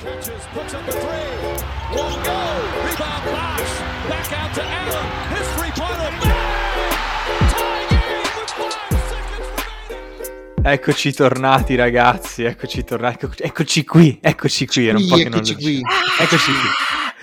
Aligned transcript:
Catches, 0.00 0.44
puts 0.52 0.74
up 0.74 0.86
a 0.88 0.92
three. 0.92 1.28
Won't 1.94 2.24
go. 2.24 2.40
Rebound 2.84 3.24
Bosch. 3.24 3.74
Back 4.08 4.32
out 4.32 4.54
to 4.54 4.62
Allen. 4.62 5.06
His 5.34 5.48
three-pointer. 5.56 6.10
Bang! 6.20 6.92
Tie 7.50 7.86
game 7.90 8.30
with 8.38 8.50
five 8.58 9.02
seconds 9.10 9.48
remaining. 10.58 10.66
Eccoci 10.66 11.12
tornati 11.12 11.74
ragazzi, 11.74 12.44
eccoci 12.44 12.84
tornati, 12.84 13.24
ecco- 13.26 13.34
eccoci 13.42 13.84
qui, 13.84 14.18
eccoci 14.22 14.66
qui, 14.66 14.86
era 14.86 14.98
un 14.98 15.06
po' 15.06 15.14
Qui, 15.14 15.22
che 15.24 15.28
non 15.28 15.38
eccoci 15.38 15.52
lo 15.54 15.58
qui. 15.60 15.80
Eccoci 16.20 16.50
qui. 16.52 16.68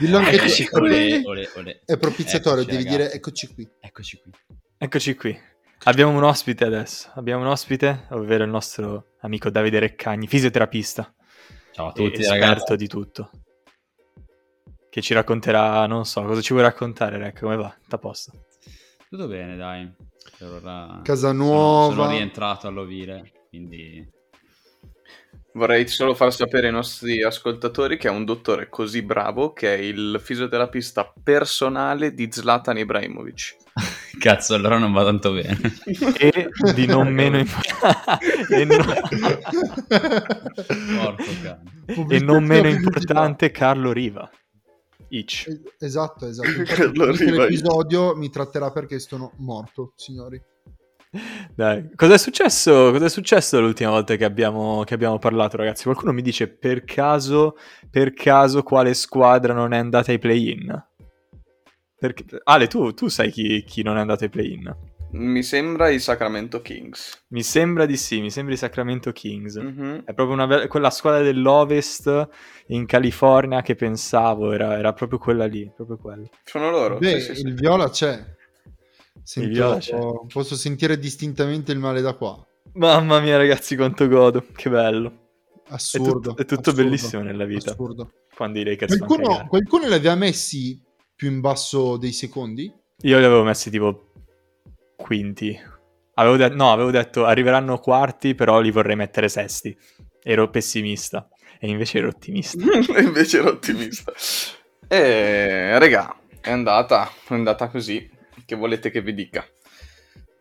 Dillo 0.05 0.17
anche 0.17 0.31
Eccoci 0.35 0.67
qui. 0.67 0.79
Olè, 0.81 1.21
olè, 1.23 1.49
olè. 1.55 1.79
È 1.85 1.97
propiziatorio, 1.97 2.61
Eccoci, 2.63 2.77
devi 2.77 2.83
ragazzi. 2.89 3.07
dire 3.07 3.15
eccoci 3.15 3.47
qui. 3.53 3.69
Eccoci 3.79 4.19
qui. 4.21 4.31
Eccoci 4.77 5.15
qui. 5.15 5.39
Abbiamo 5.87 6.11
un 6.17 6.23
ospite 6.23 6.65
adesso, 6.65 7.11
abbiamo 7.15 7.41
un 7.43 7.47
ospite, 7.49 8.07
ovvero 8.09 8.43
il 8.43 8.49
nostro 8.49 9.11
amico 9.21 9.49
Davide 9.51 9.79
Reccagni, 9.79 10.25
fisioterapista 10.27 11.13
Ciao 11.75 11.87
a 11.87 11.89
e 11.89 11.93
tutti 11.93 12.21
esperto 12.21 12.45
ragazzi. 12.45 12.75
di 12.77 12.87
tutto. 12.87 13.29
Che 14.89 15.01
ci 15.01 15.13
racconterà, 15.13 15.85
non 15.87 16.05
so, 16.05 16.23
cosa 16.23 16.39
ci 16.39 16.53
vuoi 16.53 16.63
raccontare, 16.63 17.17
Rec? 17.17 17.41
Come 17.41 17.57
va? 17.57 17.75
Sta 17.83 17.97
a 17.97 17.99
posto. 17.99 18.31
Tutto 19.09 19.27
bene, 19.27 19.57
dai. 19.57 19.93
Per 20.37 20.49
ora 20.51 21.01
Casa 21.03 21.27
sono- 21.31 21.43
nuova. 21.43 21.93
Sono, 21.93 22.09
rientrato 22.11 22.67
all'Ovile, 22.67 23.45
quindi 23.49 24.09
Vorrei 25.51 25.85
solo 25.89 26.13
far 26.13 26.33
sapere 26.33 26.67
ai 26.67 26.73
nostri 26.73 27.21
ascoltatori 27.23 27.97
che 27.97 28.07
è 28.07 28.11
un 28.11 28.23
dottore 28.23 28.69
così 28.69 29.01
bravo 29.01 29.51
che 29.51 29.73
è 29.75 29.77
il 29.77 30.19
fisioterapista 30.21 31.13
personale 31.23 32.13
di 32.13 32.29
Zlatan 32.31 32.77
Ibrahimovic. 32.77 33.55
cazzo, 34.19 34.53
allora 34.55 34.77
non 34.77 34.93
va 34.93 35.03
tanto 35.03 35.33
bene. 35.33 35.59
E 36.17 36.49
di 36.73 36.85
non 36.85 37.11
meno 37.11 37.37
importante, 37.37 38.25
e, 38.49 38.63
no- 38.65 38.85
Porco 40.97 41.23
cane. 41.43 41.63
e 42.09 42.19
non 42.19 42.43
meno 42.43 42.69
importante 42.69 43.51
Carlo 43.51 43.91
Riva. 43.91 44.29
Es- 45.09 45.61
Esatto, 45.79 46.27
esatto. 46.27 46.49
Infatti, 46.59 46.73
Carlo 46.81 47.05
questo 47.05 47.23
Riva. 47.25 47.43
l'episodio 47.43 48.15
mi 48.15 48.29
tratterà 48.29 48.71
perché 48.71 48.99
sono 48.99 49.33
morto, 49.37 49.93
signori. 49.95 50.41
Dai, 51.53 51.91
cos'è 51.95 52.17
successo? 52.17 52.91
Cos'è 52.91 53.07
successo 53.07 53.61
l'ultima 53.61 53.91
volta 53.91 54.15
che 54.17 54.25
abbiamo, 54.25 54.83
che 54.83 54.93
abbiamo 54.93 55.17
parlato, 55.17 55.55
ragazzi? 55.55 55.83
Qualcuno 55.83 56.11
mi 56.11 56.21
dice 56.21 56.47
per 56.49 56.83
caso, 56.83 57.55
per 57.89 58.13
caso 58.13 58.63
quale 58.63 58.93
squadra 58.93 59.53
non 59.53 59.71
è 59.73 59.77
andata 59.77 60.11
ai 60.11 60.19
play-in? 60.19 60.85
Perché... 62.13 62.41
Ale, 62.43 62.67
tu, 62.67 62.93
tu 62.93 63.07
sai 63.07 63.31
chi, 63.31 63.63
chi 63.63 63.81
non 63.83 63.97
è 63.97 63.99
andato 63.99 64.23
ai 64.23 64.29
play-in? 64.29 64.75
Mi 65.11 65.43
sembra 65.43 65.89
i 65.89 65.99
Sacramento 65.99 66.61
Kings. 66.61 67.23
Mi 67.29 67.41
sembra 67.41 67.85
di 67.85 67.95
sì, 67.95 68.19
mi 68.19 68.29
sembra 68.29 68.53
i 68.53 68.57
Sacramento 68.57 69.11
Kings. 69.13 69.55
Mhm. 69.55 70.03
È 70.03 70.13
proprio 70.13 70.31
una 70.33 70.45
ve- 70.45 70.67
quella 70.67 70.89
squadra 70.89 71.21
dell'Ovest 71.21 72.27
in 72.67 72.85
California 72.85 73.61
che 73.61 73.75
pensavo, 73.75 74.51
era, 74.51 74.77
era 74.77 74.91
proprio 74.91 75.17
quella 75.17 75.45
lì, 75.45 75.71
proprio 75.73 75.97
quella. 75.97 76.27
Sono 76.43 76.69
loro. 76.69 76.97
Beh, 76.97 77.19
sì, 77.21 77.27
sì, 77.27 77.35
sì. 77.35 77.41
il 77.47 77.53
viola 77.53 77.89
c'è. 77.89 78.23
Sento- 79.23 79.49
viola 79.49 79.77
c'è. 79.77 79.97
Posso 80.31 80.55
sentire 80.55 80.97
distintamente 80.99 81.71
il 81.71 81.79
male 81.79 82.01
da 82.01 82.13
qua. 82.13 82.45
Mamma 82.73 83.21
mia, 83.21 83.37
ragazzi, 83.37 83.77
quanto 83.77 84.07
godo, 84.09 84.45
che 84.53 84.69
bello. 84.69 85.23
È 85.63 85.73
Assurdo. 85.73 86.29
tutto, 86.29 86.41
è 86.41 86.45
tutto 86.45 86.69
assurdo, 86.71 86.83
bellissimo 86.83 87.23
nella 87.23 87.45
vita. 87.45 87.71
Assurdo. 87.71 88.11
Quando 88.35 88.59
i 88.59 88.65
Lakers 88.65 88.97
Qualcuno, 88.97 89.47
qualcuno 89.47 89.87
li 89.87 89.93
aveva 89.93 90.15
messi 90.15 90.79
più 91.15 91.31
in 91.31 91.39
basso 91.39 91.97
dei 91.97 92.11
secondi? 92.11 92.71
Io 93.01 93.17
li 93.17 93.23
avevo 93.23 93.43
messi 93.43 93.69
tipo 93.69 94.11
quinti. 94.95 95.57
Avevo 96.15 96.37
de- 96.37 96.49
no, 96.49 96.71
avevo 96.71 96.91
detto 96.91 97.25
arriveranno 97.25 97.77
quarti, 97.79 98.35
però 98.35 98.59
li 98.59 98.71
vorrei 98.71 98.95
mettere 98.95 99.29
sesti. 99.29 99.75
Ero 100.23 100.49
pessimista. 100.49 101.27
E 101.59 101.67
invece 101.69 101.99
ero 101.99 102.09
ottimista. 102.09 102.59
Invece 102.99 103.37
ero 103.37 103.49
ottimista. 103.49 104.11
E 104.87 105.79
regà, 105.79 106.15
è 106.41 106.51
andata, 106.51 107.09
è 107.27 107.33
andata 107.33 107.69
così. 107.69 108.09
Che 108.45 108.55
volete 108.55 108.91
che 108.91 109.01
vi 109.01 109.13
dica? 109.13 109.45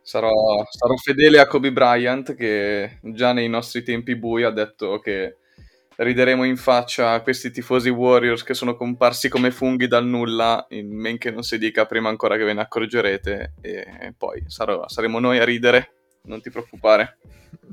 Sarò, 0.03 0.31
sarò 0.69 0.97
fedele 0.97 1.39
a 1.39 1.47
Kobe 1.47 1.73
Bryant 1.73 2.35
che 2.35 2.99
già 3.03 3.33
nei 3.33 3.49
nostri 3.49 3.83
tempi 3.83 4.17
bui 4.17 4.43
ha 4.43 4.51
detto 4.51 4.99
che 4.99 5.39
rideremo 5.97 6.45
in 6.45 6.57
faccia 6.57 7.13
a 7.13 7.21
questi 7.21 7.51
tifosi 7.51 7.89
Warriors 7.89 8.43
che 8.43 8.55
sono 8.55 8.77
comparsi 8.77 9.29
come 9.29 9.51
funghi 9.51 9.87
dal 9.87 10.07
nulla, 10.07 10.67
in 10.71 10.95
men 10.95 11.19
che 11.19 11.31
non 11.31 11.43
si 11.43 11.59
dica 11.59 11.87
prima 11.87 12.09
ancora 12.09 12.37
che 12.37 12.45
ve 12.45 12.53
ne 12.53 12.61
accorgerete 12.63 13.55
e 13.61 14.15
poi 14.17 14.45
sarò- 14.47 14.89
saremo 14.89 15.19
noi 15.21 15.39
a 15.39 15.45
ridere, 15.45 15.93
non 16.25 16.41
ti 16.41 16.51
preoccupare. 16.51 17.19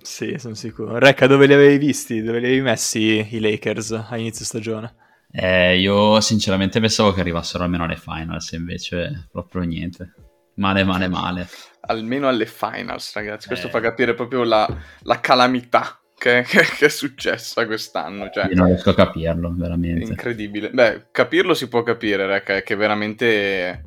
sì, 0.01 0.35
sono 0.37 0.55
sicuro. 0.55 0.97
Recca, 0.97 1.27
dove 1.27 1.45
li 1.47 1.53
avevi 1.53 1.77
visti? 1.77 2.21
Dove 2.21 2.39
li 2.39 2.45
avevi 2.45 2.61
messi 2.61 3.27
i 3.35 3.39
Lakers 3.39 4.05
a 4.09 4.17
inizio 4.17 4.45
stagione? 4.45 4.95
Eh, 5.31 5.79
io 5.79 6.19
sinceramente 6.19 6.79
pensavo 6.81 7.13
che 7.13 7.21
arrivassero 7.21 7.63
almeno 7.63 7.85
alle 7.85 7.95
finals, 7.95 8.51
invece 8.51 9.27
proprio 9.31 9.61
niente. 9.63 10.13
Male, 10.55 10.83
male, 10.83 11.07
male. 11.07 11.47
Almeno 11.81 12.27
alle 12.27 12.45
finals, 12.45 13.13
ragazzi, 13.13 13.47
questo 13.47 13.67
Eh. 13.67 13.69
fa 13.69 13.79
capire 13.79 14.13
proprio 14.13 14.43
la, 14.43 14.67
la 15.03 15.19
calamità 15.21 16.00
che, 16.21 16.43
che- 16.47 16.61
che 16.77 16.85
è 16.85 16.89
successa 16.89 17.65
quest'anno, 17.65 18.29
cioè... 18.29 18.45
Io 18.45 18.55
non 18.55 18.67
riesco 18.67 18.91
a 18.91 18.95
capirlo, 18.95 19.51
veramente. 19.57 20.03
Incredibile. 20.03 20.69
Beh, 20.69 21.07
capirlo 21.11 21.55
si 21.55 21.67
può 21.67 21.81
capire, 21.81 22.43
è 22.43 22.61
che 22.61 22.75
veramente... 22.75 23.85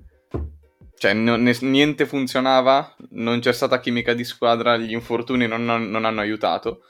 Cioè, 0.97 1.13
non- 1.13 1.49
niente 1.61 2.07
funzionava, 2.07 2.97
non 3.11 3.39
c'è 3.39 3.53
stata 3.53 3.79
chimica 3.79 4.15
di 4.15 4.25
squadra, 4.25 4.77
gli 4.77 4.93
infortuni 4.93 5.47
non, 5.47 5.65
non 5.65 6.05
hanno 6.05 6.21
aiutato. 6.21 6.81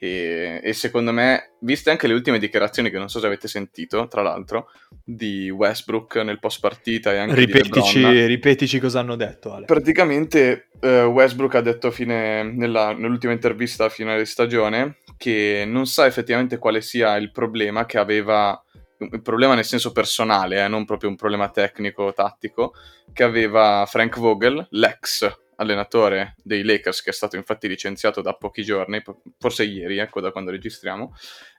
E, 0.00 0.60
e 0.62 0.72
secondo 0.74 1.12
me, 1.12 1.54
viste 1.60 1.90
anche 1.90 2.06
le 2.06 2.14
ultime 2.14 2.38
dichiarazioni, 2.38 2.88
che 2.88 2.98
non 2.98 3.08
so 3.08 3.18
se 3.18 3.26
avete 3.26 3.48
sentito, 3.48 4.06
tra 4.06 4.22
l'altro, 4.22 4.70
di 5.04 5.50
Westbrook 5.50 6.16
nel 6.16 6.38
post 6.38 6.60
partita 6.60 7.12
e 7.12 7.18
anche 7.18 7.34
di 7.34 7.44
Ripetici, 7.46 8.00
LeBron, 8.00 8.26
ripetici 8.26 8.78
cosa 8.78 9.00
hanno 9.00 9.16
detto, 9.16 9.52
Ale. 9.52 9.66
Praticamente 9.66 10.68
eh, 10.80 11.02
Westbrook 11.02 11.56
ha 11.56 11.60
detto 11.60 11.90
fine, 11.90 12.44
nella- 12.44 12.92
nell'ultima 12.92 13.32
intervista 13.32 13.86
a 13.86 13.88
fine 13.88 14.16
di 14.16 14.24
stagione 14.24 14.98
che 15.16 15.64
non 15.66 15.86
sa 15.86 16.06
effettivamente 16.06 16.58
quale 16.58 16.80
sia 16.80 17.16
il 17.16 17.32
problema 17.32 17.84
che 17.84 17.98
aveva, 17.98 18.62
il 18.98 19.20
problema 19.20 19.56
nel 19.56 19.64
senso 19.64 19.90
personale, 19.90 20.62
eh, 20.62 20.68
non 20.68 20.84
proprio 20.84 21.10
un 21.10 21.16
problema 21.16 21.48
tecnico 21.48 22.12
tattico, 22.12 22.72
che 23.12 23.24
aveva 23.24 23.84
Frank 23.88 24.16
Vogel, 24.16 24.64
l'ex 24.70 25.46
allenatore 25.58 26.34
dei 26.42 26.62
Lakers, 26.62 27.02
che 27.02 27.10
è 27.10 27.12
stato 27.12 27.36
infatti 27.36 27.68
licenziato 27.68 28.20
da 28.20 28.34
pochi 28.34 28.62
giorni, 28.62 29.02
forse 29.38 29.64
ieri, 29.64 29.98
ecco 29.98 30.20
da 30.20 30.30
quando 30.30 30.50
registriamo, 30.50 31.14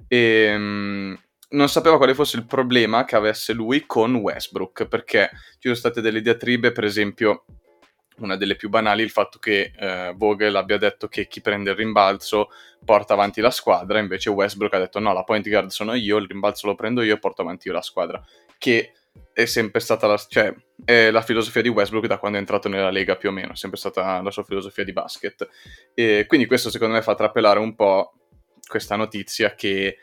e 0.07 0.55
mm, 0.57 1.13
non 1.49 1.69
sapeva 1.69 1.97
quale 1.97 2.13
fosse 2.13 2.37
il 2.37 2.45
problema 2.45 3.05
che 3.05 3.15
avesse 3.15 3.53
lui 3.53 3.85
con 3.85 4.15
Westbrook, 4.15 4.87
perché 4.87 5.29
ci 5.53 5.67
sono 5.67 5.75
state 5.75 6.01
delle 6.01 6.21
diatribe, 6.21 6.71
per 6.71 6.83
esempio 6.83 7.45
una 8.19 8.35
delle 8.35 8.55
più 8.55 8.69
banali, 8.69 9.01
il 9.03 9.11
fatto 9.11 9.39
che 9.39 9.71
eh, 9.77 10.13
Vogel 10.15 10.55
abbia 10.55 10.77
detto 10.77 11.07
che 11.07 11.27
chi 11.27 11.41
prende 11.41 11.71
il 11.71 11.77
rimbalzo 11.77 12.49
porta 12.83 13.13
avanti 13.13 13.41
la 13.41 13.51
squadra, 13.51 13.99
invece 13.99 14.29
Westbrook 14.29 14.73
ha 14.73 14.79
detto 14.79 14.99
no, 14.99 15.13
la 15.13 15.23
point 15.23 15.47
guard 15.47 15.69
sono 15.69 15.93
io, 15.93 16.17
il 16.17 16.27
rimbalzo 16.27 16.67
lo 16.67 16.75
prendo 16.75 17.01
io 17.01 17.15
e 17.15 17.19
porto 17.19 17.41
avanti 17.41 17.67
io 17.67 17.73
la 17.73 17.81
squadra, 17.81 18.21
che 18.57 18.93
è 19.33 19.45
sempre 19.45 19.79
stata 19.79 20.05
la, 20.07 20.17
cioè, 20.17 20.53
la 21.11 21.21
filosofia 21.21 21.61
di 21.61 21.69
Westbrook 21.69 22.07
da 22.07 22.17
quando 22.17 22.37
è 22.37 22.41
entrato 22.41 22.67
nella 22.67 22.89
Lega 22.89 23.15
più 23.15 23.29
o 23.29 23.31
meno, 23.31 23.53
è 23.53 23.55
sempre 23.55 23.79
stata 23.79 24.21
la 24.21 24.31
sua 24.31 24.43
filosofia 24.43 24.83
di 24.83 24.91
basket. 24.91 25.47
E 25.93 26.25
quindi 26.27 26.45
questo 26.45 26.69
secondo 26.69 26.95
me 26.95 27.01
fa 27.01 27.15
trapelare 27.15 27.59
un 27.59 27.75
po' 27.75 28.13
questa 28.67 28.95
notizia 28.95 29.55
che 29.55 29.97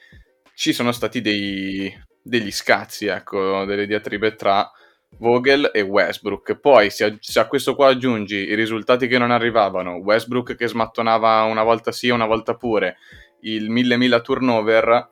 ci 0.54 0.72
sono 0.72 0.90
stati 0.92 1.20
dei, 1.20 1.92
degli 2.22 2.50
scazzi, 2.50 3.06
ecco, 3.06 3.64
delle 3.64 3.86
diatribe 3.86 4.34
tra 4.34 4.70
Vogel 5.18 5.70
e 5.72 5.82
Westbrook. 5.82 6.58
Poi, 6.58 6.90
se 6.90 7.04
a, 7.04 7.16
se 7.20 7.38
a 7.38 7.46
questo 7.46 7.74
qua 7.74 7.88
aggiungi 7.88 8.36
i 8.36 8.54
risultati 8.54 9.06
che 9.06 9.18
non 9.18 9.30
arrivavano, 9.30 9.96
Westbrook 9.96 10.54
che 10.54 10.66
smattonava 10.66 11.42
una 11.42 11.62
volta 11.62 11.92
sì 11.92 12.08
e 12.08 12.12
una 12.12 12.26
volta 12.26 12.56
pure, 12.56 12.96
il 13.42 13.70
mille 13.70 13.96
mila 13.96 14.20
turnover, 14.20 15.08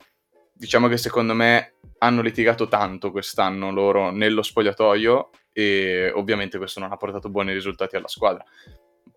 diciamo 0.54 0.88
che 0.88 0.96
secondo 0.96 1.34
me 1.34 1.74
hanno 1.98 2.22
litigato 2.22 2.68
tanto 2.68 3.10
quest'anno 3.10 3.70
loro 3.72 4.10
nello 4.10 4.42
spogliatoio 4.42 5.30
e 5.52 6.10
ovviamente 6.14 6.58
questo 6.58 6.80
non 6.80 6.92
ha 6.92 6.96
portato 6.96 7.28
buoni 7.28 7.52
risultati 7.52 7.96
alla 7.96 8.08
squadra. 8.08 8.44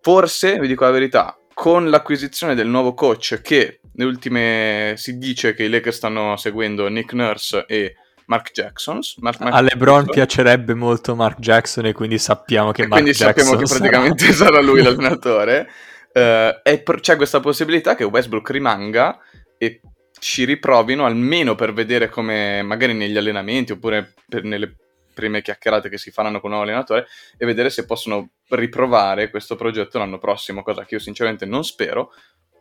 Forse, 0.00 0.58
vi 0.58 0.68
dico 0.68 0.84
la 0.84 0.90
verità, 0.90 1.36
con 1.52 1.90
l'acquisizione 1.90 2.54
del 2.54 2.68
nuovo 2.68 2.94
coach 2.94 3.40
che 3.42 3.80
le 3.92 4.04
ultime 4.04 4.94
si 4.96 5.18
dice 5.18 5.54
che 5.54 5.64
i 5.64 5.68
Lakers 5.68 5.96
stanno 5.96 6.36
seguendo 6.36 6.86
Nick 6.88 7.12
Nurse 7.14 7.64
e 7.66 7.96
Mark 8.26 8.52
Jackson. 8.52 9.00
Mark, 9.18 9.40
Mark 9.40 9.54
A 9.54 9.60
LeBron 9.60 9.96
Jackson. 10.04 10.14
piacerebbe 10.14 10.74
molto 10.74 11.16
Mark 11.16 11.38
Jackson 11.40 11.86
e 11.86 11.92
quindi 11.92 12.18
sappiamo 12.18 12.70
che 12.72 12.82
E 12.82 12.86
Mark 12.86 13.02
quindi 13.02 13.18
Jackson 13.18 13.42
sappiamo 13.44 13.60
che 13.60 13.66
sarà- 13.66 13.80
praticamente 13.80 14.32
sarà 14.32 14.60
lui 14.60 14.82
l'allenatore. 14.82 15.68
Eh, 16.12 16.60
e 16.62 16.78
per- 16.80 17.00
c'è 17.00 17.16
questa 17.16 17.40
possibilità 17.40 17.96
che 17.96 18.04
Westbrook 18.04 18.50
rimanga 18.50 19.18
e 19.58 19.80
ci 20.18 20.44
riprovino 20.44 21.04
almeno 21.04 21.54
per 21.54 21.72
vedere 21.72 22.08
come 22.08 22.62
magari 22.62 22.94
negli 22.94 23.16
allenamenti 23.16 23.72
oppure 23.72 24.14
per- 24.28 24.44
nelle 24.44 24.76
prime 25.18 25.42
chiacchierate 25.42 25.88
che 25.88 25.98
si 25.98 26.12
faranno 26.12 26.38
con 26.40 26.50
il 26.50 26.56
nuovo 26.56 26.70
allenatore 26.70 27.08
e 27.36 27.44
vedere 27.44 27.70
se 27.70 27.84
possono 27.84 28.30
riprovare 28.50 29.30
questo 29.30 29.56
progetto 29.56 29.98
l'anno 29.98 30.18
prossimo, 30.18 30.62
cosa 30.62 30.84
che 30.84 30.94
io 30.94 31.00
sinceramente 31.00 31.44
non 31.44 31.64
spero, 31.64 32.12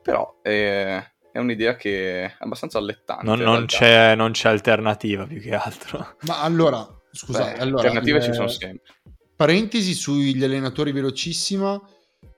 però 0.01 0.39
è, 0.41 0.99
è 1.31 1.37
un'idea 1.37 1.75
che 1.75 2.23
è 2.23 2.35
abbastanza 2.39 2.79
allettante. 2.79 3.25
Non, 3.25 3.39
non 3.39 3.65
c'è, 3.67 4.15
non 4.15 4.31
c'è 4.31 4.49
alternativa 4.49 5.27
più 5.27 5.39
che 5.39 5.53
altro. 5.53 6.15
Ma 6.21 6.41
allora, 6.41 6.87
scusate, 7.11 7.53
Beh, 7.53 7.59
allora, 7.59 7.83
alternative 7.83 8.21
ci 8.23 8.29
eh, 8.29 8.33
sono 8.33 8.47
sempre. 8.47 8.95
Parentesi 9.35 9.93
sugli 9.93 10.43
allenatori 10.43 10.91
velocissima. 10.91 11.79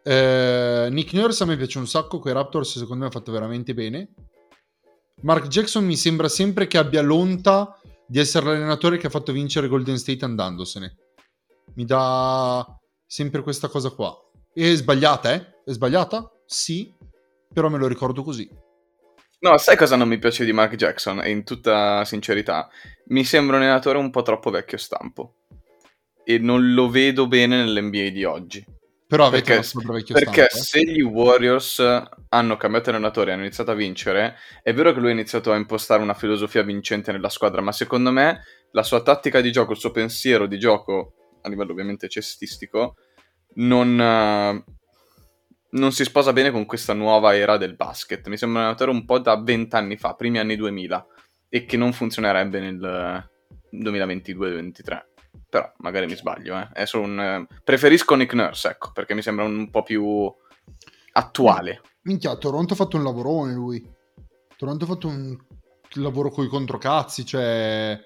Eh, 0.03 0.87
Nick 0.91 1.13
Nurse 1.13 1.43
a 1.43 1.45
me 1.45 1.55
piace 1.55 1.77
un 1.77 1.87
sacco, 1.87 2.19
quei 2.19 2.33
Raptors 2.33 2.77
secondo 2.77 3.03
me 3.03 3.09
ha 3.09 3.11
fatto 3.13 3.31
veramente 3.31 3.73
bene. 3.73 4.09
Mark 5.21 5.47
Jackson 5.47 5.85
mi 5.85 5.97
sembra 5.97 6.29
sempre 6.29 6.67
che 6.67 6.77
abbia 6.77 7.01
l'onta 7.01 7.77
di 8.07 8.19
essere 8.19 8.45
l'allenatore 8.45 8.97
che 8.97 9.07
ha 9.07 9.11
fatto 9.11 9.31
vincere 9.31 9.67
Golden 9.67 9.97
State 9.97 10.23
andandosene. 10.23 10.95
Mi 11.75 11.85
dà 11.85 12.65
sempre 13.05 13.41
questa 13.41 13.67
cosa 13.67 13.89
qua. 13.89 14.15
È 14.53 14.73
sbagliata, 14.73 15.33
eh? 15.33 15.61
È 15.65 15.71
sbagliata? 15.71 16.31
Sì, 16.45 16.95
però 17.53 17.69
me 17.69 17.77
lo 17.77 17.87
ricordo 17.87 18.23
così. 18.23 18.49
No, 19.41 19.57
sai 19.57 19.77
cosa 19.77 19.95
non 19.95 20.07
mi 20.07 20.17
piace 20.17 20.43
di 20.45 20.51
Mark 20.51 20.75
Jackson? 20.75 21.21
E 21.21 21.29
in 21.29 21.43
tutta 21.43 22.03
sincerità, 22.05 22.69
mi 23.07 23.23
sembra 23.23 23.57
un 23.57 23.63
allenatore 23.63 23.97
un 23.97 24.09
po' 24.09 24.21
troppo 24.21 24.49
vecchio 24.49 24.77
stampo. 24.77 25.35
E 26.23 26.37
non 26.37 26.73
lo 26.73 26.89
vedo 26.89 27.27
bene 27.27 27.57
nell'NBA 27.57 28.09
di 28.09 28.23
oggi. 28.23 28.65
Però 29.07 29.25
avete 29.25 29.61
Perché, 29.61 30.13
perché 30.13 30.45
stampo, 30.49 30.55
eh? 30.55 30.63
se 30.63 30.83
gli 30.83 31.01
Warriors 31.01 31.79
hanno 32.29 32.57
cambiato 32.57 32.89
allenatore 32.89 33.33
hanno 33.33 33.41
iniziato 33.41 33.71
a 33.71 33.75
vincere, 33.75 34.35
è 34.61 34.73
vero 34.73 34.93
che 34.93 34.99
lui 34.99 35.09
ha 35.09 35.13
iniziato 35.13 35.51
a 35.51 35.55
impostare 35.55 36.01
una 36.01 36.13
filosofia 36.13 36.61
vincente 36.61 37.11
nella 37.11 37.29
squadra, 37.29 37.61
ma 37.61 37.71
secondo 37.71 38.11
me 38.11 38.41
la 38.71 38.83
sua 38.83 39.01
tattica 39.01 39.41
di 39.41 39.51
gioco, 39.51 39.71
il 39.71 39.79
suo 39.79 39.91
pensiero 39.91 40.45
di 40.45 40.59
gioco, 40.59 41.13
a 41.41 41.49
livello 41.49 41.71
ovviamente 41.71 42.07
cestistico, 42.07 42.95
non, 43.55 43.99
eh, 43.99 44.63
non 45.71 45.91
si 45.91 46.03
sposa 46.03 46.33
bene 46.33 46.51
con 46.51 46.65
questa 46.65 46.93
nuova 46.93 47.35
era 47.35 47.57
del 47.57 47.75
basket. 47.75 48.27
Mi 48.27 48.37
sembra 48.37 48.59
un 48.59 48.65
allenatore 48.65 48.91
un 48.91 49.05
po' 49.05 49.19
da 49.19 49.41
vent'anni 49.41 49.97
fa, 49.97 50.13
primi 50.13 50.39
anni 50.39 50.55
2000, 50.55 51.05
e 51.49 51.65
che 51.65 51.77
non 51.77 51.93
funzionerebbe 51.93 52.59
nel 52.59 53.29
2022-2023. 53.73 55.07
Però 55.49 55.71
magari 55.77 56.05
mi 56.05 56.15
sbaglio, 56.15 56.55
eh. 56.57 56.87
Un... 56.93 57.19
eh, 57.19 57.47
Preferisco 57.63 58.15
Nick 58.15 58.33
Nurse, 58.33 58.69
ecco, 58.69 58.91
perché 58.91 59.15
mi 59.15 59.23
sembra 59.23 59.45
un 59.45 59.69
po' 59.69 59.81
più 59.81 60.31
attuale. 61.13 61.81
Minchia, 62.09 62.35
Toronto 62.37 62.73
ha 62.73 62.75
fatto 62.75 62.97
un 62.97 63.03
lavorone 63.03 63.53
lui. 63.53 63.87
Toronto 64.57 64.85
ha 64.85 64.87
fatto 64.87 65.07
un 65.07 65.37
lavoro 65.93 66.31
con 66.31 66.43
i 66.43 66.47
controcazzi, 66.47 67.23
cioè 67.23 67.99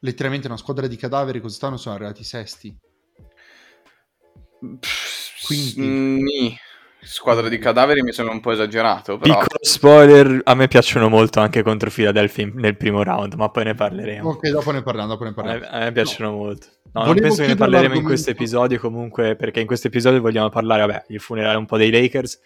letteralmente 0.00 0.46
una 0.46 0.56
squadra 0.56 0.86
di 0.86 0.96
cadaveri 0.96 1.40
quest'anno 1.40 1.76
sono 1.76 1.94
arrivati 1.94 2.24
sesti. 2.24 2.74
Quindi-. 5.46 6.56
Squadra 7.02 7.50
di 7.50 7.58
cadaveri 7.58 8.00
mi 8.00 8.12
sembra 8.12 8.32
un 8.32 8.40
po' 8.40 8.52
esagerato, 8.52 9.18
però... 9.18 9.34
Piccolo 9.34 9.58
spoiler, 9.60 10.40
a 10.42 10.54
me 10.54 10.68
piacciono 10.68 11.10
molto 11.10 11.38
anche 11.38 11.62
contro 11.62 11.90
Philadelphia 11.90 12.50
nel 12.54 12.78
primo 12.78 13.02
round, 13.02 13.34
ma 13.34 13.50
poi 13.50 13.64
ne 13.64 13.74
parleremo. 13.74 14.30
Ok, 14.30 14.48
dopo 14.48 14.70
ne 14.70 14.82
parliamo, 14.82 15.08
dopo 15.08 15.24
ne 15.24 15.30
A 15.30 15.34
parliamo. 15.34 15.60
me, 15.60 15.68
a 15.68 15.78
me 15.80 15.92
piacciono 15.92 16.32
molto. 16.32 16.66
No, 16.92 17.04
non 17.04 17.14
penso 17.16 17.42
che 17.42 17.48
ne 17.48 17.56
parleremo 17.56 17.94
in 17.94 18.04
questo 18.04 18.30
episodio 18.30 18.80
comunque, 18.80 19.36
perché 19.36 19.60
in 19.60 19.66
questo 19.66 19.88
episodio 19.88 20.22
vogliamo 20.22 20.48
parlare, 20.48 20.86
vabbè, 20.86 21.04
il 21.08 21.20
funerale 21.20 21.58
un 21.58 21.66
po' 21.66 21.76
dei 21.76 21.90
Lakers, 21.90 22.40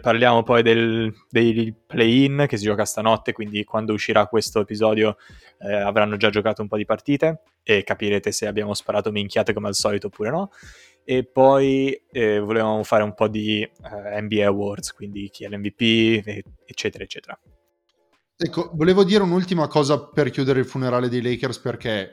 parliamo 0.00 0.42
poi 0.42 0.62
del, 0.62 1.14
dei 1.30 1.72
play-in 1.86 2.46
che 2.48 2.56
si 2.56 2.64
gioca 2.64 2.84
stanotte, 2.84 3.32
quindi 3.32 3.62
quando 3.64 3.92
uscirà 3.92 4.26
questo 4.26 4.60
episodio 4.60 5.16
eh, 5.60 5.72
avranno 5.72 6.16
già 6.16 6.30
giocato 6.30 6.62
un 6.62 6.68
po' 6.68 6.76
di 6.76 6.84
partite 6.84 7.42
e 7.62 7.84
capirete 7.84 8.32
se 8.32 8.46
abbiamo 8.46 8.74
sparato 8.74 9.12
minchiate 9.12 9.52
come 9.52 9.68
al 9.68 9.74
solito 9.74 10.08
oppure 10.08 10.30
no. 10.30 10.50
E 11.04 11.24
poi 11.24 11.98
eh, 12.10 12.38
volevamo 12.38 12.82
fare 12.82 13.02
un 13.02 13.14
po' 13.14 13.28
di 13.28 13.62
eh, 13.62 14.20
NBA 14.20 14.44
Awards, 14.44 14.92
quindi 14.92 15.30
chi 15.30 15.44
è 15.44 15.48
l'MVP, 15.48 16.44
eccetera, 16.66 17.04
eccetera. 17.04 17.38
Ecco, 18.36 18.70
volevo 18.74 19.04
dire 19.04 19.22
un'ultima 19.22 19.66
cosa 19.68 20.00
per 20.00 20.30
chiudere 20.30 20.60
il 20.60 20.66
funerale 20.66 21.08
dei 21.08 21.22
Lakers 21.22 21.58
perché 21.60 22.10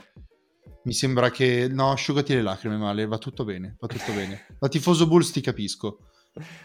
mi 0.86 0.94
sembra 0.94 1.30
che... 1.30 1.68
No, 1.68 1.92
asciugati 1.92 2.34
le 2.34 2.42
lacrime, 2.42 2.78
male, 2.78 3.06
va 3.06 3.18
tutto 3.18 3.44
bene, 3.44 3.76
va 3.80 3.88
tutto 3.88 4.12
bene. 4.14 4.46
Da 4.60 4.68
tifoso 4.68 5.08
Bulls 5.08 5.32
ti 5.32 5.42
capisco, 5.42 6.10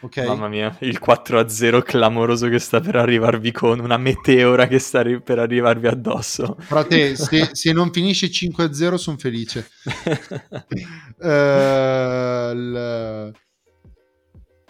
ok? 0.01 0.17
Mamma 0.25 0.49
mia, 0.49 0.77
il 0.81 1.01
4-0 1.05 1.83
clamoroso 1.83 2.49
che 2.49 2.59
sta 2.59 2.81
per 2.81 2.97
arrivarvi 2.97 3.53
con 3.53 3.79
una 3.79 3.97
meteora 3.97 4.67
che 4.67 4.79
sta 4.79 5.01
arri- 5.01 5.23
per 5.23 5.39
arrivarvi 5.39 5.87
addosso. 5.87 6.57
Frate, 6.59 7.15
se, 7.17 7.51
se 7.53 7.73
non 7.73 7.93
finisce 7.93 8.27
5-0 8.29 8.95
sono 8.95 9.17
felice. 9.19 9.69
Eh, 11.23 12.51
il- 12.55 13.33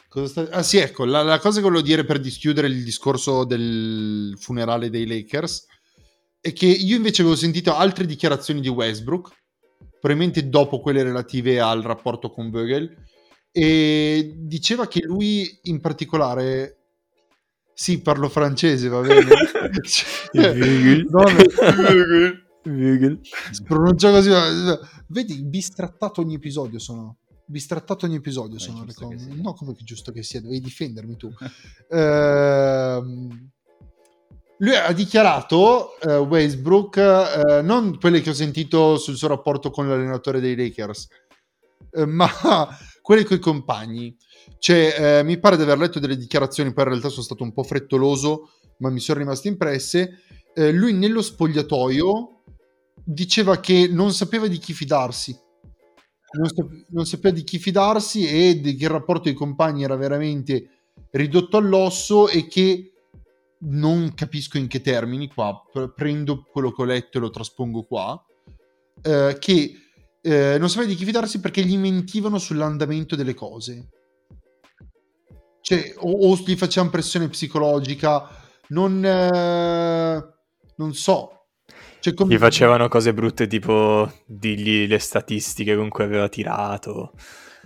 cosa 0.08 0.26
sta- 0.26 0.49
Ah 0.56 0.62
sì, 0.64 0.79
ecco, 0.79 1.05
la, 1.05 1.23
la 1.23 1.38
cosa 1.38 1.58
che 1.58 1.64
volevo 1.64 1.82
dire 1.82 2.05
per 2.05 2.19
dischiudere 2.19 2.67
il 2.67 2.82
discorso 2.82 3.44
del 3.44 4.35
funerale 4.37 4.91
dei 4.91 5.06
Lakers 5.06 5.67
è 6.41 6.53
che 6.53 6.67
io 6.67 6.96
invece 6.96 7.23
avevo 7.23 7.37
sentito 7.37 7.75
altre 7.76 8.05
dichiarazioni 8.06 8.61
di 8.61 8.69
Westbrook, 8.69 9.31
probabilmente 10.00 10.49
dopo 10.49 10.81
quelle 10.81 11.03
relative 11.05 11.61
al 11.61 11.82
rapporto 11.82 12.31
con 12.31 12.50
Vogel, 12.50 12.96
e 13.52 14.35
diceva 14.37 14.87
che 14.87 15.00
lui 15.02 15.58
in 15.64 15.81
particolare... 15.81 16.76
Sì, 17.73 18.00
parlo 18.02 18.29
francese, 18.29 18.88
va 18.88 19.00
bene. 19.00 19.31
Vogel. 22.62 23.20
si 23.50 23.62
pronuncia 23.62 24.11
così. 24.11 24.31
Vedi, 25.06 25.43
bistrattato 25.43 26.20
ogni 26.20 26.35
episodio 26.35 26.79
sono. 26.79 27.17
Bistrattato 27.47 28.05
ogni 28.05 28.17
episodio 28.17 28.56
Beh, 28.56 28.62
sono 28.62 28.85
le 28.85 28.93
cose. 28.93 29.29
No, 29.35 29.55
come 29.55 29.75
che 29.75 29.82
giusto 29.82 30.12
che 30.12 30.23
sia, 30.23 30.43
devi 30.43 30.61
difendermi 30.61 31.17
tu. 31.17 31.32
Ehm, 31.88 33.50
lui 34.58 34.76
ha 34.76 34.93
dichiarato, 34.93 35.99
eh, 36.00 36.19
Westbrook, 36.19 36.96
eh, 36.99 37.62
non 37.62 37.99
quelle 37.99 38.20
che 38.20 38.31
ho 38.31 38.35
sentito 38.35 38.99
sul 38.99 39.17
suo 39.17 39.29
rapporto 39.29 39.70
con 39.70 39.88
l'allenatore 39.88 40.38
dei 40.38 40.55
Lakers, 40.55 41.08
eh, 41.93 42.05
ma 42.05 42.29
quelle 43.00 43.25
con 43.25 43.37
i 43.37 43.41
compagni. 43.41 44.17
Cioè, 44.58 45.19
eh, 45.19 45.23
mi 45.23 45.38
pare 45.38 45.56
di 45.56 45.62
aver 45.62 45.79
letto 45.79 45.99
delle 45.99 46.17
dichiarazioni, 46.17 46.73
poi 46.73 46.85
in 46.85 46.91
realtà 46.91 47.08
sono 47.08 47.23
stato 47.23 47.43
un 47.43 47.52
po' 47.52 47.62
frettoloso, 47.62 48.52
ma 48.79 48.91
mi 48.91 49.00
sono 49.00 49.19
rimaste 49.19 49.49
impresse. 49.49 50.20
Eh, 50.55 50.73
lui 50.73 50.93
nello 50.93 51.23
spogliatoio 51.23 52.43
diceva 53.05 53.58
che 53.61 53.88
non 53.91 54.12
sapeva 54.12 54.47
di 54.47 54.58
chi 54.58 54.73
fidarsi. 54.73 55.37
Non, 56.32 56.49
sap- 56.49 56.87
non 56.91 57.06
sapeva 57.06 57.35
di 57.35 57.43
chi 57.43 57.58
fidarsi 57.58 58.26
e 58.26 58.61
che 58.61 58.85
il 58.85 58.88
rapporto 58.88 59.23
con 59.23 59.32
i 59.32 59.35
compagni 59.35 59.82
era 59.82 59.96
veramente 59.96 60.69
ridotto 61.11 61.56
all'osso 61.56 62.29
e 62.29 62.46
che 62.46 62.93
non 63.62 64.12
capisco 64.14 64.56
in 64.56 64.69
che 64.69 64.81
termini 64.81 65.29
qua, 65.29 65.61
pre- 65.70 65.93
prendo 65.93 66.44
quello 66.50 66.73
che 66.73 66.82
ho 66.82 66.85
letto 66.85 67.19
e 67.19 67.20
lo 67.20 67.31
traspongo 67.31 67.82
qua, 67.82 68.25
eh, 69.03 69.36
che 69.39 69.72
eh, 70.22 70.56
non 70.58 70.69
sapeva 70.69 70.89
di 70.91 70.96
chi 70.96 71.05
fidarsi 71.05 71.41
perché 71.41 71.62
gli 71.62 71.77
mentivano 71.79 72.39
sull'andamento 72.39 73.17
delle 73.17 73.34
cose. 73.34 73.89
Cioè, 75.62 75.94
o, 75.98 76.31
o 76.31 76.36
gli 76.44 76.56
facevano 76.56 76.91
pressione 76.91 77.29
psicologica, 77.29 78.29
non, 78.69 79.05
eh, 79.05 80.24
non 80.77 80.94
so. 80.94 81.46
Cioè, 82.00 82.15
come- 82.15 82.34
Gli 82.34 82.39
facevano 82.39 82.89
cose 82.89 83.12
brutte 83.12 83.46
tipo 83.46 84.10
digli 84.27 84.86
le 84.86 84.98
statistiche 84.98 85.77
con 85.77 85.89
cui 85.91 86.05
aveva 86.05 86.29
tirato. 86.29 87.12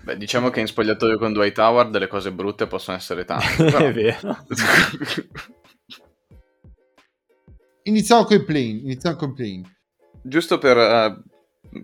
Beh, 0.03 0.17
diciamo 0.19 0.51
che 0.51 0.61
in 0.61 0.67
spogliatoio 0.67 1.17
con 1.19 1.33
Dwight 1.33 1.57
Howard 1.59 1.97
le 1.97 2.09
cose 2.09 2.31
brutte 2.33 2.67
possono 2.67 2.97
essere 2.97 3.25
tante. 3.25 3.47
però- 3.65 3.79
È 3.79 3.93
vero. 3.93 4.37
Iniziamo 7.85 8.25
con 8.25 8.37
i 8.37 8.45
plane. 8.45 8.61
Iniziamo 8.83 9.17
con 9.17 9.31
i 9.31 9.35
plane. 9.35 9.77
Giusto 10.23 10.59
per 10.59 10.77
eh, 10.79 11.23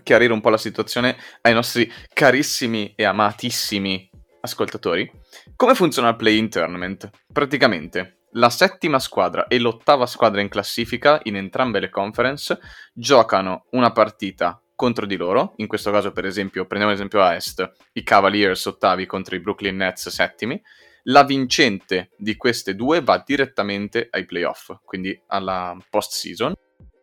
chiarire 0.03 0.33
un 0.33 0.41
po' 0.41 0.51
la 0.51 0.59
situazione 0.59 1.17
ai 1.43 1.55
nostri 1.55 1.91
carissimi 2.13 2.93
e 2.95 3.05
amatissimi 3.05 4.11
ascoltatori, 4.41 5.11
come 5.57 5.75
funziona 5.75 6.11
il 6.11 6.17
play-in 6.17 6.49
tournament? 6.49 7.11
Praticamente 7.33 8.21
la 8.35 8.51
settima 8.51 8.99
squadra 8.99 9.49
e 9.49 9.59
l'ottava 9.59 10.07
squadra 10.07 10.41
in 10.41 10.49
classifica 10.49 11.21
in 11.25 11.37
entrambe 11.37 11.81
le 11.81 11.91
conference 11.91 12.59
giocano 12.93 13.65
una 13.71 13.91
partita 13.93 14.63
contro 14.77 15.05
di 15.05 15.17
loro, 15.17 15.55
in 15.57 15.67
questo 15.67 15.91
caso 15.91 16.13
per 16.13 16.25
esempio, 16.25 16.65
prendiamo 16.65 16.95
l'esempio 16.95 17.21
a 17.21 17.35
est, 17.35 17.71
i 17.93 18.03
Cavaliers 18.03 18.65
ottavi 18.65 19.05
contro 19.05 19.35
i 19.35 19.41
Brooklyn 19.41 19.77
Nets 19.77 20.09
settimi, 20.09 20.61
la 21.05 21.25
vincente 21.25 22.11
di 22.17 22.37
queste 22.37 22.75
due 22.75 23.03
va 23.03 23.23
direttamente 23.25 24.09
ai 24.11 24.25
playoff, 24.25 24.77
quindi 24.85 25.19
alla 25.27 25.77
post-season, 25.91 26.55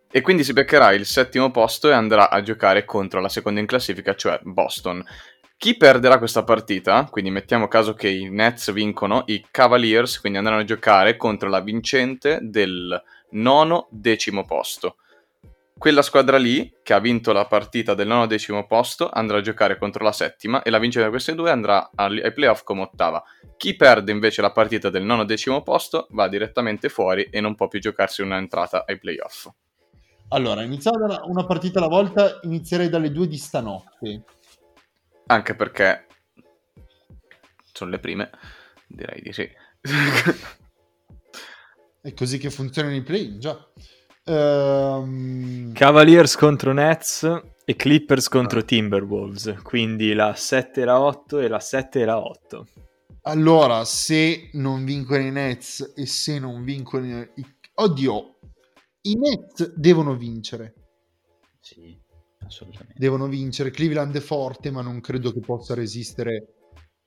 e 0.09 0.21
quindi 0.21 0.43
si 0.43 0.53
beccherà 0.53 0.93
il 0.93 1.05
settimo 1.05 1.51
posto 1.51 1.89
e 1.89 1.93
andrà 1.93 2.29
a 2.29 2.41
giocare 2.41 2.85
contro 2.85 3.19
la 3.19 3.29
seconda 3.29 3.59
in 3.59 3.65
classifica, 3.65 4.15
cioè 4.15 4.39
Boston. 4.43 5.03
Chi 5.57 5.75
perderà 5.75 6.19
questa 6.19 6.43
partita, 6.43 7.07
quindi 7.09 7.31
mettiamo 7.31 7.67
caso 7.67 7.95
che 7.95 8.09
i 8.09 8.29
Nets 8.29 8.71
vincono, 8.71 9.23
i 9.25 9.43
Cavaliers 9.49 10.19
quindi 10.19 10.37
andranno 10.37 10.61
a 10.61 10.65
giocare 10.65 11.17
contro 11.17 11.49
la 11.49 11.61
vincente 11.61 12.37
del 12.41 13.01
nono 13.31 13.87
decimo 13.89 14.45
posto. 14.45 14.97
quella 15.77 16.01
squadra 16.01 16.37
lì, 16.37 16.73
che 16.81 16.93
ha 16.93 16.99
vinto 16.99 17.31
la 17.31 17.45
partita 17.45 17.93
del 17.93 18.07
nono 18.07 18.25
decimo 18.25 18.65
posto, 18.65 19.09
andrà 19.11 19.37
a 19.37 19.41
giocare 19.41 19.77
contro 19.77 20.03
la 20.03 20.11
settima 20.11 20.63
e 20.63 20.69
la 20.69 20.79
vincente 20.79 21.07
di 21.07 21.13
queste 21.13 21.35
due 21.35 21.51
andrà 21.51 21.91
ai 21.95 22.33
playoff 22.33 22.63
come 22.63 22.81
ottava. 22.81 23.23
Chi 23.57 23.75
perde 23.75 24.11
invece 24.11 24.41
la 24.41 24.51
partita 24.51 24.89
del 24.89 25.03
nono 25.03 25.23
decimo 25.23 25.61
posto 25.61 26.07
va 26.11 26.27
direttamente 26.27 26.89
fuori 26.89 27.27
e 27.31 27.41
non 27.41 27.55
può 27.55 27.67
più 27.67 27.79
giocarsi 27.79 28.21
un'entrata 28.21 28.85
ai 28.87 28.97
playoff. 28.97 29.49
Allora, 30.29 30.61
iniziamo 30.61 31.07
da 31.07 31.21
una 31.23 31.45
partita 31.45 31.79
alla 31.79 31.87
volta, 31.87 32.39
inizierei 32.43 32.89
dalle 32.89 33.11
due 33.11 33.27
di 33.27 33.37
stanotte. 33.37 34.25
Anche 35.27 35.55
perché 35.55 36.05
sono 37.71 37.91
le 37.91 37.99
prime, 37.99 38.29
direi 38.87 39.21
di 39.21 39.31
sì. 39.31 39.49
È 42.01 42.13
così 42.13 42.37
che 42.37 42.49
funzionano 42.49 42.95
i 42.95 43.03
play, 43.03 43.37
già. 43.37 43.57
Ehm, 44.25 45.71
Cavaliers 45.71 46.35
contro 46.35 46.73
Nets 46.73 47.41
e 47.63 47.75
Clippers 47.77 48.27
contro 48.27 48.65
Timberwolves, 48.65 49.61
quindi 49.63 50.13
la 50.13 50.33
7 50.35 50.81
e 50.81 50.85
la 50.85 50.99
8 50.99 51.39
e 51.39 51.47
la 51.47 51.59
7 51.61 52.01
e 52.01 52.05
la 52.05 52.19
8. 52.19 52.67
allora, 53.23 53.85
se 53.85 54.49
non 54.53 54.83
vincono 54.83 55.21
i 55.21 55.31
Nets 55.31 55.93
e 55.95 56.05
se 56.05 56.39
non 56.39 56.63
vincono 56.63 57.21
i... 57.21 57.55
Oddio, 57.75 58.36
i 59.11 59.15
Nets 59.17 59.73
devono 59.75 60.15
vincere. 60.15 60.73
Sì, 61.59 61.97
assolutamente. 62.45 62.95
Devono 62.97 63.27
vincere. 63.27 63.71
Cleveland 63.71 64.15
è 64.15 64.19
forte, 64.19 64.71
ma 64.71 64.81
non 64.81 65.01
credo 65.01 65.31
che 65.31 65.39
possa 65.41 65.73
resistere 65.73 66.45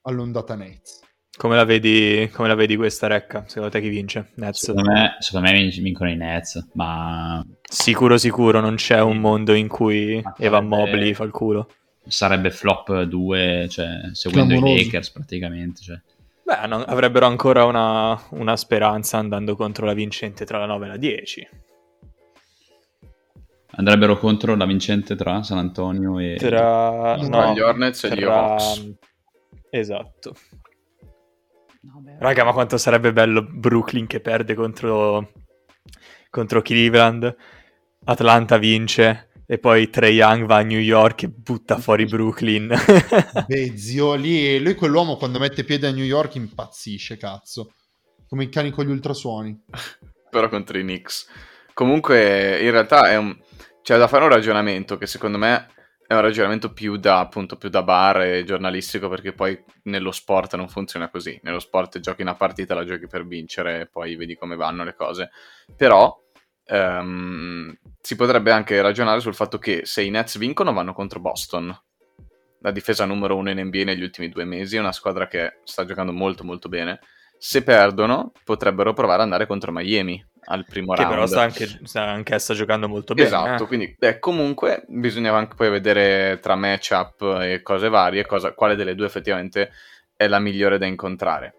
all'ondata 0.03 0.55
Nets. 0.55 1.01
Come 1.37 1.57
la 1.57 1.65
vedi, 1.65 2.29
come 2.33 2.49
la 2.49 2.55
vedi 2.55 2.77
questa 2.77 3.07
recca? 3.07 3.45
Secondo 3.47 3.71
te 3.71 3.81
chi 3.81 3.89
vince? 3.89 4.33
Nets? 4.37 4.65
Secondo 4.65 4.91
me, 4.91 5.17
secondo 5.21 5.49
me 5.51 5.57
vin- 5.57 5.83
vincono 5.83 6.11
i 6.11 6.17
Nets, 6.17 6.69
ma 6.75 7.43
Sicuro 7.63 8.19
sicuro, 8.19 8.61
non 8.61 8.75
c'è 8.75 9.01
un 9.01 9.19
mondo 9.19 9.55
in 9.55 9.69
cui 9.69 10.21
Ma 10.23 10.35
Evan 10.39 10.69
sarebbe- 10.69 10.91
Mobley 10.91 11.15
fa 11.15 11.25
il 11.25 11.31
culo. 11.31 11.71
sarebbe 12.07 12.51
flop 12.51 13.03
2, 13.03 13.69
cioè 13.71 13.87
seguendo 14.13 14.55
Clamoroso. 14.55 14.81
i 14.81 14.85
Lakers 14.85 15.11
praticamente. 15.13 15.81
Cioè. 15.81 16.01
Beh, 16.43 16.67
non- 16.67 16.85
avrebbero 16.87 17.27
ancora 17.27 17.65
una, 17.65 18.21
una 18.31 18.57
speranza 18.57 19.17
andando 19.19 19.55
contro 19.55 19.87
la 19.87 19.95
vincente 19.95 20.45
tra 20.45 20.59
la 20.59 20.67
9 20.67 20.87
e 20.87 20.89
la 20.89 20.97
10. 20.97 21.49
Andrebbero 23.73 24.19
contro 24.19 24.55
la 24.57 24.67
vincente 24.67 25.17
tra 25.17 25.43
San 25.43 25.59
Antonio 25.59 26.19
e... 26.19 26.37
Tra, 26.39 27.17
Tra 27.19 27.47
no, 27.47 27.55
gli 27.55 27.61
Hornets 27.61 28.05
e 28.05 28.15
gli 28.15 28.25
Hawks. 28.25 28.95
Esatto. 29.71 30.35
No, 31.83 32.03
Raga, 32.19 32.45
ma 32.45 32.53
quanto 32.53 32.77
sarebbe 32.77 33.13
bello 33.13 33.43
Brooklyn 33.43 34.07
che 34.07 34.21
perde 34.21 34.55
contro, 34.55 35.33
contro 36.29 36.61
Cleveland, 36.61 37.35
Atlanta 38.05 38.59
vince 38.59 39.31
e 39.47 39.59
poi 39.59 39.89
Trey 39.91 40.15
Young 40.15 40.45
va 40.45 40.59
a 40.59 40.63
New 40.63 40.79
York 40.79 41.25
e 41.25 41.29
butta 41.29 41.79
fuori 41.79 42.05
Brooklyn. 42.05 42.73
Beh, 43.49 43.77
zio, 43.77 44.15
lì, 44.15 44.63
lui 44.63 44.75
quell'uomo 44.75 45.17
quando 45.17 45.39
mette 45.39 45.65
piede 45.65 45.89
a 45.89 45.91
New 45.91 46.05
York 46.05 46.37
impazzisce, 46.37 47.17
cazzo. 47.17 47.73
Come 48.29 48.45
i 48.45 48.49
cani 48.49 48.71
con 48.71 48.85
gli 48.85 48.91
ultrasuoni. 48.91 49.61
però 50.31 50.49
contro 50.49 50.79
i 50.79 50.83
Knicks. 50.83 51.27
Comunque, 51.75 52.61
in 52.63 52.71
realtà 52.71 53.11
è 53.11 53.17
un... 53.17 53.37
c'è 53.83 53.99
da 53.99 54.09
fare 54.09 54.25
un 54.25 54.31
ragionamento 54.31 54.97
che 54.97 55.07
secondo 55.07 55.39
me 55.39 55.69
è 56.11 56.15
un 56.15 56.23
ragionamento 56.23 56.73
più 56.73 56.97
da, 56.97 57.21
appunto, 57.21 57.57
più 57.57 57.69
da 57.69 57.85
bar 57.85 58.23
e 58.23 58.43
giornalistico, 58.43 59.09
perché 59.09 59.33
poi 59.33 59.57
nello 59.85 60.11
sport 60.11 60.57
non 60.57 60.69
funziona 60.69 61.09
così. 61.09 61.39
Nello 61.45 61.61
sport 61.61 62.01
giochi 62.01 62.23
una 62.23 62.35
partita, 62.35 62.75
la 62.75 62.85
giochi 62.85 63.07
per 63.07 63.25
vincere 63.25 63.83
e 63.83 63.87
poi 63.87 64.17
vedi 64.17 64.35
come 64.35 64.57
vanno 64.57 64.83
le 64.83 64.97
cose. 64.97 65.31
Però 65.77 66.13
ehm, 66.65 67.79
si 68.01 68.17
potrebbe 68.17 68.51
anche 68.51 68.83
ragionare 68.83 69.21
sul 69.21 69.37
fatto 69.37 69.59
che 69.59 69.83
se 69.85 70.03
i 70.03 70.11
Nets 70.11 70.37
vincono 70.37 70.73
vanno 70.73 70.95
contro 70.95 71.21
Boston. 71.21 71.81
La 72.63 72.73
difesa 72.73 73.05
numero 73.05 73.37
uno 73.37 73.51
in 73.51 73.61
NBA 73.61 73.85
negli 73.85 74.03
ultimi 74.03 74.29
due 74.31 74.45
mesi, 74.45 74.75
è 74.77 74.81
una 74.81 74.91
squadra 74.91 75.29
che 75.29 75.61
sta 75.63 75.85
giocando 75.85 76.13
molto 76.13 76.43
molto 76.43 76.69
bene. 76.69 76.99
Se 77.39 77.63
perdono, 77.63 78.33
potrebbero 78.43 78.93
provare 78.95 79.19
ad 79.19 79.27
andare 79.27 79.47
contro 79.47 79.71
Miami 79.71 80.21
al 80.51 80.65
primo 80.65 80.93
che 80.95 81.03
round. 81.03 81.15
però 81.15 81.27
sta 81.27 81.41
anche, 81.43 81.67
sta 81.85 82.03
anche 82.03 82.39
sta 82.39 82.55
giocando 82.55 82.89
molto 82.89 83.15
bene. 83.15 83.27
Esatto, 83.29 83.65
eh. 83.65 83.67
quindi 83.67 83.97
eh, 83.99 84.19
comunque 84.19 84.85
bisogna 84.89 85.35
anche 85.35 85.55
poi 85.55 85.71
vedere 85.71 86.39
tra 86.41 86.57
matchup 86.57 87.39
e 87.43 87.63
cose 87.63 87.89
varie 87.89 88.27
cosa- 88.27 88.53
quale 88.53 88.75
delle 88.75 88.95
due 88.95 89.07
effettivamente 89.07 89.71
è 90.17 90.27
la 90.27 90.39
migliore 90.39 90.79
da 90.79 90.87
incontrare. 90.87 91.55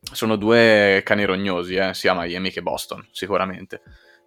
Sono 0.00 0.36
due 0.36 1.00
cani 1.04 1.24
rognosi, 1.24 1.74
eh, 1.76 1.94
sia 1.94 2.14
Miami 2.14 2.50
che 2.50 2.62
Boston, 2.62 3.06
sicuramente. 3.12 3.82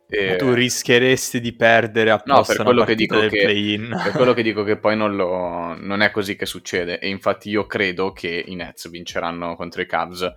E- 0.07 0.31
Ma 0.31 0.35
tu 0.35 0.51
rischieresti 0.53 1.39
di 1.39 1.53
perdere 1.53 2.11
apposta 2.11 2.33
No, 2.33 2.43
per 2.43 2.55
una 2.55 2.63
quello 2.65 2.83
che 2.83 2.95
dico 2.95 3.17
del 3.17 3.29
che- 3.29 3.43
play-in. 3.43 3.99
per 4.03 4.11
quello 4.11 4.33
che 4.33 4.41
dico 4.43 4.63
che 4.63 4.77
poi 4.77 4.97
non, 4.97 5.15
lo- 5.15 5.73
non 5.79 6.01
è 6.01 6.11
così 6.11 6.35
che 6.35 6.45
succede 6.45 6.99
e 6.99 7.07
infatti 7.07 7.49
io 7.49 7.65
credo 7.65 8.11
che 8.11 8.43
i 8.45 8.55
Nets 8.55 8.89
vinceranno 8.89 9.55
contro 9.55 9.81
i 9.81 9.85
Cavs. 9.85 10.29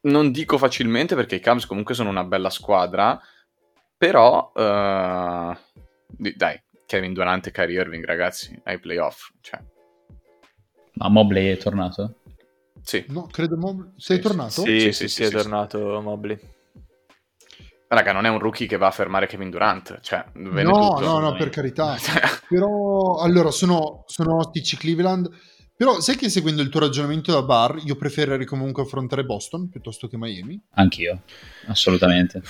Non 0.00 0.30
dico 0.30 0.58
facilmente 0.58 1.14
perché 1.14 1.36
i 1.36 1.40
Cavs 1.40 1.66
comunque 1.66 1.94
sono 1.94 2.08
una 2.10 2.24
bella 2.24 2.50
squadra, 2.50 3.20
però 3.96 4.52
di- 6.06 6.34
dai, 6.36 6.60
Kevin 6.86 7.12
Durant 7.12 7.46
e 7.46 7.50
Kyrie 7.50 7.80
Irving 7.80 8.04
ragazzi, 8.04 8.58
ai 8.64 8.78
playoff, 8.78 9.30
cioè, 9.40 9.60
Ma 10.94 11.08
Mobley 11.08 11.52
è 11.52 11.56
tornato? 11.56 12.14
sì. 12.82 13.04
No, 13.08 13.26
credo... 13.26 13.56
Mo- 13.56 13.92
Sei 13.96 14.16
Sì, 14.16 14.22
tornato? 14.22 14.50
Sì, 14.62 14.80
Sì, 14.80 14.92
sì, 14.92 14.92
sì, 14.92 15.08
sì, 15.08 15.08
sì, 15.08 15.22
è 15.24 15.26
sì, 15.26 15.32
tornato 15.34 16.00
Mobley. 16.00 16.38
Raga, 17.88 18.12
non 18.12 18.26
è 18.26 18.28
un 18.28 18.38
rookie 18.38 18.66
che 18.66 18.76
va 18.76 18.88
a 18.88 18.92
fermare 18.92 19.26
Kevin 19.26 19.50
Durant, 19.50 20.00
cioè, 20.00 20.24
No, 20.34 20.72
tutto. 20.72 21.00
no, 21.00 21.18
no, 21.20 21.36
per 21.36 21.48
carità. 21.50 21.96
Però, 22.48 23.16
allora, 23.20 23.50
sono, 23.50 24.04
sono 24.06 24.36
ostici 24.36 24.76
Cleveland. 24.76 25.28
Però, 25.78 26.00
sai 26.00 26.16
che 26.16 26.28
seguendo 26.28 26.60
il 26.60 26.70
tuo 26.70 26.80
ragionamento 26.80 27.30
da 27.30 27.42
bar, 27.42 27.80
io 27.84 27.94
preferirei 27.94 28.44
comunque 28.44 28.82
affrontare 28.82 29.24
Boston 29.24 29.68
piuttosto 29.68 30.08
che 30.08 30.16
Miami? 30.18 30.60
Anch'io, 30.70 31.22
assolutamente. 31.68 32.42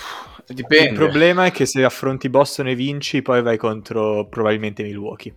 Dipende. 0.46 0.88
Il 0.88 0.94
problema 0.94 1.44
è 1.44 1.50
che 1.50 1.66
se 1.66 1.84
affronti 1.84 2.30
Boston 2.30 2.68
e 2.68 2.74
vinci, 2.74 3.20
poi 3.20 3.42
vai 3.42 3.58
contro 3.58 4.26
probabilmente 4.30 4.82
Milwaukee. 4.82 5.36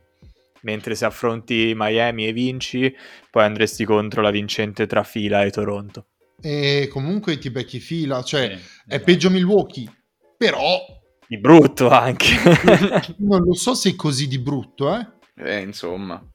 Mentre 0.61 0.95
se 0.95 1.03
affronti 1.03 1.73
Miami 1.75 2.27
e 2.27 2.31
vinci, 2.31 2.95
poi 3.29 3.43
andresti 3.43 3.83
contro 3.83 4.21
la 4.21 4.31
vincente 4.31 4.87
tra 4.87 5.03
Fila 5.03 5.43
e 5.43 5.49
Toronto. 5.51 6.05
E 6.39 6.87
comunque 6.89 7.37
ti 7.39 7.51
becchi 7.51 7.81
fila, 7.81 8.23
cioè 8.23 8.55
Sì, 8.55 8.69
è 8.87 8.93
esatto. 8.93 9.03
peggio 9.03 9.29
Milwaukee. 9.29 9.91
Però 10.37 10.79
Di 11.27 11.37
brutto 11.37 11.89
anche. 11.89 12.35
non 13.19 13.43
lo 13.43 13.53
so 13.53 13.73
se 13.73 13.89
è 13.89 13.95
così 13.95 14.29
di 14.29 14.39
brutto, 14.39 14.95
eh. 14.95 15.05
Eh, 15.35 15.59
insomma. 15.59 16.25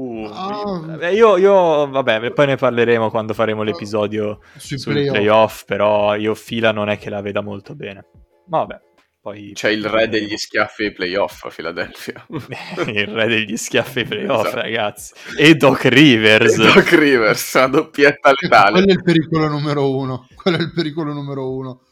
Uh, 0.00 0.26
Ah. 0.32 0.96
eh, 1.08 1.14
io, 1.14 1.36
io, 1.36 1.88
vabbè, 1.90 2.30
poi 2.32 2.46
ne 2.46 2.56
parleremo 2.56 3.10
quando 3.10 3.34
faremo 3.34 3.62
l'episodio 3.62 4.40
Sui 4.56 4.78
sul 4.78 4.92
playoff. 4.94 5.12
playoff, 5.14 5.64
però 5.64 6.14
io 6.16 6.34
Fila 6.34 6.72
non 6.72 6.88
è 6.88 6.96
che 6.98 7.10
la 7.10 7.20
veda 7.20 7.42
molto 7.42 7.74
bene. 7.74 8.06
Ma 8.46 8.58
vabbè, 8.58 8.80
poi... 9.20 9.52
C'è 9.52 9.68
il 9.68 9.84
re 9.84 10.08
degli 10.08 10.36
schiaffi 10.36 10.84
ai 10.84 10.92
playoff 10.92 11.44
a 11.44 11.50
Philadelphia. 11.50 12.24
il 12.86 13.06
re 13.08 13.26
degli 13.26 13.56
schiaffi 13.56 13.98
ai 14.00 14.04
playoff, 14.06 14.46
Esatto. 14.46 14.60
ragazzi. 14.62 15.12
E 15.38 15.54
Doc 15.56 15.84
Rivers. 15.84 16.56
Doc 16.56 16.90
Rivers, 16.92 17.54
una 17.54 17.66
doppietta 17.68 18.32
letale. 18.40 18.70
Quello 18.72 18.86
è 18.88 18.92
il 18.92 19.02
pericolo 19.02 19.48
numero 19.48 19.94
uno. 19.96 20.26
Quello 20.34 20.56
è 20.56 20.60
il 20.60 20.72
pericolo 20.72 21.12
numero 21.12 21.52
uno. 21.52 21.82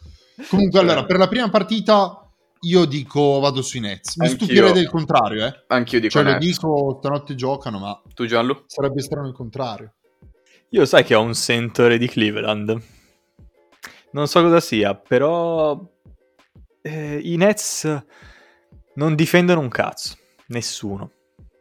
Comunque, 0.48 0.80
Cioè- 0.80 0.88
allora, 0.88 1.04
per 1.04 1.18
la 1.18 1.28
prima 1.28 1.50
partita 1.50 2.22
io 2.62 2.84
dico 2.84 3.38
vado 3.40 3.62
sui 3.62 3.80
Nets. 3.80 4.16
Mi 4.16 4.26
Anch'io. 4.26 4.46
stupirei 4.46 4.72
del 4.72 4.88
contrario, 4.88 5.46
eh. 5.46 5.64
Anch'io 5.68 6.00
dico 6.00 6.12
Cioè, 6.12 6.22
lo 6.22 6.30
Nets. 6.32 6.46
dico, 6.46 6.96
stanotte 7.00 7.34
giocano, 7.34 7.78
ma 7.78 8.02
Tu 8.14 8.26
Gianlu? 8.26 8.64
sarebbe 8.66 9.00
strano 9.00 9.28
il 9.28 9.34
contrario. 9.34 9.94
Io 10.70 10.84
sai 10.84 11.04
che 11.04 11.14
ho 11.14 11.22
un 11.22 11.34
sentore 11.34 11.96
di 11.98 12.08
Cleveland. 12.08 12.80
Non 14.12 14.26
so 14.26 14.42
cosa 14.42 14.60
sia, 14.60 14.94
però 14.94 15.78
eh, 16.82 17.18
i 17.22 17.36
Nets 17.36 18.04
non 18.94 19.14
difendono 19.14 19.60
un 19.60 19.68
cazzo. 19.68 20.16
Nessuno. 20.48 21.12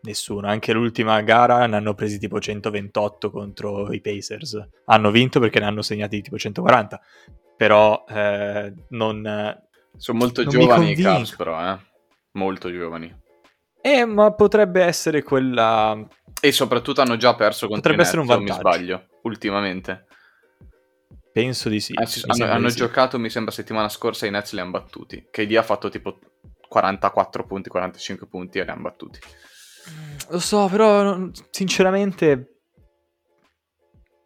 Nessuno. 0.01 0.47
Anche 0.47 0.71
l'ultima 0.73 1.21
gara 1.21 1.65
ne 1.67 1.75
hanno 1.75 1.93
presi 1.93 2.19
tipo 2.19 2.39
128 2.39 3.29
contro 3.31 3.91
i 3.91 3.99
Pacers. 4.01 4.57
Hanno 4.85 5.11
vinto 5.11 5.39
perché 5.39 5.59
ne 5.59 5.65
hanno 5.65 5.81
segnati 5.81 6.21
tipo 6.21 6.37
140. 6.37 6.99
Però 7.55 8.05
eh, 8.09 8.73
non... 8.89 9.65
Sono 9.97 10.17
molto 10.19 10.43
Non 10.43 10.51
giovani 10.51 10.91
i. 10.91 10.95
Cavs, 10.95 11.35
però, 11.35 11.73
eh. 11.73 11.77
Molto 12.33 12.71
giovani. 12.71 13.13
Eh, 13.81 14.05
ma 14.05 14.31
potrebbe 14.33 14.83
essere 14.83 15.23
quella... 15.23 15.97
E 16.39 16.51
soprattutto 16.51 17.01
hanno 17.01 17.17
già 17.17 17.35
perso 17.35 17.67
contro 17.67 17.81
Potrebbe 17.91 18.01
i 18.03 18.05
essere 18.05 18.21
un 18.21 18.29
o 18.29 18.39
mi 18.39 18.45
vantaggio. 18.47 18.59
sbaglio, 18.59 19.07
ultimamente. 19.23 20.05
Penso 21.31 21.69
di 21.69 21.79
sì. 21.79 21.93
Anzi, 21.95 22.21
Mi 22.25 22.41
hanno, 22.41 22.51
hanno 22.51 22.65
di 22.65 22.71
sì. 22.71 22.77
giocato, 22.77 23.17
mi 23.19 23.29
sembra, 23.29 23.51
settimana 23.51 23.89
scorsa 23.89 24.25
i 24.25 24.31
Nets 24.31 24.53
li 24.53 24.59
hanno 24.59 24.71
battuti. 24.71 25.27
KD 25.31 25.55
ha 25.55 25.63
fatto 25.63 25.89
tipo 25.89 26.19
44 26.67 27.45
punti, 27.45 27.69
45 27.69 28.27
punti 28.27 28.59
e 28.59 28.63
li 28.63 28.69
hanno 28.69 28.81
battuti. 28.81 29.19
Lo 30.29 30.39
so, 30.39 30.67
però 30.67 31.29
sinceramente 31.49 32.59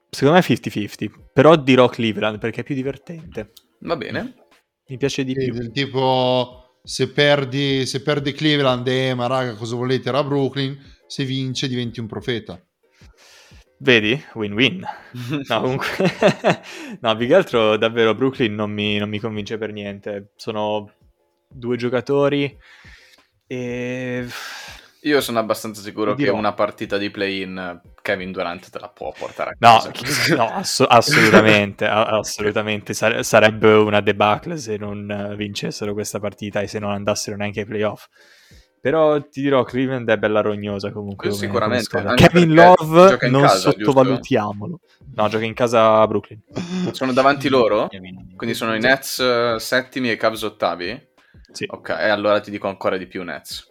secondo 0.10 0.40
me 0.40 0.46
è 0.46 0.52
50-50, 0.52 1.30
però 1.32 1.56
dirò 1.56 1.88
Cleveland 1.88 2.40
perché 2.40 2.62
è 2.62 2.64
più 2.64 2.76
divertente. 2.76 3.52
Va 3.82 3.96
bene. 3.96 4.34
Mi 4.88 4.98
piace 4.98 5.24
di 5.24 5.36
Sì, 5.36 5.50
più. 5.50 5.54
del 5.54 5.72
tipo 5.72 6.78
Se 6.84 7.12
perdi, 7.12 7.86
se 7.86 8.02
perde 8.02 8.34
Cleveland, 8.34 8.88
eh, 8.88 9.14
ma 9.14 9.28
raga, 9.28 9.54
cosa 9.56 9.76
volete? 9.76 10.10
Era 10.10 10.24
Brooklyn. 10.24 10.78
Se 11.06 11.24
vince, 11.26 11.68
diventi 11.68 12.00
un 12.00 12.08
profeta. 12.08 12.60
Vedi? 13.80 14.22
Win-win. 14.34 14.86
No, 15.50 15.62
comunque... 15.62 15.88
no, 17.02 17.16
più 17.16 17.28
che 17.28 17.36
altro 17.36 17.78
davvero 17.78 18.14
Brooklyn 18.16 18.54
non 18.54 18.72
mi, 18.72 18.98
non 18.98 19.10
mi 19.10 19.20
convince 19.20 19.58
per 19.58 19.72
niente. 19.72 20.32
Sono 20.36 20.92
due 21.48 21.78
giocatori 21.78 22.56
e... 23.48 24.28
Io 25.04 25.20
sono 25.20 25.40
abbastanza 25.40 25.82
sicuro 25.82 26.14
Dirò. 26.14 26.32
che 26.34 26.38
una 26.38 26.54
partita 26.54 26.98
di 26.98 27.10
play-in 27.10 27.82
Kevin 28.04 28.32
Durant 28.32 28.70
te 28.70 28.78
la 28.80 28.88
può 28.90 29.12
portare 29.18 29.50
a 29.52 29.56
No, 29.58 29.78
casa. 29.78 29.90
chi- 29.92 30.36
no, 30.36 30.48
ass- 30.54 30.86
assolutamente, 30.88 31.88
assolutamente. 31.88 32.94
Sare- 32.94 33.24
sarebbe 33.24 33.74
una 33.74 34.00
debacle 34.02 34.58
se 34.58 34.78
non 34.78 35.10
eh, 35.10 35.36
vincessero 35.36 35.94
questa 35.94 36.20
partita 36.20 36.62
e 36.62 36.68
se 36.68 36.78
non 36.78 36.92
andassero 36.92 37.36
neanche 37.36 37.62
ai 37.62 37.66
playoff. 37.66 38.06
Però 38.80 39.20
ti 39.28 39.42
dirò, 39.42 39.64
Cleveland 39.64 40.08
è 40.10 40.18
bella 40.18 40.42
rognosa 40.42 40.92
comunque. 40.92 41.30
Come- 41.30 41.40
sicuramente, 41.40 41.88
come 41.90 42.14
Kevin 42.16 42.54
Love 42.54 43.18
non 43.30 43.42
casa, 43.42 43.56
giusto? 43.72 43.72
sottovalutiamolo. 43.72 44.80
No, 45.16 45.28
gioca 45.30 45.46
in 45.46 45.54
casa 45.56 46.00
a 46.02 46.08
Brooklyn. 46.08 46.42
Sono 46.92 47.12
davanti 47.12 47.50
loro? 47.50 47.90
Quindi 48.36 48.56
sono 48.56 48.76
i 48.76 48.80
Nets 48.80 49.20
eh, 49.20 49.56
settimi 49.60 50.10
e 50.10 50.14
i 50.14 50.18
Cavs 50.18 50.44
ottavi? 50.44 51.10
Sì. 51.52 51.66
Ok, 51.68 51.90
e 51.90 52.10
allora 52.10 52.40
ti 52.40 52.52
dico 52.52 52.68
ancora 52.68 52.98
di 52.98 53.08
più 53.08 53.24
Nets. 53.24 53.68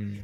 Mm. 0.00 0.18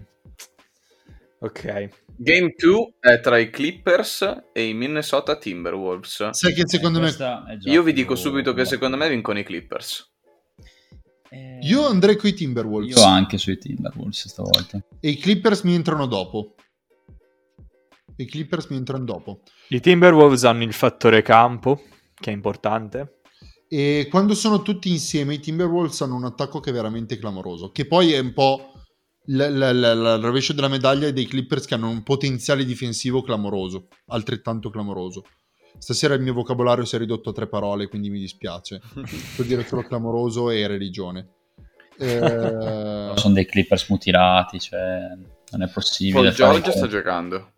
Ok. 1.43 1.89
Game 2.17 2.55
2 2.57 2.95
è 3.01 3.19
tra 3.21 3.37
i 3.37 3.51
Clippers 3.51 4.45
e 4.53 4.69
i 4.69 4.75
Minnesota 4.75 5.37
Timberwolves. 5.37 6.31
Sai 6.31 6.55
che 6.55 6.63
secondo 6.69 7.01
me 7.01 7.09
è 7.09 7.17
già 7.17 7.45
Io 7.65 7.83
vi 7.83 7.93
dico 7.93 8.15
subito 8.15 8.55
che 8.55 8.65
secondo 8.65 8.97
me 8.97 9.09
vincono 9.09 9.41
i 9.41 9.43
Clippers. 9.43 10.09
Eh, 11.31 11.59
io 11.63 11.85
andrei 11.87 12.17
con 12.17 12.29
i 12.29 12.35
Timberwolves 12.35 12.97
Io 12.97 13.05
anche 13.05 13.39
sui 13.39 13.59
Timberwolves 13.59 14.29
stavolta. 14.29 14.79
e 15.01 15.09
i 15.09 15.17
Clippers 15.17 15.63
mi 15.63 15.75
entrano 15.75 16.07
dopo. 16.07 16.55
I 18.17 18.27
Clippers 18.27 18.67
mi 18.67 18.77
entrano 18.77 19.05
dopo. 19.05 19.41
I 19.69 19.81
Timberwolves 19.81 20.45
hanno 20.45 20.63
il 20.63 20.73
fattore 20.73 21.23
campo, 21.23 21.83
che 22.15 22.31
è 22.31 22.35
importante. 22.35 23.23
E 23.67 24.07
quando 24.11 24.35
sono 24.35 24.63
tutti 24.63 24.91
insieme, 24.91 25.35
i 25.35 25.41
Timberwolves 25.41 26.03
hanno 26.03 26.15
un 26.17 26.25
attacco 26.25 26.61
che 26.61 26.71
è 26.71 26.73
veramente 26.73 27.19
clamoroso. 27.19 27.73
Che 27.73 27.87
poi 27.87 28.13
è 28.13 28.19
un 28.19 28.33
po' 28.35 28.72
il 29.27 30.19
rovescio 30.21 30.53
della 30.53 30.69
medaglia 30.69 31.11
dei 31.11 31.27
Clippers 31.27 31.67
che 31.67 31.75
hanno 31.75 31.89
un 31.89 32.03
potenziale 32.03 32.65
difensivo 32.65 33.23
clamoroso, 33.23 33.89
altrettanto 34.07 34.71
clamoroso. 34.71 35.25
Stasera 35.79 36.15
il 36.15 36.21
mio 36.23 36.33
vocabolario 36.35 36.85
si 36.85 36.97
è 36.97 36.99
ridotto 36.99 37.31
a 37.31 37.33
tre 37.33 37.47
parole, 37.49 37.89
quindi 37.89 38.11
mi 38.11 38.19
dispiace. 38.19 38.81
Per 39.37 39.47
dire 39.47 39.65
solo 39.67 39.83
clamoroso 39.83 40.51
e 40.51 40.67
religione. 40.67 41.29
Eh, 41.99 43.13
Sono 43.15 43.35
dei 43.35 43.47
Clippers 43.47 43.89
mutilati, 43.89 44.59
cioè 44.61 45.09
non 45.51 45.63
è 45.63 45.69
possibile. 45.69 46.31
Paul 46.31 46.33
fare- 46.35 46.53
George 46.61 46.71
sta 46.77 46.87
giocando. 46.89 47.53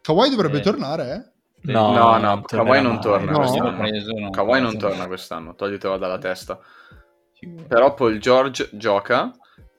Kawhi 0.00 0.30
dovrebbe 0.30 0.58
Eh. 0.58 0.62
tornare, 0.62 1.12
eh? 1.14 1.30
No, 1.72 1.92
No, 1.92 2.12
no, 2.12 2.18
non 2.18 2.42
Kawhi 2.42 2.82
non 2.82 2.94
mai. 2.94 3.00
torna 3.02 3.30
No. 3.32 3.76
Preso, 3.78 4.12
no. 4.18 4.30
Kawhi 4.30 4.60
non 4.60 4.76
torna 4.78 5.06
quest'anno, 5.06 5.54
toglitelo 5.54 5.96
dalla 5.96 6.18
testa. 6.18 6.58
Però 7.68 7.94
Paul 7.94 8.18
George 8.18 8.68
gioca. 8.72 9.32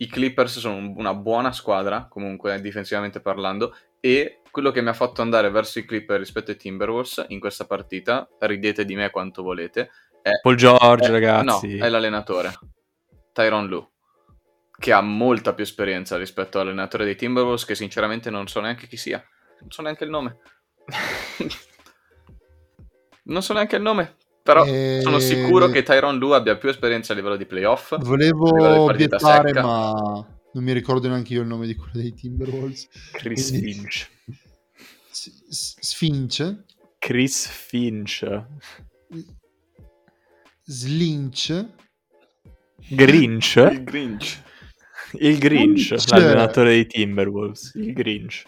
I 0.04 0.08
Clippers 0.08 0.60
sono 0.60 0.76
un- 0.76 0.94
una 0.98 1.14
buona 1.14 1.52
squadra, 1.54 2.08
comunque 2.10 2.60
difensivamente 2.62 3.22
parlando. 3.22 3.76
E 4.00 4.42
quello 4.52 4.72
che 4.72 4.82
mi 4.82 4.90
ha 4.90 4.94
fatto 4.94 5.22
andare 5.22 5.50
verso 5.50 5.80
i 5.80 5.86
Clippers 5.86 6.20
rispetto 6.20 6.52
ai 6.52 6.58
Timberwolves 6.58 7.26
in 7.30 7.40
questa 7.40 7.66
partita, 7.66 8.28
ridete 8.40 8.84
di 8.86 8.96
me 8.96 9.10
quanto 9.10 9.42
volete, 9.44 9.90
Paul 10.42 10.56
George, 10.56 11.08
è- 11.08 11.12
ragazzi. 11.12 11.78
No, 11.78 11.86
è 11.86 11.90
l'allenatore, 11.90 12.52
Tyron 13.32 13.68
Lu, 13.68 13.86
che 14.78 14.92
ha 14.92 15.02
molta 15.02 15.54
più 15.54 15.64
esperienza 15.64 16.18
rispetto 16.18 16.60
all'allenatore 16.60 17.06
dei 17.06 17.16
Timberwolves, 17.16 17.66
che 17.66 17.76
sinceramente 17.76 18.30
non 18.30 18.48
so 18.48 18.60
neanche 18.60 18.88
chi 18.88 18.98
sia. 18.98 19.24
Non 19.62 19.72
so 19.72 19.82
neanche 19.82 20.04
il 20.04 20.10
nome. 20.10 20.40
non 23.24 23.42
so 23.42 23.54
neanche 23.54 23.78
il 23.78 23.82
nome. 23.82 24.16
Però 24.44 24.66
Eh, 24.66 25.00
sono 25.02 25.20
sicuro 25.20 25.70
che 25.70 25.84
Tyron 25.84 26.18
Lu 26.18 26.32
abbia 26.32 26.58
più 26.58 26.68
esperienza 26.68 27.14
a 27.14 27.16
livello 27.16 27.38
di 27.38 27.46
playoff. 27.46 27.98
Volevo 28.00 28.50
obiettare, 28.84 29.48
secca. 29.50 29.62
ma 29.62 29.92
non 30.54 30.64
mi 30.64 30.74
ricordo 30.74 31.08
neanche 31.08 31.34
io 31.34 31.42
il 31.42 31.48
nome 31.48 31.66
di 31.66 31.76
quello 31.76 31.94
dei 31.94 32.14
Timberwolves. 32.14 32.90
Chris 33.14 33.48
Quindi- 33.50 33.74
Finch. 33.74 34.10
S- 35.12 35.76
Sfinch, 35.80 36.64
Chris 37.00 37.48
Finch. 37.48 38.44
Slinch, 40.66 41.66
Grinch. 42.90 43.56
Il 43.56 43.84
Grinch. 43.84 44.42
Il 45.14 45.38
Grinch, 45.38 45.88
Grinch. 45.90 46.10
l'allenatore 46.12 46.70
dei 46.72 46.86
Timberwolves. 46.88 47.72
Il 47.76 47.94
Grinch. 47.94 48.44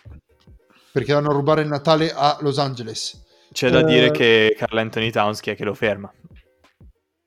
perché 0.92 1.14
vanno 1.14 1.30
a 1.30 1.34
rubare 1.34 1.62
il 1.62 1.68
Natale 1.68 2.12
a 2.14 2.38
Los 2.42 2.58
Angeles. 2.58 3.22
C'è 3.56 3.70
da 3.70 3.80
Eh. 3.80 3.84
dire 3.86 4.12
che 4.12 4.54
Carl 4.58 4.78
Anthony 4.78 5.12
Towns 5.12 5.40
chi 5.40 5.50
è 5.52 5.56
che 5.56 5.64
lo 5.64 5.74
ferma. 5.74 6.12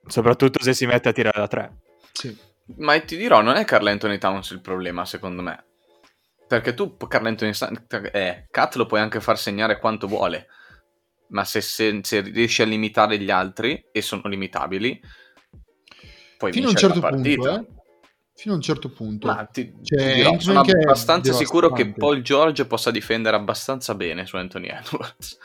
Soprattutto 0.07 0.63
se 0.63 0.75
si 0.75 0.85
mette 0.85 1.09
a 1.09 1.13
tirare 1.13 1.41
da 1.41 1.49
tre. 1.49 1.77
Sì. 2.13 2.37
Ma 2.77 3.01
ti 3.01 3.17
dirò, 3.17 3.41
non 3.41 3.57
è 3.57 3.65
Carl 3.65 3.87
Anthony 3.87 4.19
Towns 4.19 4.51
il 4.51 4.61
problema, 4.61 5.07
secondo 5.07 5.41
me. 5.41 5.65
Perché 6.47 6.75
tu, 6.75 6.99
Carl 6.99 7.25
Anthony 7.25 7.53
eh, 8.13 8.47
Cat 8.51 8.75
lo 8.75 8.85
puoi 8.85 9.01
anche 9.01 9.21
far 9.21 9.39
segnare 9.39 9.79
quanto 9.79 10.07
vuole. 10.07 10.49
Ma 11.29 11.45
se, 11.45 11.63
se- 11.63 12.01
se 12.03 12.21
riesci 12.21 12.61
a 12.61 12.67
limitare 12.67 13.19
gli 13.19 13.31
altri, 13.31 13.87
e 13.91 14.03
sono 14.03 14.21
limitabili, 14.27 15.01
puoi 16.37 16.53
Fino 16.53 16.67
a 16.67 16.71
un 16.71 16.77
certo 16.77 17.01
partita. 17.01 17.55
punto, 17.57 17.73
eh. 17.73 17.77
Fino 18.35 18.53
a 18.53 18.57
un 18.57 18.63
certo 18.63 18.91
punto. 18.91 19.27
Ma 19.29 19.45
ti, 19.47 19.75
Cioè, 19.83 20.09
ti 20.09 20.15
dirò, 20.17 20.39
sono 20.39 20.61
abbastanza 20.61 21.33
sicuro 21.33 21.73
che. 21.73 21.91
Paul 21.95 22.21
George 22.21 22.67
possa 22.67 22.91
difendere 22.91 23.35
abbastanza 23.37 23.95
bene 23.95 24.27
su 24.27 24.37
Anthony 24.37 24.69
Edwards. 24.69 25.39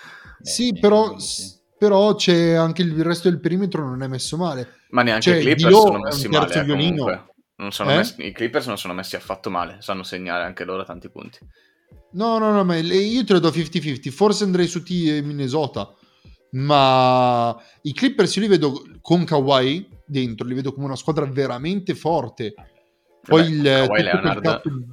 Beh, 0.44 0.50
sì, 0.50 0.78
però, 0.80 1.18
sì. 1.18 1.52
però 1.78 2.16
c'è 2.16 2.52
anche 2.54 2.82
il 2.82 3.02
resto 3.04 3.30
del 3.30 3.40
perimetro 3.40 3.86
non 3.88 4.04
è 4.04 4.08
messo 4.08 4.36
male. 4.38 4.82
Ma 4.90 5.02
neanche 5.04 5.30
Cioè, 5.32 5.38
i 5.38 5.42
Clippers 5.42 5.68
Dio 5.68 5.78
sono 5.80 6.00
messi 6.00 6.28
male. 6.28 6.54
eh, 6.54 6.64
violino. 6.64 6.90
comunque. 7.04 7.28
Non 7.56 7.72
sono 7.72 7.92
Eh? 7.92 7.96
messi- 7.98 8.26
I 8.26 8.32
Clippers 8.32 8.68
non 8.68 8.78
sono 8.78 8.94
messi 8.94 9.16
affatto 9.16 9.50
male, 9.50 9.78
sanno 9.80 10.04
segnare 10.04 10.44
anche 10.44 10.64
loro 10.66 10.84
tanti 10.84 11.10
punti. 11.10 11.38
No, 12.14 12.38
no, 12.38 12.52
no, 12.52 12.64
ma 12.64 12.76
io 12.78 13.24
te 13.24 13.34
lo 13.34 13.40
do 13.40 13.50
50-50. 13.50 14.12
Forse 14.12 14.44
andrei 14.44 14.68
su 14.68 14.84
T 14.84 14.90
e 15.08 15.22
Minnesota. 15.22 15.92
Ma 16.52 17.56
i 17.82 17.94
Clippers 17.94 18.36
io 18.36 18.42
li 18.44 18.48
vedo 18.48 18.84
con 19.02 19.24
Kawhi 19.24 19.88
dentro, 20.06 20.46
li 20.46 20.54
vedo 20.54 20.74
come 20.74 20.86
una 20.86 20.96
squadra 20.96 21.26
veramente 21.26 21.96
forte. 21.96 22.54
Poi 23.26 23.42
Vabbè, 23.42 23.80
il 23.80 23.88
Kawhi 23.88 24.04
Leonard, 24.04 24.62
di- 24.64 24.84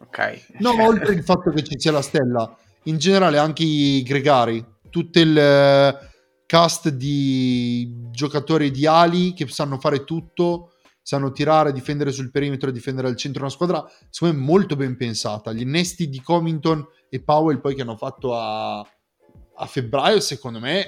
ok. 0.00 0.46
No, 0.60 0.74
ma 0.74 0.84
oltre 0.86 1.12
il 1.14 1.22
fatto 1.22 1.50
che 1.50 1.62
ci 1.64 1.78
sia 1.78 1.92
la 1.92 2.00
stella, 2.02 2.56
in 2.84 2.98
generale 2.98 3.38
anche 3.38 3.62
i 3.62 4.02
gregari, 4.02 4.64
tutto 4.88 5.18
il 5.20 5.36
eh, 5.36 5.98
cast 6.46 6.88
di 6.88 8.08
giocatori 8.10 8.70
di 8.70 8.86
ali 8.86 9.32
che 9.32 9.46
sanno 9.48 9.78
fare 9.78 10.04
tutto, 10.04 10.72
sanno 11.02 11.32
tirare, 11.32 11.72
difendere 11.72 12.12
sul 12.12 12.30
perimetro, 12.30 12.70
difendere 12.70 13.08
al 13.08 13.16
centro, 13.16 13.42
una 13.42 13.50
squadra 13.50 13.84
secondo 14.08 14.36
me 14.36 14.42
molto 14.42 14.76
ben 14.76 14.96
pensata. 14.96 15.52
Gli 15.52 15.62
innesti 15.62 16.08
di 16.08 16.20
Covington 16.20 16.86
e 17.08 17.20
Powell 17.22 17.60
poi 17.60 17.74
che 17.74 17.82
hanno 17.82 17.96
fatto 17.96 18.36
a, 18.36 18.78
a 18.78 19.66
febbraio, 19.66 20.20
secondo 20.20 20.58
me 20.58 20.84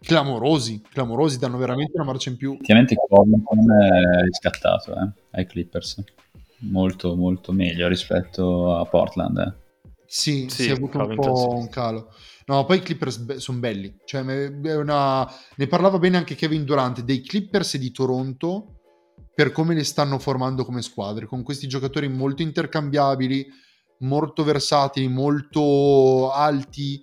clamorosi, 0.00 0.82
clamorosi, 0.90 1.38
danno 1.38 1.58
veramente 1.58 1.92
una 1.94 2.04
marcia 2.04 2.30
in 2.30 2.36
più. 2.36 2.54
Effettivamente 2.54 2.96
Covington 2.96 3.58
è 3.58 4.22
riscattato 4.22 4.94
eh, 4.94 5.12
ai 5.32 5.46
Clippers. 5.46 6.02
Molto, 6.62 7.16
molto 7.16 7.52
meglio 7.52 7.88
rispetto 7.88 8.76
a 8.76 8.84
Portland. 8.84 9.38
eh. 9.38 9.69
Sì, 10.12 10.48
Sì, 10.50 10.62
si 10.64 10.68
è 10.70 10.72
avuto 10.72 10.98
un 10.98 11.14
po' 11.14 11.54
un 11.54 11.68
calo. 11.68 12.12
No, 12.46 12.64
poi 12.64 12.78
i 12.78 12.82
Clippers 12.82 13.36
sono 13.36 13.60
belli. 13.60 13.96
Cioè, 14.04 14.22
una- 14.76 15.32
Ne 15.54 15.66
parlava 15.68 16.00
bene 16.00 16.16
anche 16.16 16.34
Kevin 16.34 16.64
Durant 16.64 17.00
dei 17.02 17.22
Clippers 17.22 17.74
e 17.74 17.78
di 17.78 17.92
Toronto 17.92 18.80
per 19.32 19.52
come 19.52 19.72
le 19.72 19.84
stanno 19.84 20.18
formando 20.18 20.64
come 20.64 20.82
squadre, 20.82 21.26
con 21.26 21.44
questi 21.44 21.68
giocatori 21.68 22.08
molto 22.08 22.42
intercambiabili, 22.42 23.46
molto 24.00 24.42
versatili, 24.42 25.06
molto 25.06 26.32
alti 26.32 27.00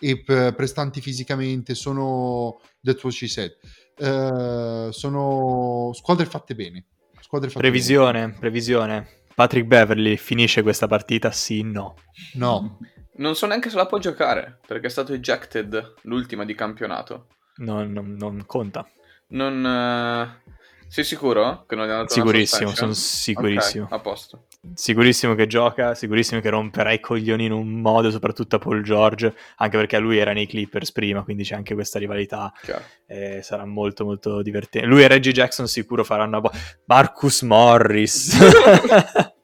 e 0.00 0.22
prestanti 0.22 1.02
fisicamente. 1.02 1.74
Sono 1.74 2.58
that's 2.82 3.02
what 3.02 3.12
she 3.14 3.28
said. 3.28 3.54
Eh, 3.98 4.88
sono 4.92 5.90
squadre 5.92 6.24
fatte 6.24 6.54
bene. 6.54 6.86
Squadre 7.20 7.48
fatte 7.50 7.60
Previsione, 7.60 8.32
previsione. 8.32 9.08
Patrick 9.36 9.66
Beverly 9.66 10.16
finisce 10.16 10.62
questa 10.62 10.86
partita? 10.86 11.30
Sì, 11.30 11.60
no. 11.62 11.94
No, 12.34 12.78
Non 13.18 13.34
so 13.34 13.46
neanche 13.46 13.68
se 13.68 13.76
la 13.76 13.84
può 13.86 13.98
giocare, 13.98 14.60
perché 14.66 14.86
è 14.86 14.90
stato 14.90 15.12
ejected 15.12 15.94
l'ultima 16.04 16.44
di 16.46 16.54
campionato. 16.54 17.26
Non, 17.56 17.92
non- 17.92 18.14
non 18.18 18.44
conta. 18.46 18.88
Non... 19.28 19.64
eh, 19.64 20.54
Sei 20.88 21.04
sicuro 21.04 21.64
che 21.66 21.74
non 21.74 21.86
gli 21.86 21.90
hanno 21.90 22.02
dato 22.02 22.14
una 22.14 22.24
Sicurissimo, 22.26 22.74
sono 22.74 22.92
sicurissimo. 22.92 23.84
Ok, 23.84 23.92
a 23.92 23.98
posto. 24.00 24.46
Sicurissimo 24.74 25.34
che 25.34 25.46
gioca, 25.46 25.94
sicurissimo 25.94 26.40
che 26.40 26.48
romperà 26.48 26.92
i 26.92 27.00
coglioni 27.00 27.44
in 27.44 27.52
un 27.52 27.68
modo, 27.80 28.10
soprattutto 28.10 28.56
a 28.56 28.58
Paul 28.58 28.82
George, 28.82 29.34
anche 29.56 29.76
perché 29.76 29.98
lui 29.98 30.18
era 30.18 30.32
nei 30.32 30.46
Clippers 30.46 30.92
prima, 30.92 31.22
quindi 31.22 31.44
c'è 31.44 31.54
anche 31.54 31.74
questa 31.74 31.98
rivalità. 31.98 32.52
Chiaro. 32.62 32.82
e 33.06 33.42
sarà 33.42 33.64
molto 33.64 34.04
molto 34.04 34.42
divertente. 34.42 34.86
Lui 34.86 35.02
e 35.02 35.08
Reggie 35.08 35.32
Jackson 35.32 35.68
sicuro 35.68 36.02
faranno 36.04 36.40
bo- 36.40 36.50
Marcus 36.86 37.42
Morris 37.42 38.36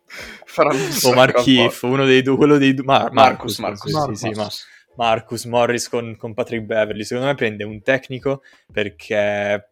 Faranno 0.44 0.78
un 0.84 0.90
o 1.04 1.14
Markif, 1.14 1.82
uno 1.82 2.04
dei 2.04 2.20
due, 2.22 2.36
quello 2.36 2.58
dei 2.58 2.74
due, 2.74 2.84
Mar- 2.84 3.10
Marcus, 3.12 3.58
Marcus, 3.58 3.90
Marcus. 3.92 4.18
sì, 4.18 4.26
sì, 4.26 4.30
ma- 4.32 4.36
Marcus. 4.42 4.66
Marcus 4.94 5.44
Morris 5.46 5.88
con, 5.88 6.16
con 6.18 6.34
Patrick 6.34 6.64
Beverly. 6.64 7.04
Secondo 7.04 7.28
me 7.30 7.34
prende 7.34 7.64
un 7.64 7.80
tecnico 7.80 8.42
perché, 8.70 9.70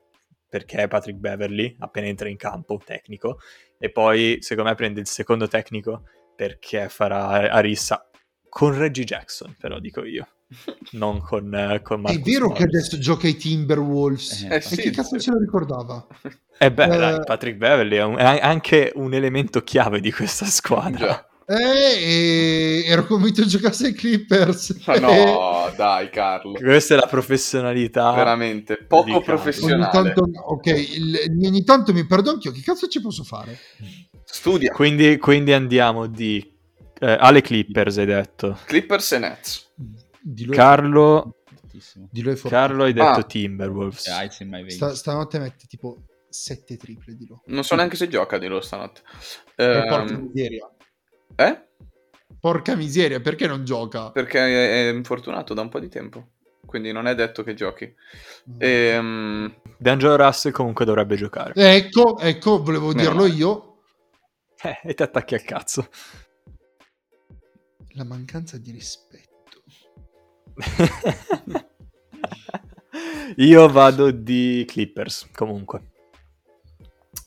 perché 0.51 0.79
è 0.83 0.89
Patrick 0.89 1.19
Beverly 1.19 1.77
appena 1.79 2.09
entra 2.09 2.29
in 2.29 2.37
campo, 2.37 2.79
tecnico, 2.85 3.39
e 3.79 3.91
poi 3.91 4.39
secondo 4.41 4.69
me 4.69 4.77
prende 4.77 5.01
il 5.01 5.07
secondo 5.07 5.49
tecnico 5.49 6.03
perché 6.37 6.89
farà 6.91 7.51
Arissa 7.51 8.11
con 8.49 8.77
Reggie 8.77 9.05
Jackson, 9.05 9.55
però 9.59 9.79
dico 9.79 10.05
io, 10.05 10.27
non 10.93 11.21
con, 11.21 11.55
eh, 11.55 11.81
con 11.83 12.01
Marcus 12.01 12.21
È 12.21 12.25
vero 12.25 12.49
che 12.49 12.65
Morris. 12.65 12.75
adesso 12.75 12.99
gioca 12.99 13.27
ai 13.29 13.37
Timberwolves. 13.37 14.43
Eh, 14.51 14.57
e 14.57 14.61
sì, 14.61 14.77
chi 14.77 14.91
cazzo 14.91 15.17
sì. 15.19 15.27
se 15.27 15.31
lo 15.31 15.39
ricordava? 15.39 16.07
Eh 16.59 16.73
beh, 16.73 16.85
Eh, 16.85 16.97
dai, 16.99 17.21
Patrick 17.25 17.57
Beverly 17.57 17.97
è, 17.97 18.03
un- 18.03 18.17
è 18.19 18.41
anche 18.43 18.93
un 18.97 19.15
elemento 19.15 19.63
chiave 19.63 20.01
di 20.01 20.11
questa 20.13 20.47
squadra. 20.47 21.07
Già. 21.07 21.30
Eh, 21.51 22.85
e 22.85 22.85
ero 22.87 23.05
convinto 23.07 23.45
giocasse 23.45 23.87
ai 23.87 23.93
Clippers. 23.93 24.85
Ma 24.87 24.99
no, 24.99 25.73
dai, 25.77 26.09
Carlo. 26.11 26.53
Questa 26.53 26.95
è 26.95 26.97
la 26.97 27.07
professionalità. 27.09 28.13
Veramente, 28.13 28.77
poco 28.77 29.03
Carlo. 29.05 29.17
Ogni 29.17 29.25
professionale. 29.25 29.91
tanto, 29.91 30.31
ok, 30.33 30.67
il- 30.67 31.45
ogni 31.45 31.65
tanto 31.65 31.93
mi 31.93 32.07
perdo 32.07 32.31
anch'io. 32.31 32.53
Che 32.53 32.61
cazzo 32.61 32.87
ci 32.87 33.01
posso 33.01 33.25
fare? 33.25 33.59
Studia. 34.25 34.71
Quindi, 34.73 35.19
quindi 35.19 35.53
andiamo 35.53 36.07
di 36.07 36.39
eh, 37.01 37.17
alle 37.19 37.41
Clippers, 37.41 37.99
hai 37.99 38.07
detto. 38.07 38.57
Clippers 38.67 39.13
e 39.13 39.19
Nets. 39.19 39.73
Di 40.23 40.45
lui, 40.45 40.55
Carlo, 40.55 41.35
di 42.11 42.23
lui. 42.23 42.37
Carlo 42.37 42.85
hai 42.85 42.93
detto 42.93 43.07
Ah. 43.21 43.23
Timberwolves. 43.25 44.09
Sta- 44.69 44.95
stanotte 44.95 45.41
mette 45.41 45.65
tipo 45.67 45.97
7 46.29 46.77
triple 46.77 47.17
di 47.17 47.27
lui. 47.27 47.39
Non 47.47 47.65
so 47.65 47.75
neanche 47.75 47.97
se 47.97 48.07
gioca 48.07 48.39
di 48.39 48.47
loro 48.47 48.61
stanotte. 48.61 49.01
Eh. 49.57 49.85
Eh? 51.37 51.69
Porca 52.41 52.75
miseria, 52.75 53.21
perché 53.21 53.47
non 53.47 53.65
gioca? 53.65 54.11
Perché 54.11 54.39
è 54.39 54.89
è 54.89 54.93
infortunato 54.93 55.53
da 55.55 55.61
un 55.63 55.69
po' 55.69 55.81
di 55.81 55.89
tempo. 55.89 56.29
Quindi 56.65 56.93
non 56.93 57.07
è 57.07 57.15
detto 57.15 57.43
che 57.43 57.55
giochi. 57.55 57.93
Ehm, 58.59 59.53
D'Angelo 59.77 60.17
Russell 60.17 60.53
comunque 60.53 60.85
dovrebbe 60.85 61.17
giocare. 61.17 61.53
Ecco, 61.55 62.19
ecco, 62.19 62.63
volevo 62.63 62.89
Meno 62.89 63.01
dirlo 63.01 63.23
male. 63.23 63.35
io. 63.35 63.83
Eh, 64.63 64.79
e 64.85 64.95
ti 64.95 65.03
attacchi 65.03 65.35
al 65.35 65.43
cazzo. 65.43 65.89
La 67.95 68.05
mancanza 68.05 68.57
di 68.59 68.71
rispetto. 68.71 69.63
Io 73.37 73.69
vado 73.69 74.11
di 74.11 74.65
Clippers, 74.67 75.29
comunque. 75.33 75.83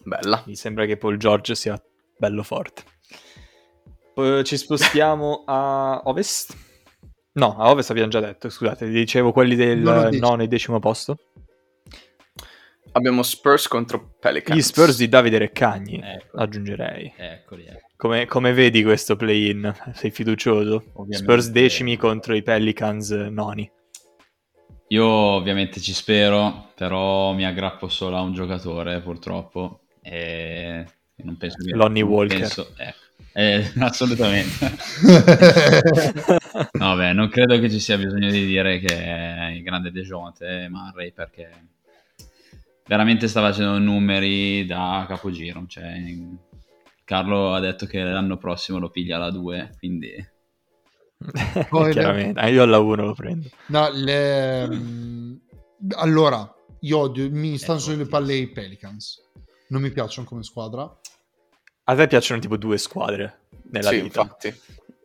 bella. 0.03 0.43
Mi 0.45 0.55
sembra 0.55 0.85
che 0.85 0.97
Paul 0.97 1.17
George 1.17 1.55
sia 1.55 1.81
bello 2.17 2.43
forte. 2.43 2.83
Ci 4.43 4.57
spostiamo 4.57 5.43
a 5.45 6.01
Ovest? 6.05 6.55
No, 7.33 7.55
a 7.57 7.69
Ovest 7.71 7.89
abbiamo 7.89 8.09
già 8.09 8.19
detto, 8.19 8.49
scusate, 8.49 8.87
dicevo 8.87 9.31
quelli 9.31 9.55
del 9.55 9.79
Nono 9.79 10.43
e 10.43 10.47
decimo. 10.47 10.79
posto. 10.79 11.17
Abbiamo 12.95 13.23
Spurs 13.23 13.67
contro 13.67 14.13
Pelicans. 14.19 14.55
Gli 14.55 14.61
Spurs 14.61 14.97
di 14.97 15.09
Davide 15.09 15.39
Reccagni, 15.39 15.99
Ecco. 16.03 16.37
aggiungerei. 16.37 17.11
Eccoli, 17.17 17.65
ecco. 17.65 17.87
Come, 17.97 18.27
come 18.27 18.53
vedi 18.53 18.83
questo 18.83 19.15
play-in? 19.15 19.73
Sei 19.95 20.11
fiducioso? 20.11 20.75
Ovviamente. 20.93 21.15
Spurs 21.17 21.49
decimi 21.49 21.97
contro 21.97 22.35
i 22.35 22.43
Pelicans 22.43 23.09
noni. 23.09 23.67
Io 24.89 25.05
ovviamente 25.07 25.79
ci 25.79 25.91
spero, 25.93 26.69
però 26.75 27.31
mi 27.33 27.47
aggrappo 27.47 27.87
solo 27.87 28.15
a 28.17 28.21
un 28.21 28.33
giocatore 28.33 29.01
purtroppo 29.01 29.85
e 29.99 30.85
non 31.15 31.35
penso 31.37 31.57
che... 31.65 31.73
Lonnie 31.73 32.03
Walker. 32.03 32.37
penso- 32.41 32.73
ecco. 32.77 33.01
Eh, 33.33 33.71
assolutamente. 33.79 34.71
No, 36.73 36.95
beh, 36.95 37.13
non 37.13 37.29
credo 37.29 37.59
che 37.59 37.69
ci 37.69 37.79
sia 37.79 37.97
bisogno 37.97 38.29
di 38.29 38.45
dire 38.45 38.79
che 38.79 38.95
è 38.95 39.51
il 39.55 39.63
grande 39.63 39.91
Dejounte 39.91 40.67
Murray 40.69 41.11
perché 41.11 41.49
veramente 42.85 43.27
sta 43.27 43.41
facendo 43.41 43.77
numeri 43.79 44.65
da 44.65 45.05
capogiro. 45.07 45.65
Cioè, 45.67 45.93
Carlo 47.03 47.53
ha 47.53 47.59
detto 47.59 47.85
che 47.85 48.03
l'anno 48.03 48.37
prossimo 48.37 48.77
lo 48.79 48.89
piglia 48.89 49.15
alla 49.15 49.31
2, 49.31 49.71
quindi 49.79 50.11
Chiaramente, 51.91 52.39
Ah, 52.39 52.49
io 52.49 52.63
alla 52.63 52.79
1 52.79 53.05
lo 53.05 53.13
prendo. 53.13 53.49
No, 53.67 53.89
le- 53.91 54.67
mm, 54.67 55.35
allora, 55.95 56.53
io 56.81 56.97
odio, 56.97 57.29
mi 57.31 57.57
stanno 57.57 57.79
Ecco, 57.79 57.91
sulle 57.91 58.05
palle 58.05 58.35
i 58.35 58.51
Pelicans. 58.51 59.21
Non 59.69 59.81
mi 59.81 59.91
piacciono 59.91 60.27
come 60.27 60.43
squadra. 60.43 60.91
A 61.85 61.95
te 61.95 62.07
piacciono 62.07 62.39
tipo 62.39 62.57
due 62.57 62.77
squadre 62.77 63.41
nella 63.71 63.89
sì, 63.89 64.01
vita. 64.01 64.21
infatti. 64.21 64.61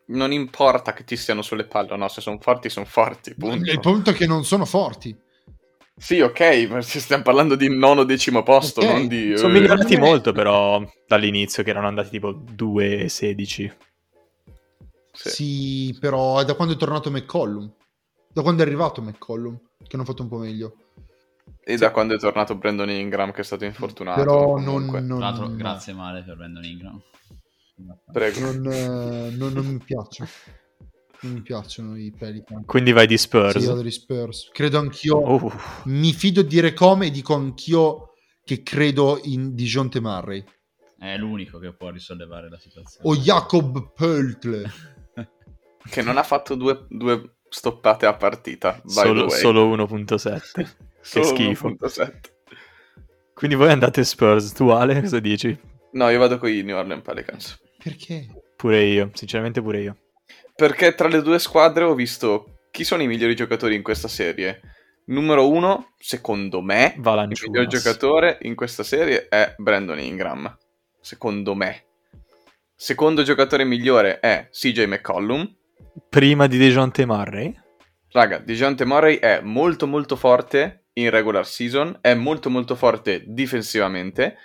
Non 0.06 0.32
importa 0.32 0.92
che 0.92 1.04
ti 1.04 1.16
stiano 1.16 1.42
sulle 1.42 1.64
palle 1.64 1.94
no, 1.96 2.08
se 2.08 2.20
sono 2.20 2.38
forti, 2.40 2.70
sono 2.70 2.86
forti. 2.86 3.34
Punto. 3.34 3.70
Il 3.70 3.80
punto 3.80 4.10
è 4.10 4.14
che 4.14 4.26
non 4.26 4.44
sono 4.44 4.64
forti. 4.64 5.14
Sì, 5.96 6.20
ok, 6.20 6.68
ma 6.70 6.80
stiamo 6.80 7.24
parlando 7.24 7.56
di 7.56 7.68
nono 7.68 8.04
decimo 8.04 8.44
posto, 8.44 8.80
Ok, 8.80 8.86
non 8.86 9.08
di... 9.08 9.36
Sono 9.36 9.56
eh, 9.56 9.60
migliorati 9.60 9.94
Eh. 9.94 9.98
molto 9.98 10.30
però 10.32 10.80
dall'inizio 11.08 11.64
che 11.64 11.70
erano 11.70 11.88
andati 11.88 12.10
tipo 12.10 12.30
2 12.32 12.98
e 13.00 13.08
16. 13.08 13.72
sì. 15.12 15.28
Sì. 15.30 15.96
però 16.00 16.38
è 16.38 16.44
da 16.44 16.54
quando 16.54 16.74
è 16.74 16.76
tornato 16.76 17.10
McCollum. 17.10 17.70
Da 18.32 18.42
quando 18.42 18.62
è 18.62 18.66
arrivato 18.66 19.02
McCollum, 19.02 19.58
che 19.82 19.96
hanno 19.96 20.04
fatto 20.04 20.22
un 20.22 20.28
po' 20.28 20.38
meglio. 20.38 20.74
E 21.60 21.76
da 21.76 21.90
quando 21.90 22.14
è 22.14 22.18
tornato 22.18 22.56
Brandon 22.56 22.90
Ingram 22.90 23.32
che 23.32 23.40
è 23.42 23.44
stato 23.44 23.64
infortunato. 23.64 24.20
Però 24.20 24.58
non, 24.58 24.86
non- 25.06 25.56
grazie 25.56 25.92
male 25.92 26.22
per 26.22 26.36
Brandon 26.36 26.64
Ingram. 26.64 27.00
Prego. 28.12 28.40
Non, 28.40 28.72
eh, 28.72 29.30
non- 29.30 29.52
non 29.52 29.66
mi 29.66 29.78
piacciono. 29.78 30.28
Non 31.20 31.32
mi 31.32 31.42
piacciono 31.42 31.96
i 31.96 32.14
Pelicans. 32.16 32.64
Quindi 32.64 32.92
vai 32.92 33.06
di 33.06 33.18
Spurs. 33.18 33.58
Sì, 33.58 33.66
vado 33.66 33.82
di 33.82 33.90
Spurs. 33.90 34.50
Credo 34.52 34.78
anch'io. 34.78 35.16
Oh, 35.16 35.52
Mi 35.84 36.12
fido 36.12 36.42
di 36.42 36.48
dire 36.48 36.72
come 36.72 37.06
e 37.06 37.10
dico 37.10 37.34
anch'io 37.34 38.12
che 38.44 38.62
credo 38.62 39.20
in 39.24 39.54
Dijonte 39.54 40.00
Murray. 40.00 40.44
È 40.96 41.16
l'unico 41.16 41.58
che 41.58 41.74
può 41.74 41.90
risollevare 41.90 42.48
la 42.48 42.58
situazione. 42.58 43.08
O 43.08 43.16
Jacob 43.16 43.92
Pöltle. 43.94 44.70
Che 45.90 46.02
non 46.02 46.18
ha 46.18 46.22
fatto 46.22 46.54
due, 46.54 46.86
due 46.88 47.38
stoppate 47.48 48.06
a 48.06 48.14
partita. 48.14 48.80
by 48.84 48.88
the 48.88 49.00
solo, 49.00 49.26
way. 49.26 49.38
Solo 51.00 51.24
1.7. 51.24 51.28
che 51.28 51.44
schifo. 51.44 51.68
1.7. 51.68 52.20
Quindi 53.34 53.56
voi 53.56 53.70
andate 53.70 54.02
Spurs. 54.04 54.52
Tu 54.52 54.68
Ale, 54.68 55.00
cosa 55.00 55.20
dici? 55.20 55.56
No, 55.92 56.08
io 56.10 56.18
vado 56.18 56.38
con 56.38 56.50
i 56.50 56.62
New 56.62 56.76
Orleans 56.76 57.02
Pelicans. 57.02 57.60
Perché? 57.82 58.26
Pure 58.56 58.82
io, 58.82 59.10
sinceramente 59.14 59.62
pure 59.62 59.80
io. 59.80 59.96
Perché 60.54 60.94
tra 60.94 61.06
le 61.06 61.22
due 61.22 61.38
squadre 61.38 61.84
ho 61.84 61.94
visto 61.94 62.58
chi 62.72 62.82
sono 62.82 63.02
i 63.02 63.06
migliori 63.06 63.36
giocatori 63.36 63.76
in 63.76 63.82
questa 63.82 64.08
serie. 64.08 64.60
Numero 65.06 65.48
uno, 65.48 65.94
secondo 65.98 66.60
me, 66.60 66.94
il 66.96 67.00
Valanciunas. 67.00 67.42
miglior 67.42 67.66
giocatore 67.66 68.38
in 68.42 68.54
questa 68.54 68.82
serie 68.82 69.28
è 69.28 69.54
Brandon 69.56 70.00
Ingram. 70.00 70.58
Secondo 71.00 71.54
me. 71.54 71.84
Secondo 72.74 73.22
giocatore 73.22 73.64
migliore 73.64 74.20
è 74.20 74.48
CJ 74.50 74.84
McCollum. 74.86 75.56
Prima 76.08 76.46
di 76.46 76.58
DeJounte 76.58 77.06
Murray? 77.06 77.56
Raga, 78.10 78.38
DeJounte 78.38 78.84
Murray 78.84 79.16
è 79.18 79.40
molto 79.40 79.86
molto 79.86 80.16
forte 80.16 80.86
in 81.00 81.10
regular 81.10 81.46
season, 81.46 81.98
è 82.00 82.14
molto 82.14 82.50
molto 82.50 82.74
forte 82.74 83.24
difensivamente. 83.26 84.36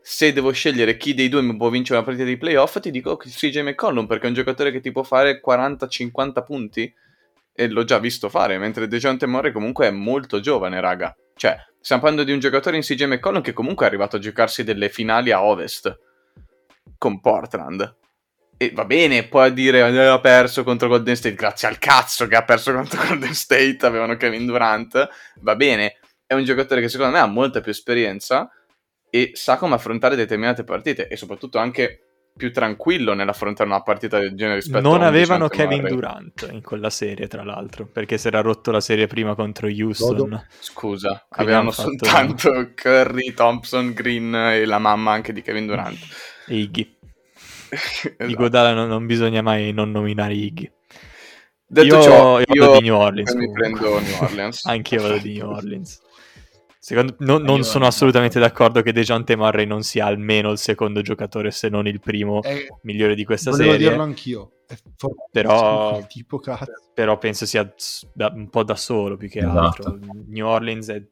Se 0.00 0.32
devo 0.32 0.52
scegliere 0.52 0.96
chi 0.96 1.14
dei 1.14 1.28
due 1.28 1.42
mi 1.42 1.56
può 1.56 1.68
vincere 1.68 1.98
una 1.98 2.06
partita 2.06 2.26
di 2.26 2.36
playoff, 2.36 2.78
ti 2.80 2.90
dico 2.90 3.16
CJ 3.16 3.60
McCollum 3.60 4.06
perché 4.06 4.24
è 4.24 4.28
un 4.28 4.34
giocatore 4.34 4.70
che 4.70 4.80
ti 4.80 4.92
può 4.92 5.02
fare 5.02 5.40
40-50 5.44 6.44
punti 6.44 6.94
e 7.52 7.68
l'ho 7.68 7.84
già 7.84 7.98
visto 7.98 8.28
fare, 8.28 8.56
mentre 8.56 8.86
DeJounte 8.86 9.26
Murray 9.26 9.50
comunque 9.50 9.86
è 9.86 9.90
molto 9.90 10.40
giovane, 10.40 10.80
raga. 10.80 11.14
Cioè, 11.34 11.56
stiamo 11.80 12.02
parlando 12.02 12.24
di 12.24 12.32
un 12.32 12.40
giocatore 12.40 12.76
in 12.76 12.82
CJ 12.82 13.04
McCollum 13.04 13.42
che 13.42 13.52
comunque 13.52 13.84
è 13.84 13.88
arrivato 13.88 14.16
a 14.16 14.20
giocarsi 14.20 14.62
delle 14.64 14.88
finali 14.88 15.32
a 15.32 15.44
Ovest 15.44 15.98
con 16.96 17.20
Portland. 17.20 17.96
E 18.60 18.72
va 18.74 18.84
bene, 18.84 19.22
può 19.22 19.48
dire 19.50 19.78
eh, 19.78 19.98
ha 19.98 20.18
perso 20.18 20.64
contro 20.64 20.88
Golden 20.88 21.14
State, 21.14 21.36
grazie 21.36 21.68
al 21.68 21.78
cazzo 21.78 22.26
che 22.26 22.34
ha 22.34 22.42
perso 22.42 22.72
contro 22.72 23.00
Golden 23.06 23.32
State, 23.32 23.78
avevano 23.82 24.16
Kevin 24.16 24.46
Durant, 24.46 25.08
va 25.40 25.54
bene, 25.54 25.98
è 26.26 26.34
un 26.34 26.42
giocatore 26.42 26.80
che 26.80 26.88
secondo 26.88 27.12
me 27.12 27.20
ha 27.20 27.26
molta 27.26 27.60
più 27.60 27.70
esperienza 27.70 28.50
e 29.08 29.30
sa 29.34 29.56
come 29.56 29.76
affrontare 29.76 30.16
determinate 30.16 30.64
partite 30.64 31.06
e 31.06 31.16
soprattutto 31.16 31.58
anche 31.58 32.02
più 32.36 32.52
tranquillo 32.52 33.14
nell'affrontare 33.14 33.68
una 33.68 33.82
partita 33.82 34.18
del 34.18 34.34
genere 34.34 34.56
rispetto 34.56 34.78
a 34.78 34.80
Non 34.80 35.02
avevano 35.02 35.48
Kevin 35.48 35.80
Murray. 35.80 35.94
Durant 35.94 36.48
in 36.52 36.62
quella 36.62 36.90
serie, 36.90 37.26
tra 37.26 37.44
l'altro, 37.44 37.86
perché 37.86 38.18
si 38.18 38.28
era 38.28 38.40
rotto 38.40 38.70
la 38.70 38.80
serie 38.80 39.06
prima 39.06 39.34
contro 39.34 39.66
Houston. 39.66 40.16
Godo. 40.16 40.46
Scusa, 40.58 41.26
Quindi 41.28 41.52
avevano 41.52 41.70
fatto- 41.72 41.90
soltanto 41.90 42.72
Curry, 42.76 43.34
Thompson, 43.34 43.92
Green 43.92 44.34
e 44.34 44.64
la 44.64 44.78
mamma 44.78 45.12
anche 45.12 45.32
di 45.32 45.42
Kevin 45.42 45.66
Durant. 45.66 45.98
E 46.46 46.56
Iggy. 46.56 46.97
Di 48.16 48.24
Esatto. 48.24 48.34
Godala 48.36 48.72
non, 48.74 48.88
non 48.88 49.06
bisogna 49.06 49.42
mai 49.42 49.72
non 49.72 49.90
nominare 49.90 50.34
Iggy. 50.34 50.70
Detto 51.70 51.96
io, 51.96 52.02
ciò, 52.02 52.38
io 52.40 52.44
io, 52.48 52.64
vado 52.66 52.78
di 52.78 52.84
New 52.88 52.96
Orleans. 52.96 53.34
mi 53.34 53.52
prendo 53.52 54.00
New 54.00 54.22
Orleans. 54.22 54.64
Anch'io 54.66 55.02
vado 55.02 55.18
di 55.18 55.34
New 55.38 55.50
Orleans. 55.50 56.00
Secondo, 56.80 57.16
non, 57.18 57.42
non 57.42 57.58
Io 57.58 57.62
sono 57.64 57.86
assolutamente 57.86 58.38
d'accordo 58.40 58.80
che 58.80 58.92
Dejante 58.92 59.36
Murray 59.36 59.66
non 59.66 59.82
sia 59.82 60.06
almeno 60.06 60.50
il 60.52 60.56
secondo 60.58 61.02
giocatore, 61.02 61.50
se 61.50 61.68
non 61.68 61.86
il 61.86 62.00
primo 62.00 62.42
Eh, 62.42 62.66
migliore 62.82 63.14
di 63.14 63.24
questa 63.26 63.50
volevo 63.50 63.72
serie. 63.72 63.88
dirlo 63.88 64.02
anch'io. 64.02 64.52
Però- 65.30 66.02
tipo 66.08 66.38
cazzo. 66.38 66.72
Però 66.94 67.18
penso 67.18 67.44
sia 67.44 67.70
da- 68.14 68.32
un 68.34 68.48
po' 68.48 68.62
da 68.62 68.74
solo 68.76 69.16
più 69.16 69.28
che 69.28 69.40
Esatto. 69.40 69.58
altro. 69.58 69.98
New 70.28 70.46
Orleans 70.46 70.88
è- 70.88 71.02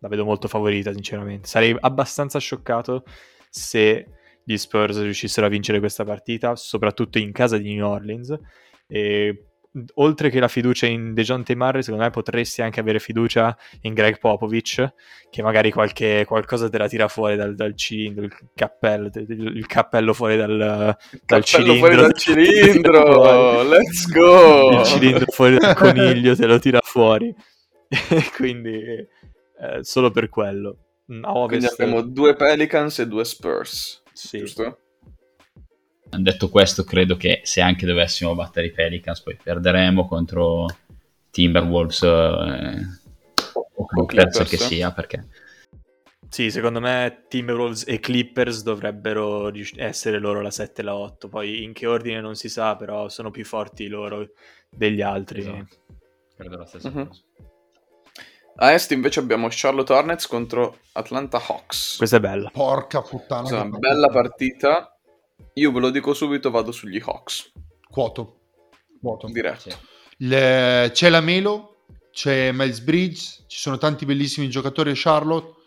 la 0.00 0.08
vedo 0.08 0.24
molto 0.24 0.48
favorita, 0.48 0.92
sinceramente. 0.92 1.48
Sarei 1.48 1.74
abbastanza 1.80 2.38
scioccato 2.38 3.04
se 3.48 4.06
gli 4.44 4.56
Spurs 4.56 5.00
riuscissero 5.00 5.46
a 5.46 5.50
vincere 5.50 5.78
questa 5.78 6.04
partita, 6.04 6.56
soprattutto 6.56 7.18
in 7.18 7.32
casa 7.32 7.58
di 7.58 7.74
New 7.74 7.86
Orleans. 7.86 8.36
E 8.86 9.46
oltre 9.94 10.28
che 10.28 10.38
la 10.38 10.48
fiducia 10.48 10.86
in 10.86 11.14
DeJounte 11.14 11.56
Murray, 11.56 11.82
secondo 11.82 12.04
me 12.04 12.10
potresti 12.10 12.60
anche 12.60 12.80
avere 12.80 12.98
fiducia 12.98 13.56
in 13.82 13.94
Greg 13.94 14.18
Popovich, 14.18 14.92
che 15.30 15.42
magari 15.42 15.70
qualche, 15.70 16.24
qualcosa 16.26 16.68
te 16.68 16.78
la 16.78 16.88
tira 16.88 17.08
fuori 17.08 17.36
dal, 17.36 17.54
dal 17.54 17.74
cilindro, 17.74 18.24
il 18.24 18.36
cappello, 18.54 19.10
il, 19.14 19.66
cappello 19.66 20.12
fuori 20.12 20.36
dal, 20.36 20.56
dal 20.58 20.96
Cappello 21.24 21.42
cilindro. 21.42 21.74
fuori 21.78 21.96
dal 21.96 22.12
cilindro, 22.18 23.62
let's 23.62 24.06
go! 24.12 24.80
il 24.80 24.84
cilindro 24.84 25.24
fuori 25.30 25.56
dal 25.56 25.74
coniglio 25.74 26.36
te 26.36 26.46
lo 26.46 26.58
tira 26.58 26.80
fuori. 26.82 27.34
Quindi 28.36 28.78
eh, 28.78 29.08
solo 29.82 30.10
per 30.10 30.28
quello. 30.28 30.76
Mm, 31.12 31.24
A 31.24 31.46
Quindi 31.46 31.66
abbiamo 31.66 32.02
due 32.02 32.34
Pelicans 32.34 32.98
e 33.00 33.06
due 33.06 33.24
Spurs, 33.24 34.01
sì. 34.12 34.38
giusto? 34.38 34.78
Detto 36.14 36.50
questo, 36.50 36.84
credo 36.84 37.16
che 37.16 37.40
se 37.44 37.60
anche 37.62 37.86
dovessimo 37.86 38.34
battere 38.34 38.66
i 38.66 38.70
Pelicans, 38.72 39.22
poi 39.22 39.36
perderemo 39.42 40.06
contro 40.06 40.66
Timberwolves 41.30 42.02
eh, 42.02 42.86
o 43.54 43.86
Clippers 43.86 44.36
Clippers. 44.36 44.50
che 44.50 44.56
sia, 44.58 44.92
perché 44.92 45.26
Sì, 46.28 46.50
secondo 46.50 46.80
me 46.80 47.24
Timberwolves 47.28 47.84
e 47.86 47.98
Clippers 47.98 48.62
dovrebbero 48.62 49.48
rius- 49.48 49.78
essere 49.78 50.18
loro 50.18 50.42
la 50.42 50.50
7 50.50 50.82
e 50.82 50.84
la 50.84 50.96
8. 50.96 51.28
Poi 51.28 51.62
in 51.62 51.72
che 51.72 51.86
ordine 51.86 52.20
non 52.20 52.34
si 52.34 52.50
sa, 52.50 52.76
però 52.76 53.08
sono 53.08 53.30
più 53.30 53.44
forti 53.46 53.88
loro 53.88 54.32
degli 54.68 55.00
altri. 55.00 55.40
Esatto. 55.40 55.80
credo 56.36 56.56
la 56.58 56.66
stessa 56.66 56.90
Mhm. 56.90 57.06
cosa. 57.06 57.22
A 58.56 58.72
est 58.72 58.90
invece 58.92 59.18
abbiamo 59.20 59.48
Charlotte 59.50 59.92
Hornets 59.92 60.26
contro 60.26 60.78
Atlanta 60.92 61.38
Hawks. 61.44 61.96
Questa 61.96 62.16
è 62.16 62.20
bella. 62.20 62.50
Porca 62.52 63.00
puttana. 63.02 63.40
Questa 63.40 63.58
è 63.58 63.60
che 63.62 63.66
una 63.68 63.78
bella 63.78 64.08
partita. 64.08 64.96
Io 65.54 65.72
ve 65.72 65.80
lo 65.80 65.90
dico 65.90 66.14
subito, 66.14 66.50
vado 66.50 66.70
sugli 66.70 67.00
Hawks. 67.04 67.50
Quoto. 67.88 68.40
Quoto. 69.00 69.26
Diretto. 69.28 69.70
Sì. 69.70 69.76
Le- 70.18 70.90
C'è 70.92 71.08
la 71.08 71.20
Melo, 71.20 71.84
c'è 72.12 72.52
Miles 72.52 72.80
Bridge, 72.80 73.44
ci 73.48 73.58
sono 73.58 73.78
tanti 73.78 74.04
bellissimi 74.04 74.48
giocatori 74.48 74.90
a 74.90 74.94
Charlotte. 74.94 75.60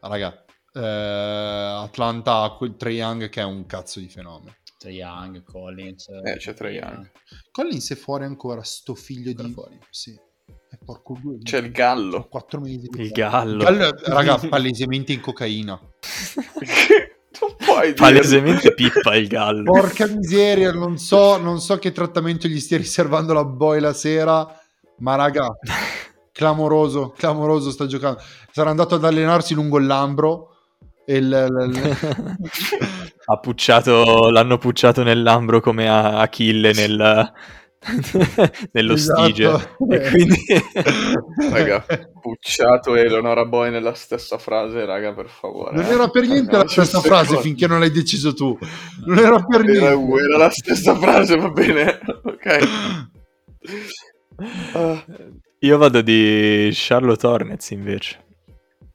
Ah, 0.00 0.08
raga, 0.08 0.44
eh, 0.72 1.82
Atlanta 1.82 2.42
ha 2.42 2.54
quel 2.56 2.76
Trae 2.76 2.92
Young 2.92 3.28
che 3.30 3.40
è 3.40 3.44
un 3.44 3.66
cazzo 3.66 3.98
di 3.98 4.08
fenomeno. 4.08 4.54
Trae 4.78 4.92
Young, 4.92 5.42
Collins. 5.42 6.06
Eh, 6.24 6.36
c'è 6.36 6.54
Trae 6.54 6.72
Young. 6.74 7.10
Collins 7.50 7.90
è 7.90 7.96
fuori 7.96 8.24
ancora, 8.24 8.62
sto 8.62 8.94
figlio 8.94 9.30
Ancora 9.30 9.48
di... 9.48 9.52
fuori? 9.54 9.78
Sì. 9.90 10.26
È 10.70 10.76
porco 10.84 11.16
due. 11.20 11.38
C'è 11.42 11.58
il 11.58 11.70
Gallo. 11.70 12.26
4 12.28 12.60
mesi. 12.60 12.88
Il 12.96 13.10
gallo. 13.10 13.64
Gallo, 13.64 13.90
raga, 14.04 14.36
palesemente 14.48 15.12
in 15.12 15.20
cocaina. 15.20 15.78
non 17.40 17.54
puoi 17.56 17.82
dire. 17.82 17.94
Palesemente 17.94 18.74
pippa 18.74 19.14
il 19.16 19.28
gallo. 19.28 19.62
Porca 19.72 20.06
miseria, 20.06 20.72
non 20.72 20.98
so, 20.98 21.38
non 21.38 21.60
so 21.60 21.78
che 21.78 21.92
trattamento 21.92 22.48
gli 22.48 22.60
stia 22.60 22.76
riservando 22.76 23.32
la 23.32 23.44
boy 23.44 23.80
la 23.80 23.92
sera, 23.94 24.46
ma 24.98 25.14
raga, 25.14 25.48
clamoroso, 26.32 27.14
clamoroso 27.16 27.70
sta 27.70 27.86
giocando. 27.86 28.20
Sarà 28.50 28.70
andato 28.70 28.96
ad 28.96 29.04
allenarsi 29.04 29.54
lungo 29.54 29.78
il 29.78 29.86
Lambro 29.86 30.56
e 31.06 31.16
il, 31.16 31.70
il- 31.72 31.96
ha 33.24 33.38
pucciato, 33.38 34.28
l'hanno 34.30 34.58
pucciato 34.58 35.02
nell'ambro 35.02 35.60
come 35.60 35.88
a 35.88 36.20
Achille 36.20 36.72
nel, 36.72 37.32
nello 38.72 38.94
Esatto. 38.94 39.22
stige. 39.22 39.76
E 39.90 40.10
quindi... 40.10 40.36
Raga, 41.50 41.84
Pucciato 42.20 42.96
e 42.96 43.02
Eleonora 43.02 43.44
Boy 43.44 43.70
nella 43.70 43.94
stessa 43.94 44.38
frase, 44.38 44.84
raga, 44.84 45.14
per 45.14 45.28
favore. 45.28 45.76
non 45.76 45.84
eh. 45.84 45.94
era 45.94 46.08
per 46.08 46.26
niente 46.26 46.52
No, 46.52 46.62
la 46.62 46.68
stessa 46.68 47.00
frase 47.00 47.38
finché 47.38 47.66
non 47.66 47.78
l'hai 47.80 47.90
deciso 47.90 48.34
tu. 48.34 48.58
Non 49.06 49.18
era 49.18 49.44
per 49.44 49.60
Era, 49.68 49.94
niente. 49.94 50.22
era 50.22 50.36
la 50.36 50.50
stessa 50.50 50.94
frase, 50.96 51.36
va 51.36 51.48
bene. 51.50 51.98
Ok. 52.24 52.58
Ah. 54.72 55.04
Io 55.60 55.78
vado 55.78 56.02
di 56.02 56.70
Charlotte 56.72 57.26
Hornets 57.26 57.70
invece. 57.70 58.24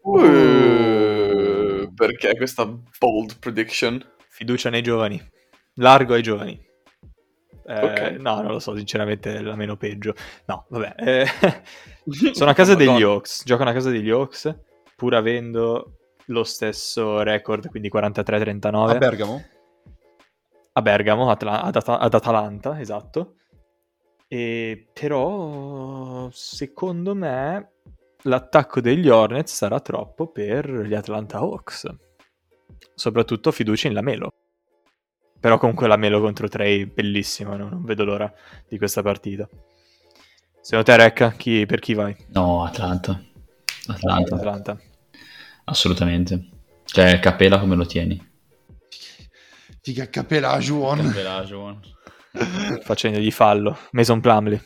Uh, 0.01 1.91
perché 1.93 2.35
questa 2.35 2.65
bold 2.65 3.39
prediction? 3.39 4.03
Fiducia 4.29 4.69
nei 4.69 4.81
giovani. 4.81 5.21
Largo 5.75 6.13
ai 6.13 6.21
giovani. 6.21 6.71
Eh, 7.65 7.85
Ok. 7.85 7.99
No, 8.19 8.41
non 8.41 8.51
lo 8.51 8.59
so, 8.59 8.75
sinceramente 8.75 9.35
è 9.35 9.39
la 9.41 9.55
meno 9.55 9.77
peggio. 9.77 10.13
No, 10.45 10.65
vabbè. 10.69 10.95
eh, 10.97 11.25
sono 12.33 12.51
a 12.51 12.53
casa 12.53 12.75
degli. 12.75 13.01
Hawks. 13.01 13.43
Giocano 13.45 13.69
a 13.69 13.73
casa 13.73 13.89
degli 13.89 14.09
Hawks, 14.09 14.53
pur 14.95 15.15
avendo 15.15 15.97
lo 16.27 16.43
stesso 16.43 17.21
record, 17.21 17.69
quindi 17.69 17.89
43-39. 17.93 18.89
A 18.89 18.97
Bergamo? 18.97 19.43
a 20.75 20.81
Bergamo, 20.81 21.29
Atla- 21.29 21.61
ad, 21.61 21.75
At- 21.75 21.87
ad 21.89 22.13
Atalanta, 22.13 22.79
esatto. 22.79 23.35
E 24.27 24.87
però, 24.91 26.27
secondo 26.31 27.13
me, 27.13 27.73
l'attacco 28.23 28.81
degli 28.81 29.07
Hornets 29.07 29.53
sarà 29.53 29.79
troppo 29.81 30.31
per 30.31 30.67
gli 30.69 30.95
Atlanta 30.95 31.37
Hawks. 31.37 31.87
Soprattutto 32.95 33.51
fiducia 33.51 33.87
in 33.87 33.93
Lamelo. 33.93 34.31
Però 35.43 35.57
comunque 35.57 35.87
Lamelo 35.89 36.21
contro 36.21 36.47
Trey, 36.47 36.85
bellissimo, 36.85 37.57
no? 37.57 37.67
non 37.67 37.83
vedo 37.83 38.05
l'ora 38.05 38.33
di 38.65 38.77
questa 38.77 39.01
partita. 39.01 39.45
Secondo 40.61 40.85
te, 40.85 40.95
Recca, 40.95 41.31
chi- 41.33 41.65
per 41.65 41.81
chi 41.81 41.93
vai? 41.93 42.15
No, 42.29 42.63
Atlanta. 42.63 43.21
Atlanta, 43.87 44.35
Atlanta. 44.35 44.79
assolutamente. 45.65 46.47
Cioè, 46.85 47.19
Capela 47.19 47.59
come 47.59 47.75
lo 47.75 47.85
tieni? 47.85 48.25
Figa 49.81 50.07
Capela 50.07 50.57
Juon. 50.59 51.07
Capela, 51.07 51.43
Giovane. 51.43 51.79
Facendogli 52.81 53.29
fallo. 53.29 53.77
Mason 53.91 54.21
Plumley. 54.21 54.61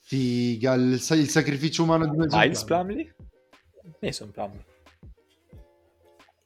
Figa, 0.00 0.72
il, 0.74 0.90
il 0.94 1.28
sacrificio 1.28 1.84
umano 1.84 2.08
di 2.08 2.16
Mason 2.16 2.36
Miles 2.40 2.64
Plumlee. 2.64 2.94
Plumley? 3.04 3.94
Mason 4.00 4.30
Plumley. 4.32 4.64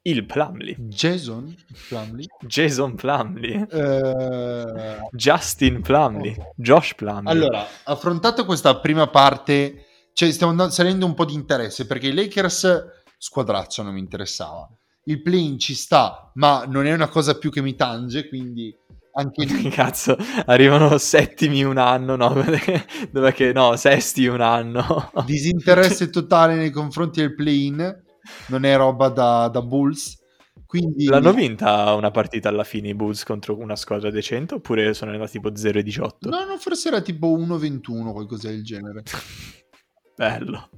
Il 0.07 0.27
Plumley. 0.27 0.77
Jason 0.79 1.55
Plumlee. 1.89 2.27
Jason 2.47 2.95
Plumley. 2.95 3.67
Eh, 3.71 4.99
Justin 5.13 5.81
Plumley. 5.81 6.35
Ok. 6.37 6.51
Josh 6.57 6.95
Plumley. 6.95 7.33
Allora, 7.33 7.67
affrontato 7.85 8.45
questa 8.45 8.79
prima 8.81 9.07
parte, 9.09 9.87
cioè 10.13 10.31
stiamo 10.31 10.53
andando- 10.53 10.75
salendo 10.75 11.07
un 11.07 11.15
po' 11.15 11.25
di 11.25 11.33
interesse 11.33 11.87
perché 11.87 12.09
i 12.09 12.13
Lakers 12.13 12.85
squadraccio 13.17 13.83
non 13.83 13.95
mi 13.95 14.01
interessava. 14.01 14.69
Il 15.05 15.23
play 15.23 15.57
ci 15.57 15.75
sta, 15.75 16.31
ma 16.35 16.65
non 16.67 16.85
è 16.85 16.93
una 16.93 17.09
cosa 17.09 17.39
più 17.39 17.51
che 17.51 17.63
mi 17.63 17.75
tange, 17.75 18.29
quindi 18.29 18.77
anche 19.15 19.45
lì 19.47 19.69
Cazzo, 19.71 20.19
arrivano 20.45 20.99
settimi 20.99 21.63
un 21.63 21.79
anno, 21.79 22.17
no? 22.17 22.29
Dov'è 23.11 23.33
che... 23.33 23.53
No, 23.55 23.77
sesti 23.77 24.27
un 24.27 24.43
anno. 24.43 25.11
disinteresse 25.25 26.11
totale 26.11 26.57
nei 26.57 26.71
confronti 26.71 27.21
del 27.21 27.35
play-in, 27.35 28.03
non 28.49 28.65
è 28.65 28.77
roba 28.77 29.09
da, 29.09 29.49
da 29.49 29.63
Bulls. 29.63 30.23
Quindi 30.67 31.05
L'hanno 31.05 31.33
vinta 31.33 31.95
una 31.95 32.11
partita 32.11 32.49
alla 32.49 32.65
fine 32.65 32.89
i 32.89 32.95
Bulls 32.95 33.23
contro 33.23 33.57
una 33.57 33.77
squadra 33.77 34.11
decente 34.11 34.55
oppure 34.55 34.93
sono 34.95 35.11
arrivati 35.11 35.33
tipo 35.33 35.51
0-18? 35.51 36.09
No, 36.29 36.45
no, 36.45 36.57
forse 36.59 36.89
era 36.89 37.01
tipo 37.01 37.37
1-21 37.37 38.13
qualcosa 38.13 38.49
del 38.49 38.65
genere. 38.65 39.03
Bello. 40.17 40.71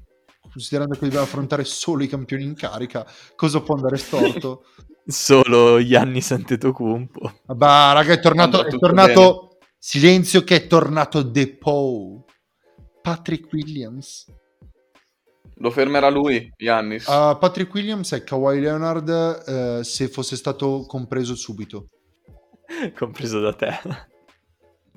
Considerando 0.50 0.94
che 0.94 1.00
dobbiamo 1.04 1.24
affrontare 1.24 1.64
solo 1.64 2.02
i 2.02 2.08
campioni 2.08 2.44
in 2.44 2.54
carica, 2.54 3.06
cosa 3.34 3.60
può 3.60 3.74
andare 3.74 3.96
storto? 3.96 4.64
Solo 5.08 5.84
Gianni 5.84 6.20
Antetokounmpo. 6.28 7.40
Vabbè, 7.46 7.92
raga, 7.94 8.12
è 8.12 8.20
tornato, 8.20 8.64
è 8.64 8.76
tornato 8.76 9.58
silenzio 9.78 10.42
che 10.42 10.56
è 10.56 10.66
tornato 10.66 11.22
Depoe. 11.22 12.24
Patrick 13.02 13.52
Williams. 13.52 14.24
Lo 15.58 15.70
fermerà 15.70 16.10
lui, 16.10 16.52
Giannis. 16.56 17.06
Uh, 17.06 17.38
Patrick 17.38 17.72
Williams 17.72 18.12
è 18.12 18.22
Kawhi 18.22 18.60
Leonard 18.60 19.08
eh, 19.46 19.84
se 19.84 20.08
fosse 20.08 20.36
stato 20.36 20.84
compreso 20.86 21.34
subito. 21.34 21.86
compreso 22.94 23.40
da 23.40 23.54
te. 23.54 23.70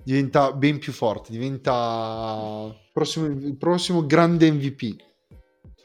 Diventa 0.04 0.52
ben 0.54 0.80
più 0.80 0.92
forte, 0.92 1.32
diventa 1.32 2.74
prossimo, 2.92 3.28
il 3.28 3.58
prossimo 3.58 4.06
grande 4.06 4.52
MVP. 4.52 4.96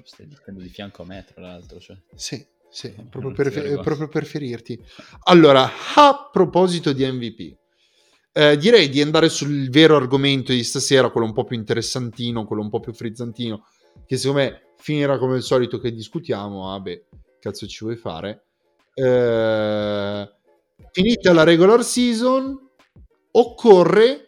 Stai 0.02 0.26
dicendo 0.26 0.60
di 0.60 0.68
fianco 0.68 1.02
a 1.02 1.06
me, 1.06 1.24
tra 1.24 1.40
l'altro. 1.40 1.78
Cioè. 1.78 1.96
Sì, 2.14 2.44
sì, 2.70 2.90
proprio 2.90 3.22
non 3.22 3.34
per, 3.34 3.80
proprio 3.80 4.08
per 4.08 4.26
ferirti. 4.26 4.78
Allora, 5.24 5.70
a 5.94 6.28
proposito 6.30 6.92
di 6.92 7.04
MVP, 7.06 7.56
eh, 8.32 8.56
direi 8.56 8.88
di 8.88 9.00
andare 9.00 9.28
sul 9.28 9.70
vero 9.70 9.96
argomento 9.96 10.52
di 10.52 10.62
stasera, 10.62 11.10
quello 11.10 11.26
un 11.26 11.32
po' 11.32 11.44
più 11.44 11.56
interessantino, 11.56 12.44
quello 12.44 12.62
un 12.62 12.68
po' 12.68 12.80
più 12.80 12.92
frizzantino, 12.92 13.66
che 14.06 14.16
secondo 14.16 14.42
me 14.42 14.63
finirà 14.76 15.18
come 15.18 15.36
al 15.36 15.42
solito 15.42 15.78
che 15.78 15.92
discutiamo. 15.92 16.72
Ah, 16.72 16.80
beh, 16.80 17.06
cazzo 17.40 17.66
ci 17.66 17.84
vuoi 17.84 17.96
fare? 17.96 18.44
Eh, 18.94 20.30
finita 20.92 21.32
la 21.32 21.42
regular 21.42 21.82
season, 21.84 22.58
occorre 23.32 24.20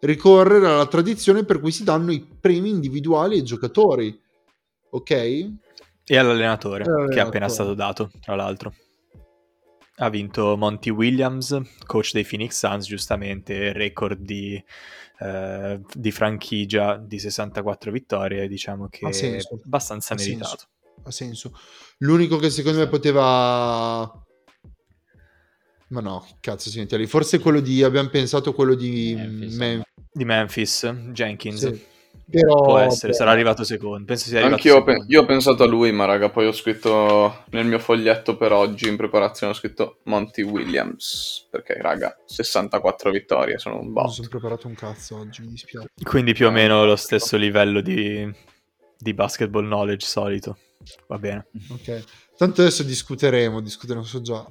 ricorrere 0.00 0.66
alla 0.68 0.86
tradizione 0.86 1.44
per 1.44 1.60
cui 1.60 1.72
si 1.72 1.82
danno 1.82 2.12
i 2.12 2.20
premi 2.20 2.68
individuali 2.70 3.36
ai 3.36 3.42
giocatori. 3.44 4.20
Ok? 4.90 5.10
E 5.10 6.16
all'allenatore, 6.16 6.84
E 6.84 6.86
all'allenatore. 6.86 7.14
che 7.14 7.20
è 7.20 7.26
appena 7.26 7.48
stato 7.48 7.74
dato, 7.74 8.10
tra 8.20 8.36
l'altro. 8.36 8.72
Ha 9.98 10.08
vinto 10.10 10.56
Monty 10.56 10.90
Williams, 10.90 11.58
coach 11.86 12.12
dei 12.12 12.24
Phoenix 12.24 12.58
Suns, 12.58 12.86
giustamente, 12.86 13.72
record 13.72 14.18
di, 14.20 14.62
eh, 15.20 15.80
di 15.94 16.10
franchigia 16.10 16.96
di 16.98 17.18
64 17.18 17.90
vittorie, 17.90 18.46
diciamo 18.46 18.88
che 18.88 19.06
Ha 19.06 19.08
è 19.08 19.12
senso. 19.12 19.58
abbastanza 19.64 20.14
Ha 20.14 20.18
senso. 20.18 20.36
meritato. 20.38 20.64
ha 21.04 21.10
senso. 21.10 21.52
L'unico 21.98 22.36
che 22.36 22.50
secondo 22.50 22.78
me 22.78 22.88
poteva. 22.88 24.12
Ma 25.88 26.00
no, 26.00 26.26
che 26.28 26.34
cazzo 26.40 26.68
si 26.68 26.78
mette 26.78 26.96
lì? 26.98 27.06
Forse 27.06 27.38
quello 27.38 27.60
di. 27.60 27.82
Abbiamo 27.82 28.08
pensato 28.10 28.52
quello 28.52 28.74
di 28.74 29.14
Memphis, 29.16 29.56
Memphis. 29.56 29.92
Di 30.12 30.24
Memphis, 30.24 30.92
Jenkins. 31.12 31.58
Sì. 31.72 31.84
Però. 32.28 32.62
Può 32.62 32.78
essere, 32.78 33.12
sarà 33.12 33.30
arrivato 33.30 33.62
secondo. 33.62 34.04
Penso 34.04 34.24
sia 34.26 34.38
arrivato 34.40 34.56
Anch'io 34.56 34.76
ho, 34.78 34.82
pe- 34.82 34.92
secondo. 34.92 35.12
io 35.12 35.22
ho 35.22 35.24
pensato 35.26 35.62
a 35.62 35.66
lui, 35.66 35.92
ma 35.92 36.06
raga, 36.06 36.28
poi 36.28 36.46
ho 36.46 36.52
scritto 36.52 37.44
nel 37.50 37.66
mio 37.66 37.78
foglietto 37.78 38.36
per 38.36 38.50
oggi 38.52 38.88
in 38.88 38.96
preparazione 38.96 39.52
ho 39.52 39.56
scritto 39.56 39.98
Monty 40.04 40.42
Williams, 40.42 41.46
perché 41.50 41.74
raga, 41.80 42.16
64 42.24 43.10
vittorie, 43.12 43.58
sono 43.58 43.76
un 43.76 43.84
Non 43.84 43.92
botto. 43.92 44.08
sono 44.10 44.28
preparato 44.28 44.66
un 44.66 44.74
cazzo 44.74 45.16
oggi, 45.18 45.42
mi 45.42 45.50
dispiace. 45.50 45.88
Quindi 46.02 46.32
più 46.32 46.48
o 46.48 46.50
meno 46.50 46.84
lo 46.84 46.96
stesso 46.96 47.36
livello 47.36 47.80
di, 47.80 48.28
di 48.98 49.14
basketball 49.14 49.64
knowledge 49.64 50.04
solito. 50.06 50.58
Va 51.06 51.18
bene. 51.18 51.46
Ok. 51.70 52.04
Tanto 52.36 52.60
adesso 52.60 52.82
discuteremo, 52.82 53.60
discuteremo, 53.60 54.04
so 54.04 54.20
già. 54.20 54.44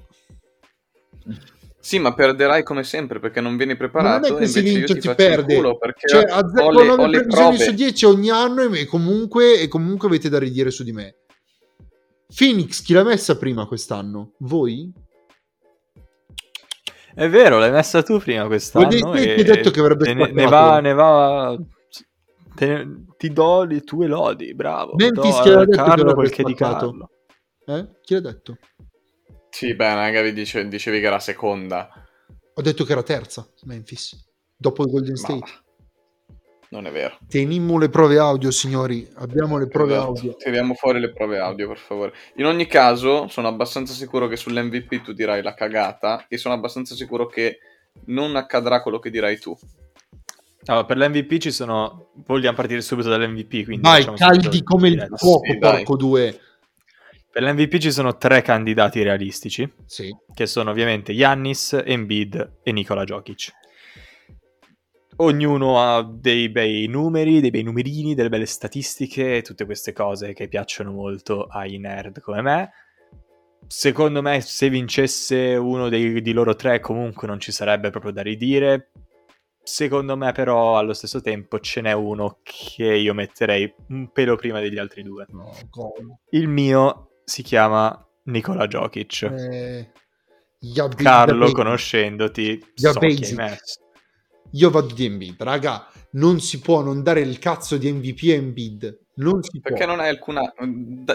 Sì, 1.85 1.99
ma 1.99 2.15
perderai 2.15 2.63
come 2.63 2.83
sempre 2.83 3.19
perché 3.19 3.41
non 3.41 3.57
vieni 3.57 3.77
preparato 3.77 4.29
non 4.29 4.37
è 4.37 4.39
che 4.39 4.47
se 4.47 4.57
invece 4.57 4.77
vince 4.77 4.97
ti 4.97 5.07
il 5.07 5.13
perde. 5.13 5.53
culo 5.53 5.77
perché 5.77 6.07
Cioè, 6.07 6.31
ho 6.31 6.35
azzecco 6.37 6.71
le, 6.71 6.83
9 6.83 7.03
ho 7.03 7.05
le 7.05 7.17
previsioni 7.19 7.57
prove. 7.57 7.63
su 7.63 7.71
10 7.73 8.05
ogni 8.05 8.29
anno 8.31 8.61
e 8.63 8.85
comunque, 8.85 9.59
e 9.59 9.67
comunque 9.67 10.07
avete 10.07 10.27
da 10.27 10.39
ridire 10.39 10.71
su 10.71 10.83
di 10.83 10.91
me. 10.91 11.17
Phoenix, 12.35 12.81
chi 12.81 12.93
l'ha 12.93 13.03
messa 13.03 13.37
prima 13.37 13.67
quest'anno? 13.67 14.31
Voi? 14.39 14.91
È 17.13 17.29
vero, 17.29 17.59
l'hai 17.59 17.69
messa 17.69 18.01
tu 18.01 18.17
prima 18.17 18.47
quest'anno. 18.47 19.13
E 19.13 19.21
che 19.21 19.33
hai 19.35 19.43
detto 19.43 19.69
che 19.69 19.79
avrebbe 19.79 20.11
ne, 20.11 20.31
ne 20.31 20.45
va, 20.47 20.79
ne 20.79 20.93
va. 20.93 21.55
te 22.55 22.87
ti 23.15 23.31
do 23.31 23.63
le 23.63 23.81
tue 23.81 24.07
lodi, 24.07 24.55
bravo. 24.55 24.93
Memphis 24.95 25.35
do 25.35 25.41
che 25.43 25.49
a 25.49 25.51
aveva 25.51 25.65
detto 25.65 25.69
che 25.69 25.77
Carlo 25.77 25.91
avrebbe 25.93 26.13
quel 26.15 26.29
che 26.31 26.43
di. 26.43 26.55
Carlo. 26.55 27.09
Eh? 27.67 27.87
Chi 28.01 28.13
l'ha 28.15 28.21
detto? 28.21 28.57
Sì, 29.55 29.73
beh, 29.73 29.93
magari 29.93 30.33
dice- 30.33 30.67
dicevi 30.67 30.99
che 30.99 31.05
era 31.05 31.19
seconda. 31.19 31.87
Ho 32.55 32.61
detto 32.61 32.83
che 32.83 32.91
era 32.91 33.03
terza, 33.03 33.47
Memphis. 33.63 34.21
Dopo 34.57 34.83
il 34.83 34.91
Golden 34.91 35.11
Ma 35.13 35.17
State. 35.17 35.51
non 36.71 36.85
è 36.87 36.91
vero. 36.91 37.17
Tenimmo 37.29 37.77
le 37.77 37.87
prove 37.87 38.17
audio, 38.17 38.51
signori. 38.51 39.09
Abbiamo 39.15 39.57
le 39.57 39.67
prove 39.67 39.93
Esatto. 39.93 40.07
audio. 40.09 40.35
Tiriamo 40.35 40.73
fuori 40.73 40.99
le 40.99 41.13
prove 41.13 41.39
audio, 41.39 41.69
per 41.69 41.77
favore. 41.77 42.11
In 42.35 42.45
ogni 42.47 42.67
caso, 42.67 43.29
sono 43.29 43.47
abbastanza 43.47 43.93
sicuro 43.93 44.27
che 44.27 44.35
sull'MVP 44.35 45.01
tu 45.01 45.13
dirai 45.13 45.41
la 45.41 45.53
cagata 45.53 46.25
e 46.27 46.35
sono 46.37 46.53
abbastanza 46.53 46.93
sicuro 46.93 47.25
che 47.27 47.59
non 48.07 48.35
accadrà 48.35 48.81
quello 48.81 48.99
che 48.99 49.09
dirai 49.09 49.39
tu. 49.39 49.57
Allora, 50.65 50.83
per 50.85 50.97
l'MVP 50.97 51.37
ci 51.37 51.51
sono. 51.51 52.09
Vogliamo 52.25 52.57
partire 52.57 52.81
subito 52.81 53.07
dall'MVP. 53.07 53.63
Quindi 53.63 53.81
Vai, 53.83 54.03
caldi 54.15 54.63
come 54.63 54.89
il 54.89 55.07
fuoco, 55.15 55.49
Sì, 55.49 55.57
dai. 55.59 55.77
porco 55.77 55.95
due. 55.95 56.39
Per 57.35 57.43
l'MVP 57.43 57.79
ci 57.79 57.91
sono 57.91 58.15
tre 58.15 58.41
candidati 58.41 59.03
realistici, 59.03 59.69
Sì. 59.85 60.09
che 60.33 60.45
sono 60.45 60.69
ovviamente 60.69 61.11
Yannis, 61.11 61.73
Embiid 61.85 62.59
e 62.63 62.71
Nikola 62.71 63.03
Jokic. 63.03 63.51
Ognuno 65.17 65.81
ha 65.81 66.01
dei 66.01 66.47
bei 66.47 66.87
numeri, 66.87 67.41
dei 67.41 67.49
bei 67.49 67.63
numerini, 67.63 68.15
delle 68.15 68.29
belle 68.29 68.45
statistiche, 68.45 69.41
tutte 69.41 69.65
queste 69.65 69.91
cose 69.91 70.31
che 70.31 70.47
piacciono 70.47 70.93
molto 70.93 71.43
ai 71.43 71.77
nerd 71.77 72.21
come 72.21 72.41
me. 72.41 72.71
Secondo 73.67 74.21
me, 74.21 74.39
se 74.39 74.69
vincesse 74.69 75.57
uno 75.57 75.89
dei, 75.89 76.21
di 76.21 76.31
loro 76.31 76.55
tre, 76.55 76.79
comunque 76.79 77.27
non 77.27 77.41
ci 77.41 77.51
sarebbe 77.51 77.89
proprio 77.89 78.13
da 78.13 78.21
ridire. 78.21 78.91
Secondo 79.61 80.15
me, 80.15 80.31
però, 80.31 80.77
allo 80.77 80.93
stesso 80.93 81.19
tempo 81.19 81.59
ce 81.59 81.81
n'è 81.81 81.91
uno 81.91 82.37
che 82.43 82.93
io 82.93 83.13
metterei 83.13 83.73
un 83.89 84.09
pelo 84.13 84.37
prima 84.37 84.61
degli 84.61 84.77
altri 84.77 85.03
due. 85.03 85.25
No. 85.31 85.51
Il 86.29 86.47
mio 86.47 87.04
si 87.25 87.41
chiama 87.43 88.07
Nikola 88.25 88.67
Jokic. 88.67 89.23
Eh, 89.23 89.91
big, 90.59 90.95
Carlo, 90.95 91.47
big. 91.47 91.55
conoscendoti, 91.55 92.63
Ya 92.75 92.91
so. 92.91 92.99
Io 94.51 94.69
vado 94.69 94.93
di 94.93 95.05
Embiid, 95.05 95.41
raga. 95.41 95.87
Non 96.11 96.39
si 96.39 96.61
può 96.61 96.81
non 96.81 97.03
dare 97.03 97.19
il 97.19 97.39
cazzo 97.39 97.75
di 97.77 97.91
MVP 97.91 98.29
a 98.29 98.33
Embiid. 98.35 98.99
Non 99.15 99.43
si 99.43 99.59
Perché 99.59 99.85
può. 99.85 99.95
non 99.95 99.99
hai, 99.99 100.09
alcuna, 100.09 100.41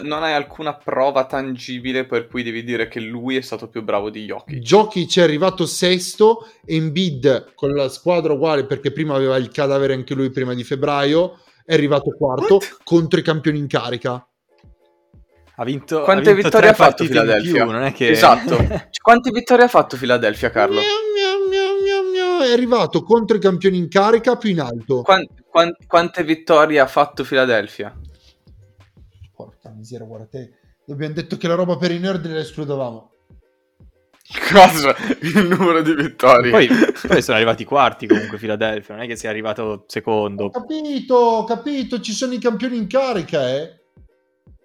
non 0.03 0.23
hai 0.23 0.35
alcuna 0.35 0.75
prova 0.77 1.25
tangibile 1.25 2.05
per 2.07 2.29
cui 2.29 2.43
devi 2.43 2.65
dire 2.65 2.89
che 2.89 3.01
lui 3.01 3.37
è 3.37 3.41
stato 3.41 3.69
più 3.69 3.83
bravo 3.83 4.11
di 4.11 4.25
Jokic. 4.27 4.59
Jokic 4.59 5.19
è 5.19 5.23
arrivato 5.23 5.65
sesto, 5.65 6.49
Embiid 6.67 7.55
con 7.55 7.71
la 7.73 7.89
squadra 7.89 8.33
uguale 8.35 8.67
perché 8.67 8.91
prima 8.93 9.15
aveva 9.15 9.37
il 9.37 9.51
cadavere 9.51 9.95
anche 9.95 10.15
lui 10.15 10.31
prima 10.31 10.53
di 10.55 10.65
febbraio, 10.65 11.39
è 11.65 11.73
arrivato 11.75 12.15
quarto 12.17 12.55
What? 12.55 12.79
contro 12.85 13.21
i 13.21 13.23
campioni 13.23 13.59
in 13.59 13.69
carica. 13.69 14.27
Ha 15.61 15.65
vinto, 15.65 16.01
Quante 16.05 16.31
ha 16.31 16.33
vinto 16.33 16.49
vittorie 16.49 16.73
tre 16.73 16.85
ha 16.85 16.89
fatto 16.89 17.05
Philadelphia? 17.05 17.65
più, 17.65 17.71
non 17.71 17.83
è 17.83 17.93
che... 17.93 18.09
Esatto. 18.09 18.57
Quante 19.03 19.31
vittorie 19.31 19.67
ha 19.67 19.69
fatto 19.69 19.99
Philadelphia, 19.99 20.49
Carlo? 20.49 20.81
È 20.81 22.51
arrivato 22.51 23.03
contro 23.03 23.37
i 23.37 23.41
campioni 23.41 23.77
in 23.77 23.91
carica 23.91 24.37
più 24.37 24.49
in 24.49 24.61
alto. 24.61 25.03
Quan- 25.03 25.27
quan- 25.51 25.77
quante 25.87 26.25
vittorie 26.25 26.81
ha 26.81 26.87
fatto 26.87 27.25
Philadelphia? 27.25 27.95
Porca 29.37 29.71
miseria, 29.77 30.07
guarda 30.07 30.29
te. 30.31 30.51
Abbiamo 30.89 31.13
detto 31.13 31.37
che 31.37 31.47
la 31.47 31.57
roba 31.57 31.77
per 31.77 31.91
i 31.91 31.99
nerd 31.99 32.27
la 32.27 32.39
escludevamo. 32.39 33.13
Cosa? 34.51 34.97
Il 35.21 35.47
numero 35.47 35.83
di 35.83 35.93
vittorie. 35.93 36.51
poi, 36.51 36.69
poi 37.07 37.21
sono 37.21 37.37
arrivati 37.37 37.67
quarti 37.67 38.07
comunque 38.07 38.39
Philadelphia, 38.39 38.95
non 38.95 39.05
è 39.05 39.07
che 39.07 39.17
sia 39.17 39.29
arrivato 39.29 39.63
Ho 39.63 39.85
secondo. 39.89 40.49
capito, 40.49 41.15
ho 41.17 41.45
capito, 41.45 42.01
ci 42.01 42.13
sono 42.13 42.33
i 42.33 42.39
campioni 42.39 42.79
in 42.79 42.87
carica, 42.87 43.47
eh. 43.51 43.80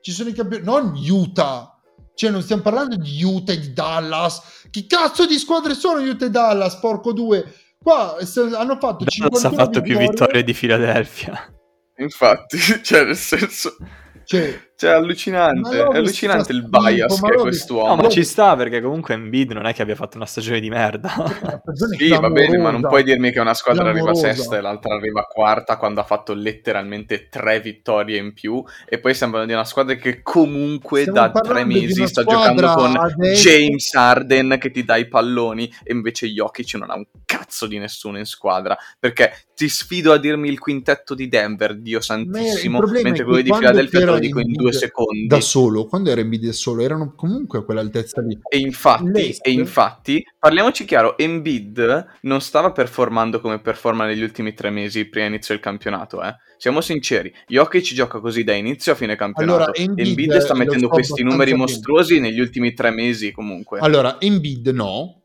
Ci 0.05 0.11
sono 0.11 0.29
i 0.29 0.33
campioni, 0.33 0.63
non 0.63 0.93
Utah. 0.95 1.81
Cioè, 2.13 2.29
non 2.29 2.43
stiamo 2.43 2.61
parlando 2.61 2.95
di 2.95 3.23
Utah 3.23 3.53
e 3.53 3.59
di 3.59 3.73
Dallas. 3.73 4.67
Chi 4.69 4.85
cazzo 4.85 5.25
di 5.25 5.39
squadre 5.39 5.73
sono 5.73 5.99
Utah 5.99 6.27
e 6.27 6.29
Dallas, 6.29 6.75
porco 6.75 7.11
due? 7.11 7.55
Qua 7.81 8.15
hanno 8.53 8.77
fatto 8.77 9.03
Dallas 9.03 9.41
50 9.41 9.47
ha 9.47 9.51
fatto 9.51 9.81
più 9.81 9.97
vittorie 9.97 10.43
di 10.43 10.53
Philadelphia. 10.53 11.51
Infatti, 11.97 12.59
cioè, 12.83 13.05
nel 13.05 13.15
senso... 13.15 13.77
Cioè, 14.25 14.73
Cioè, 14.77 14.91
è 14.91 14.93
allucinante. 14.93 15.77
È 15.77 15.81
allucinante 15.81 16.51
il 16.51 16.67
bias 16.67 17.19
ma 17.21 17.29
che 17.29 17.35
no, 17.35 17.41
quest'uomo. 17.43 17.95
No, 17.95 18.01
ma 18.03 18.09
ci 18.09 18.25
sta 18.25 18.57
perché 18.57 18.81
comunque 18.81 19.13
Embiid 19.13 19.51
non 19.51 19.65
è 19.65 19.73
che 19.73 19.81
abbia 19.81 19.95
fatto 19.95 20.17
una 20.17 20.25
stagione 20.25 20.59
di 20.59 20.69
merda. 20.69 21.13
Sì, 21.97 22.09
va 22.09 22.29
bene, 22.29 22.57
ma 22.57 22.71
non 22.71 22.81
puoi 22.81 23.03
dirmi 23.03 23.31
che 23.31 23.39
una 23.39 23.53
squadra 23.53 23.89
arriva 23.89 24.13
sesta 24.13 24.57
e 24.57 24.61
l'altra 24.61 24.95
arriva 24.95 25.23
quarta 25.23 25.77
quando 25.77 25.99
ha 25.99 26.03
fatto 26.03 26.33
letteralmente 26.33 27.27
tre 27.27 27.59
vittorie 27.59 28.17
in 28.17 28.33
più 28.33 28.63
e 28.88 28.99
poi 28.99 29.13
stiamo 29.13 29.43
di 29.45 29.51
una 29.51 29.65
squadra 29.65 29.95
che 29.95 30.21
comunque 30.21 31.01
Stiamo 31.01 31.31
da 31.31 31.39
tre 31.41 31.65
mesi 31.65 32.07
sta 32.07 32.23
giocando 32.23 32.71
con 32.73 32.95
adesso- 32.95 33.49
James 33.49 33.93
Harden 33.93 34.57
che 34.57 34.71
ti 34.71 34.83
dà 34.85 34.95
i 34.95 35.07
palloni 35.07 35.71
e 35.83 35.93
invece 35.93 36.27
Jokic 36.27 36.75
non 36.75 36.89
ha 36.89 36.95
un 36.95 37.05
cazzo 37.25 37.67
di 37.67 37.77
nessuno 37.77 38.17
in 38.17 38.25
squadra 38.25 38.77
perché 38.97 39.47
ti 39.53 39.67
sfido 39.67 40.13
a 40.13 40.17
dirmi 40.17 40.49
il 40.49 40.59
quintetto 40.59 41.13
di 41.13 41.27
Denver, 41.27 41.77
Dio 41.77 41.99
santissimo, 42.01 42.81
è 42.83 43.01
mentre 43.01 43.23
quello 43.23 43.41
di 43.41 43.51
Philadelphia 43.51 43.99
te 43.99 44.05
lo 44.05 44.19
dico 44.19 44.39
in 44.39 44.53
Embiid 44.55 44.64
due 44.65 44.73
secondi. 44.73 45.28
Da 45.28 45.41
solo, 45.41 45.86
quando 45.86 46.10
era 46.10 46.21
Embiid 46.21 46.45
da 46.45 46.51
solo, 46.51 46.82
erano 46.82 47.13
comunque 47.15 47.60
a 47.60 47.63
quell'altezza 47.63 48.21
lì. 48.21 48.38
E 48.49 48.58
infatti, 48.58 49.10
L'Est. 49.12 49.45
e 49.45 49.51
infatti, 49.51 50.25
parliamoci 50.38 50.86
chiaro, 50.86 51.17
Embiid 51.17 52.06
non 52.21 52.41
stava 52.41 52.71
performando 52.71 53.39
come 53.39 53.60
performa 53.60 54.06
negli 54.06 54.21
ultimi 54.21 54.54
tre 54.54 54.69
mesi 54.69 55.06
prima 55.06 55.28
inizio 55.28 55.54
del 55.54 55.63
campionato, 55.63 56.23
eh. 56.23 56.36
Siamo 56.58 56.82
sinceri, 56.82 57.33
Jokic 57.48 57.94
gioca 57.94 58.19
così 58.19 58.44
da 58.44 58.54
inizio 58.54 58.94
a 58.94 58.96
fine 58.96 59.15
campionato. 59.15 59.63
Allora, 59.63 59.73
Embiid, 59.73 60.08
Embiid, 60.08 60.37
sta 60.37 60.56
mettendo 60.56 60.87
questi 60.87 61.21
numeri 61.21 61.52
bene. 61.52 61.63
mostruosi 61.63 62.19
negli 62.19 62.39
ultimi 62.39 62.73
tre 62.73 62.92
mesi 62.92 63.31
comunque. 63.31 63.79
Allora, 63.79 64.19
Embiid 64.19 64.67
no, 64.69 65.23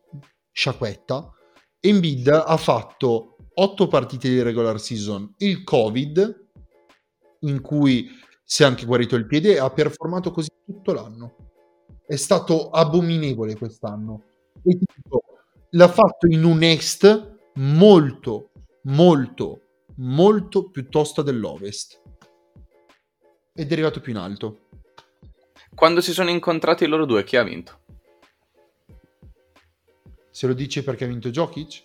sciacquetta. 0.52 1.30
Embiid 1.80 2.28
ha 2.28 2.56
fatto 2.56 3.36
8 3.54 3.86
partite 3.88 4.28
di 4.28 4.42
regular 4.42 4.78
season, 4.80 5.34
il 5.38 5.64
Covid, 5.64 6.48
in 7.40 7.60
cui 7.60 8.08
si 8.50 8.64
è 8.64 8.66
anche 8.66 8.84
guarito 8.84 9.14
il 9.14 9.26
piede, 9.26 9.52
e 9.52 9.58
ha 9.58 9.70
performato 9.70 10.32
così 10.32 10.48
tutto 10.66 10.92
l'anno. 10.92 11.36
È 12.04 12.16
stato 12.16 12.70
abominevole 12.70 13.56
quest'anno. 13.56 14.24
E 14.64 14.76
dico, 14.76 15.22
l'ha 15.70 15.86
fatto 15.86 16.26
in 16.26 16.42
un 16.42 16.60
est 16.64 17.36
molto, 17.54 18.50
molto, 18.82 19.60
molto 19.98 20.68
più 20.68 20.88
tosta 20.88 21.22
dell'ovest. 21.22 22.02
Ed 23.54 23.70
è 23.70 23.72
arrivato 23.72 24.00
più 24.00 24.10
in 24.10 24.18
alto. 24.18 24.66
Quando 25.72 26.00
si 26.00 26.12
sono 26.12 26.30
incontrati 26.30 26.86
loro 26.86 27.04
due, 27.04 27.22
chi 27.22 27.36
ha 27.36 27.44
vinto? 27.44 27.82
Se 30.28 30.48
lo 30.48 30.54
dice 30.54 30.82
perché 30.82 31.04
ha 31.04 31.08
vinto 31.08 31.30
Jokic? 31.30 31.84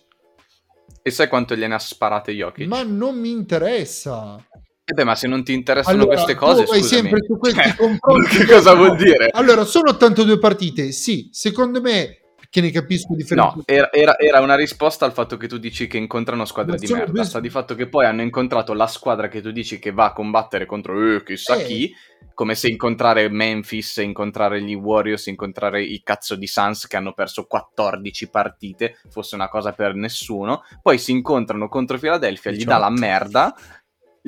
E 1.00 1.10
sai 1.12 1.28
quanto 1.28 1.54
gliene 1.54 1.74
ha 1.74 1.78
sparate 1.78 2.32
Jokic? 2.32 2.66
Ma 2.66 2.82
non 2.82 3.20
mi 3.20 3.30
interessa. 3.30 4.44
Eh 4.88 4.92
beh, 4.94 5.02
ma 5.04 5.16
se 5.16 5.26
non 5.26 5.42
ti 5.42 5.52
interessano 5.52 5.96
Allora, 6.02 6.14
queste 6.14 6.34
cose, 6.36 6.62
tu 6.64 6.70
vai 6.70 6.80
scusami. 6.80 7.00
sempre 7.08 7.24
su 7.26 7.36
questi 7.38 7.60
Cioè, 7.60 7.74
confronti. 7.74 8.36
che 8.36 8.46
cosa 8.46 8.72
vuol 8.74 8.96
dire? 8.96 9.30
Allora, 9.32 9.64
sono 9.64 9.90
82 9.90 10.38
partite. 10.38 10.92
Sì, 10.92 11.28
secondo 11.32 11.80
me, 11.80 12.18
che 12.48 12.60
ne 12.60 12.70
capisco 12.70 13.12
differenza. 13.16 13.52
No, 13.56 13.62
era, 13.66 13.90
era- 13.92 14.16
era 14.16 14.40
una 14.40 14.54
risposta 14.54 15.04
al 15.04 15.12
fatto 15.12 15.36
che 15.36 15.48
tu 15.48 15.58
dici 15.58 15.88
che 15.88 15.96
incontrano 15.96 16.44
squadre 16.44 16.74
Ma 16.74 16.78
di 16.78 16.92
merda. 16.92 17.10
due- 17.10 17.24
Sta 17.24 17.40
di 17.40 17.50
fatto 17.50 17.74
che 17.74 17.88
poi 17.88 18.06
hanno 18.06 18.22
incontrato 18.22 18.74
la 18.74 18.86
squadra 18.86 19.26
che 19.26 19.40
tu 19.40 19.50
dici 19.50 19.80
che 19.80 19.90
va 19.90 20.04
a 20.04 20.12
combattere 20.12 20.66
contro 20.66 21.16
eh, 21.16 21.24
chissà 21.24 21.56
Eh. 21.56 21.64
chi. 21.64 21.92
Come 22.32 22.54
se 22.54 22.68
incontrare 22.68 23.30
Memphis, 23.30 23.96
incontrare 23.96 24.60
gli 24.60 24.74
Warriors, 24.74 25.26
incontrare 25.28 25.82
i 25.82 26.02
cazzo 26.04 26.34
di 26.36 26.46
Suns 26.46 26.86
che 26.86 26.96
hanno 26.98 27.14
perso 27.14 27.46
14 27.46 28.28
partite 28.28 28.98
fosse 29.08 29.34
una 29.36 29.48
cosa 29.48 29.72
per 29.72 29.94
nessuno. 29.94 30.62
Poi 30.82 30.98
si 30.98 31.12
incontrano 31.12 31.68
contro 31.70 31.98
Philadelphia, 31.98 32.50
gli 32.52 32.64
dà 32.64 32.76
la 32.76 32.90
merda. 32.90 33.54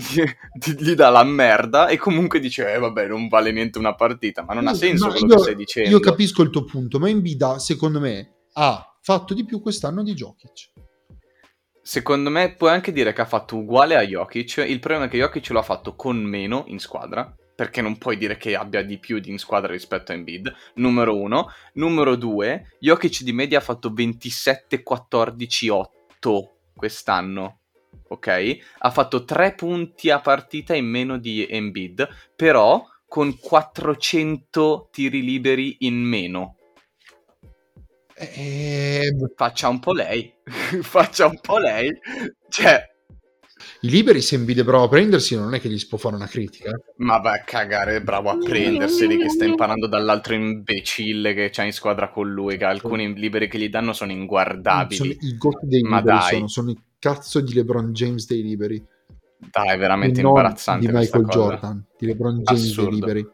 Gli, 0.01 0.23
gli 0.79 0.95
dà 0.95 1.09
la 1.09 1.25
merda 1.25 1.89
e 1.89 1.97
comunque 1.97 2.39
dice 2.39 2.73
eh 2.73 2.79
vabbè 2.79 3.09
non 3.09 3.27
vale 3.27 3.51
niente 3.51 3.81
una 3.81 3.97
partita 3.97 4.45
ma 4.45 4.55
non 4.55 4.69
ha 4.69 4.75
senso 4.75 5.09
quello 5.09 5.27
io- 5.27 5.35
che 5.35 5.43
stai 5.43 5.57
dicendo 5.57 5.91
Io 5.91 5.99
capisco 5.99 6.43
il 6.43 6.51
tuo 6.51 6.63
punto, 6.65 7.01
ma 7.01 7.09
Embiid, 7.09 7.57
secondo 7.57 7.99
me, 7.99 8.35
ha 8.53 8.95
fatto 9.03 9.35
di 9.35 9.45
più 9.45 9.61
quest'anno 9.61 10.05
di 10.05 10.15
Jokic. 10.15 10.71
Secondo 11.83 12.31
me 12.31 12.55
puoi 12.55 12.71
anche 12.71 12.93
dire 12.93 13.13
che 13.13 13.23
ha 13.23 13.27
fatto 13.27 13.57
uguale 13.57 13.97
a 13.97 14.03
Jokic. 14.03 14.59
Il 14.69 14.79
problema 14.79 15.07
è 15.07 15.09
che 15.09 15.17
Jokic 15.19 15.49
lo 15.51 15.59
ha 15.59 15.63
fatto 15.63 15.97
con 15.97 16.19
meno 16.19 16.65
in 16.69 16.79
squadra. 16.79 17.35
Perché 17.57 17.81
non 17.81 17.97
puoi 17.99 18.17
dire 18.19 18.37
che 18.37 18.55
abbia 18.55 18.83
di 18.85 18.99
più 18.99 19.19
in 19.25 19.39
squadra 19.39 19.73
rispetto 19.73 20.13
a 20.13 20.15
Embiid. 20.15 20.53
Numero 20.75 21.17
uno. 21.17 21.49
Numero 21.73 22.15
due. 22.15 22.77
Jokic 22.79 23.23
di 23.23 23.33
media 23.33 23.59
ha 23.59 23.63
fatto 23.63 23.91
27-14-8 23.91 25.81
quest'anno. 26.77 27.58
Ok? 28.09 28.57
Ha 28.79 28.91
fatto 28.91 29.25
3 29.25 29.55
punti 29.55 30.11
a 30.11 30.21
partita 30.21 30.75
in 30.75 30.87
meno 30.87 31.19
di 31.19 31.47
Embiid. 31.49 32.09
Però 32.37 32.85
con 33.07 33.39
400 33.39 34.89
tiri 34.93 35.23
liberi 35.23 35.77
in 35.81 35.97
meno. 35.97 36.57
Eh, 38.15 39.11
Faccia 39.37 39.69
un 39.69 39.79
po' 39.79 39.93
lei. 39.93 40.33
Faccia 40.83 41.27
un 41.27 41.39
po' 41.41 41.59
lei. 41.59 41.93
Cioè, 42.49 42.83
I 43.83 43.91
liberi, 43.91 44.21
se 44.21 44.35
Embiid 44.35 44.59
è 44.61 44.65
bravo 44.65 44.85
a 44.85 44.89
prendersi, 44.89 45.37
non 45.37 45.55
è 45.55 45.61
che 45.61 45.69
gli 45.69 45.79
si 45.79 45.87
può 45.87 45.99
fare 45.99 46.17
una 46.17 46.27
critica. 46.27 46.71
eh. 46.71 46.83
Ma 46.97 47.19
vai 47.19 47.39
a 47.39 47.45
cagare, 47.45 47.97
è 47.97 48.03
bravo 48.03 48.31
a 48.31 48.37
prenderseli 48.39 49.17
che 49.19 49.29
sta 49.29 49.45
imparando 49.45 49.87
dall'altro 49.87 50.35
imbecille 50.35 51.33
che 51.35 51.51
c'ha 51.51 51.63
in 51.65 51.73
squadra 51.73 52.11
con 52.11 52.29
lui, 52.31 52.57
che 52.57 52.65
alcuni 52.65 53.15
liberi 53.15 53.49
che 53.49 53.59
gli 53.59 53.69
danno 53.69 53.93
sono 53.93 54.11
Sono 54.11 54.23
inguardabili. 54.23 55.17
i 55.21 55.37
gotti 55.37 55.67
dei 55.67 55.83
Ma 55.83 55.99
liberi, 55.99 56.19
dai. 56.19 56.29
sono, 56.35 56.49
sono 56.49 56.71
i 56.71 56.79
cazzo 56.99 57.41
di 57.41 57.55
LeBron 57.55 57.93
James 57.93 58.27
dei 58.27 58.43
liberi. 58.43 58.85
Dai, 59.51 59.69
è 59.69 59.79
veramente 59.79 60.21
non 60.21 60.37
imbarazzante 60.37 60.87
di 60.87 60.93
Michael 60.93 61.25
cosa. 61.25 61.39
Jordan, 61.39 61.87
di 61.97 62.07
LeBron 62.07 62.43
James 62.43 62.63
Assurdo. 62.63 62.91
dei 62.91 62.99
liberi. 62.99 63.29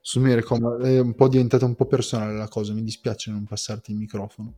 Su 0.00 0.20
me 0.20 0.34
Recom, 0.34 0.82
è 0.82 0.98
un 0.98 1.14
po' 1.14 1.28
diventata 1.28 1.64
un 1.64 1.74
po' 1.74 1.86
personale 1.86 2.36
la 2.36 2.48
cosa, 2.48 2.72
mi 2.72 2.82
dispiace 2.82 3.30
non 3.30 3.44
passarti 3.44 3.92
il 3.92 3.98
microfono. 3.98 4.54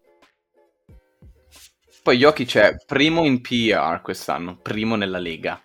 Poi 2.03 2.19
Jokic 2.19 2.57
è 2.57 2.77
primo 2.87 3.25
in 3.25 3.41
PER 3.41 4.01
quest'anno, 4.03 4.59
primo 4.61 4.95
nella 4.97 5.19
Lega. 5.19 5.61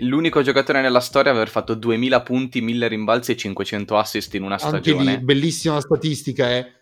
L'unico 0.00 0.42
giocatore 0.42 0.80
nella 0.82 1.00
storia 1.00 1.30
ad 1.30 1.36
aver 1.36 1.48
fatto 1.48 1.74
2000 1.74 2.22
punti, 2.22 2.60
1000 2.60 2.88
rimbalzi 2.88 3.32
e 3.32 3.36
500 3.36 3.96
assist 3.96 4.34
in 4.34 4.42
una 4.42 4.54
Anche 4.60 4.90
lì, 4.90 4.96
stagione. 4.96 5.20
bellissima 5.20 5.80
statistica, 5.80 6.50
eh. 6.54 6.72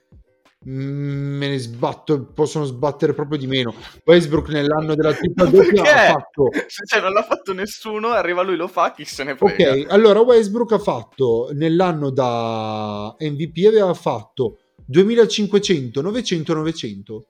Mm, 0.67 1.37
me 1.37 1.49
ne 1.49 1.59
sbatto, 1.59 2.25
possono 2.33 2.65
sbattere 2.65 3.13
proprio 3.13 3.39
di 3.39 3.47
meno. 3.47 3.75
Westbrook 4.05 4.49
nell'anno 4.49 4.95
della 4.95 5.13
tripla 5.15 5.45
doppia 5.45 5.83
ha 5.83 6.13
fatto 6.13 6.51
Cioè, 6.87 7.01
non 7.01 7.13
l'ha 7.13 7.23
fatto 7.23 7.53
nessuno, 7.53 8.09
arriva 8.09 8.43
lui, 8.43 8.57
lo 8.57 8.69
fa, 8.69 8.93
chi 8.93 9.05
se 9.05 9.25
ne 9.25 9.37
frega. 9.37 9.73
Ok, 9.73 9.87
allora 9.89 10.21
Westbrook 10.21 10.73
ha 10.73 10.79
fatto 10.79 11.51
nell'anno 11.53 12.11
da 12.11 13.15
MVP 13.19 13.67
aveva 13.67 13.93
fatto 13.95 14.59
2500, 14.87 16.01
900, 16.01 16.55
900. 16.55 17.25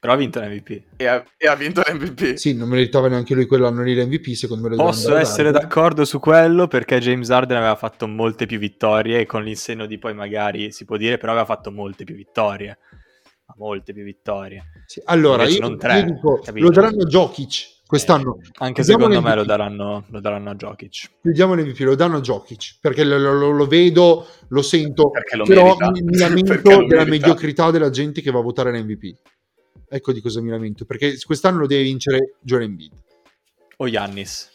Però 0.00 0.12
ha 0.12 0.16
vinto 0.16 0.38
l'MVP. 0.40 0.82
E, 0.96 1.06
ha, 1.06 1.24
e 1.36 1.48
ha 1.48 1.54
vinto 1.56 1.82
l'MVP. 1.84 2.34
Sì, 2.34 2.54
non 2.54 2.68
meritava 2.68 3.08
neanche 3.08 3.34
lui 3.34 3.46
quell'anno 3.46 3.82
lì 3.82 3.94
l'MVP, 3.94 4.28
secondo 4.34 4.68
me 4.68 4.76
lo 4.76 4.82
Posso 4.82 5.16
essere 5.16 5.50
dare. 5.50 5.64
d'accordo 5.64 6.04
su 6.04 6.20
quello 6.20 6.68
perché 6.68 6.98
James 7.00 7.28
Harden 7.30 7.56
aveva 7.56 7.74
fatto 7.74 8.06
molte 8.06 8.46
più 8.46 8.58
vittorie 8.58 9.20
e 9.20 9.26
con 9.26 9.42
l'insenno 9.42 9.86
di 9.86 9.98
poi 9.98 10.14
magari 10.14 10.70
si 10.70 10.84
può 10.84 10.96
dire, 10.96 11.18
però 11.18 11.32
aveva 11.32 11.46
fatto 11.46 11.72
molte 11.72 12.04
più 12.04 12.14
vittorie. 12.14 12.78
Ma 13.46 13.54
Molte 13.58 13.92
più 13.92 14.04
vittorie. 14.04 14.62
Sì, 14.86 15.00
Allora, 15.06 15.42
Invece 15.42 15.58
io, 15.58 15.68
non 15.68 15.78
tre, 15.78 15.98
io 15.98 16.04
dico, 16.04 16.40
lo 16.54 16.70
daranno 16.70 17.02
a 17.02 17.06
Jokic 17.06 17.76
quest'anno. 17.86 18.36
Anche 18.58 18.82
Chiudiamo 18.82 19.04
secondo 19.10 19.28
me 19.28 19.34
lo 19.34 19.44
daranno, 19.44 20.04
lo 20.10 20.20
daranno 20.20 20.50
a 20.50 20.54
Jokic. 20.54 21.10
Chiudiamo 21.22 21.54
l'MVP, 21.54 21.78
lo 21.80 21.94
danno 21.96 22.18
a 22.18 22.20
Jokic, 22.20 22.76
perché 22.80 23.02
lo, 23.04 23.16
lo- 23.18 23.50
lo 23.50 23.66
vedo, 23.66 24.26
lo 24.48 24.62
sento, 24.62 25.10
Perché 25.10 25.36
lo 25.36 25.44
però 25.44 25.64
merita. 25.76 25.90
mi, 25.90 26.02
mi 26.02 26.16
lamento 26.18 26.52
della 26.52 26.76
merita. 26.86 27.04
mediocrità 27.06 27.70
della 27.72 27.90
gente 27.90 28.20
che 28.20 28.30
va 28.30 28.38
a 28.38 28.42
votare 28.42 28.70
l'MVP. 28.78 29.16
Ecco 29.90 30.12
di 30.12 30.20
cosa 30.20 30.40
mi 30.42 30.50
lamento, 30.50 30.84
perché 30.84 31.16
quest'anno 31.24 31.60
lo 31.60 31.66
deve 31.66 31.82
vincere 31.82 32.34
Joel 32.40 32.62
Embiid. 32.64 32.92
O 33.78 33.88
Yannis. 33.88 34.50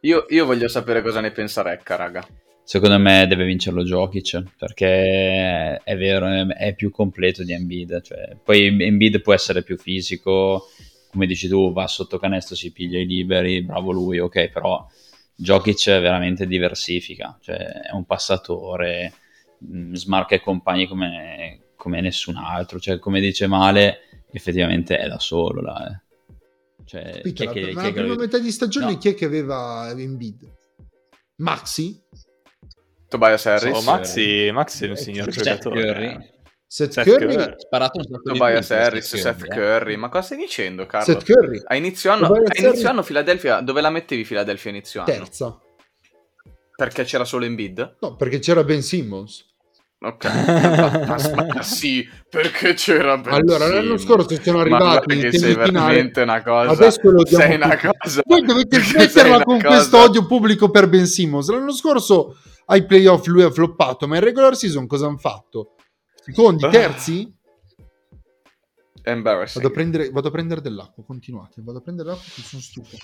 Io, 0.00 0.26
io 0.30 0.46
voglio 0.46 0.68
sapere 0.68 1.02
cosa 1.02 1.20
ne 1.20 1.30
pensa 1.30 1.62
Recca, 1.62 1.96
raga. 1.96 2.26
Secondo 2.64 2.98
me 2.98 3.26
deve 3.26 3.44
vincerlo 3.44 3.82
Jokic 3.82 4.42
perché 4.56 5.76
è 5.76 5.96
vero, 5.96 6.26
è- 6.26 6.46
è 6.46 6.74
più 6.74 6.90
completo 6.90 7.44
di 7.44 7.52
Embiid. 7.52 8.02
Cioè, 8.02 8.36
poi 8.42 8.66
Embiid 8.66 9.20
può 9.20 9.32
essere 9.34 9.62
più 9.62 9.76
fisico, 9.76 10.68
come 11.10 11.26
dici 11.26 11.48
tu, 11.48 11.72
va 11.72 11.86
sotto 11.86 12.18
canestro, 12.18 12.56
si 12.56 12.72
piglia 12.72 12.98
i 12.98 13.06
liberi, 13.06 13.62
bravo 13.62 13.92
lui, 13.92 14.18
ok, 14.18 14.48
però 14.48 14.84
Jokic 15.34 15.84
veramente 16.00 16.46
diversifica, 16.46 17.36
cioè 17.40 17.56
è 17.56 17.92
un 17.92 18.04
passatore, 18.04 19.12
mh, 19.58 19.92
smarca 19.94 20.34
i 20.34 20.40
compagni 20.40 20.86
come, 20.86 21.60
come 21.76 22.00
nessun 22.00 22.36
altro, 22.36 22.78
cioè 22.78 22.98
come 22.98 23.20
dice 23.20 23.46
Male, 23.46 23.98
effettivamente 24.32 24.96
è 24.98 25.06
da 25.08 25.18
solo 25.18 25.60
là. 25.60 25.86
eh. 25.88 26.10
Cioè, 26.84 27.20
chi 27.22 27.44
Aspetta, 27.44 27.50
è 27.50 27.52
che- 27.52 27.60
ma 27.60 27.66
chi 27.66 27.70
è 27.70 27.74
la 27.74 27.82
che 27.82 27.92
prima 27.92 28.06
lo- 28.14 28.16
metà 28.20 28.38
di 28.38 28.50
stagione 28.50 28.92
No. 28.92 28.98
chi 28.98 29.08
è 29.10 29.14
che 29.14 29.24
aveva 29.24 29.94
Embiid? 29.96 30.50
Maxi? 31.36 32.00
Tobias 33.08 33.46
Harris. 33.46 33.76
Oh, 33.76 33.82
Maxi, 33.82 34.50
Maxi 34.52 34.86
è 34.86 34.88
un 34.88 34.96
signor 34.96 35.32
Seth 35.32 35.42
giocatore. 35.44 35.82
Curry. 35.84 36.30
Seth, 36.66 36.92
Seth 36.92 37.04
Curry? 37.04 37.34
Curry. 37.34 37.54
sparato 37.58 37.98
un 37.98 38.04
sacco 38.04 38.22
Tobias 38.22 38.70
Harris, 38.70 39.06
Seth 39.06 39.20
Seth 39.20 39.36
Curry, 39.46 39.50
eh. 39.50 39.54
Curry. 39.78 39.96
Ma 39.96 40.08
cosa 40.08 40.22
stai 40.24 40.38
dicendo, 40.38 40.86
Carlo? 40.86 41.12
Seth 41.12 41.24
Curry, 41.24 41.60
A 41.66 41.76
inizio 41.76 42.10
anno, 42.10 42.26
Tobias 42.28 42.58
a 42.58 42.66
inizio 42.66 42.88
anno 42.88 43.02
Philadelphia, 43.02 43.60
dove 43.60 43.80
la 43.82 43.90
mettevi 43.90 44.24
Philadelphia 44.24 44.70
a 44.70 44.74
inizio 44.74 45.00
anno? 45.02 45.12
terza. 45.12 45.60
Perché 46.74 47.04
c'era 47.04 47.24
solo 47.24 47.44
Embiid? 47.44 47.96
No, 48.00 48.16
perché 48.16 48.38
c'era 48.38 48.64
Ben 48.64 48.82
Simmons. 48.82 49.51
Ok. 50.04 50.24
ma, 50.24 51.04
ma- 51.06 51.46
ma 51.54 51.62
sì, 51.62 52.04
perché 52.28 52.74
c'era 52.74 53.16
Ben 53.18 53.34
Allora, 53.34 53.68
l'anno 53.68 53.96
scorso 53.98 54.34
siamo 54.40 54.58
arrivati 54.60 55.14
in 55.14 55.30
semifinale. 55.30 55.70
veramente 55.70 56.20
una 56.22 56.42
cosa. 56.42 56.70
Adesso 56.70 57.10
lo 57.10 57.22
diamo 57.22 57.44
sei 57.44 57.54
una 57.54 57.78
cosa. 57.78 58.20
Voi 58.24 58.42
dovete 58.44 58.80
smetterla 58.82 59.44
con 59.44 59.60
questo 59.60 59.98
odio 59.98 60.26
pubblico 60.26 60.70
per 60.70 60.88
Ben 60.88 61.06
Simmons. 61.06 61.48
L'anno 61.50 61.72
scorso 61.72 62.36
ai 62.66 62.84
playoff 62.84 63.26
lui 63.26 63.42
ha 63.42 63.50
floppato, 63.50 64.08
ma 64.08 64.16
in 64.16 64.24
regular 64.24 64.56
season 64.56 64.86
cosa 64.88 65.06
hanno 65.06 65.18
fatto? 65.18 65.74
Secondi, 66.24 66.64
Ah. 66.64 66.68
terzi? 66.70 67.32
Vado 69.58 69.68
a, 69.68 69.70
prendere, 69.70 70.10
vado 70.10 70.28
a 70.28 70.30
prendere 70.30 70.60
dell'acqua, 70.60 71.04
continuate. 71.04 71.60
Vado 71.62 71.78
a 71.78 71.80
prendere 71.80 72.10
l'acqua 72.10 72.32
che 72.34 72.42
sono 72.42 72.62
stufo. 72.62 72.96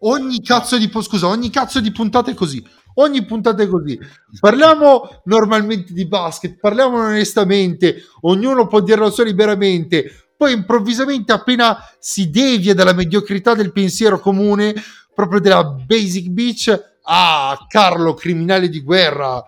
Ogni 0.00 0.40
cazzo 0.42 0.78
di 0.78 0.90
scusa, 1.02 1.26
ogni 1.26 1.50
cazzo 1.50 1.80
di 1.80 1.90
puntata 1.90 2.30
è 2.30 2.34
così. 2.34 2.64
Ogni 2.94 3.24
puntata 3.24 3.62
è 3.62 3.66
così. 3.66 3.98
Parliamo 4.38 5.22
normalmente 5.24 5.92
di 5.92 6.06
basket, 6.06 6.58
parliamo 6.60 7.02
onestamente, 7.02 8.04
ognuno 8.20 8.68
può 8.68 8.80
dirlo 8.80 9.10
solo 9.10 9.28
liberamente. 9.28 10.28
Poi 10.36 10.52
improvvisamente 10.52 11.32
appena 11.32 11.78
si 11.98 12.30
devia 12.30 12.74
dalla 12.74 12.92
mediocrità 12.92 13.54
del 13.54 13.72
pensiero 13.72 14.20
comune, 14.20 14.74
proprio 15.14 15.40
della 15.40 15.64
basic 15.64 16.28
bitch, 16.28 16.98
ah, 17.02 17.56
Carlo, 17.68 18.14
criminale 18.14 18.68
di 18.68 18.80
guerra, 18.82 19.44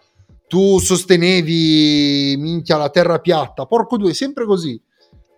tu 0.49 0.79
sostenevi 0.79 2.37
minchia 2.39 2.77
la 2.77 2.91
terra 2.91 3.19
piatta. 3.19 3.67
Porco 3.67 3.97
due, 3.97 4.15
sempre 4.15 4.47
così. 4.47 4.81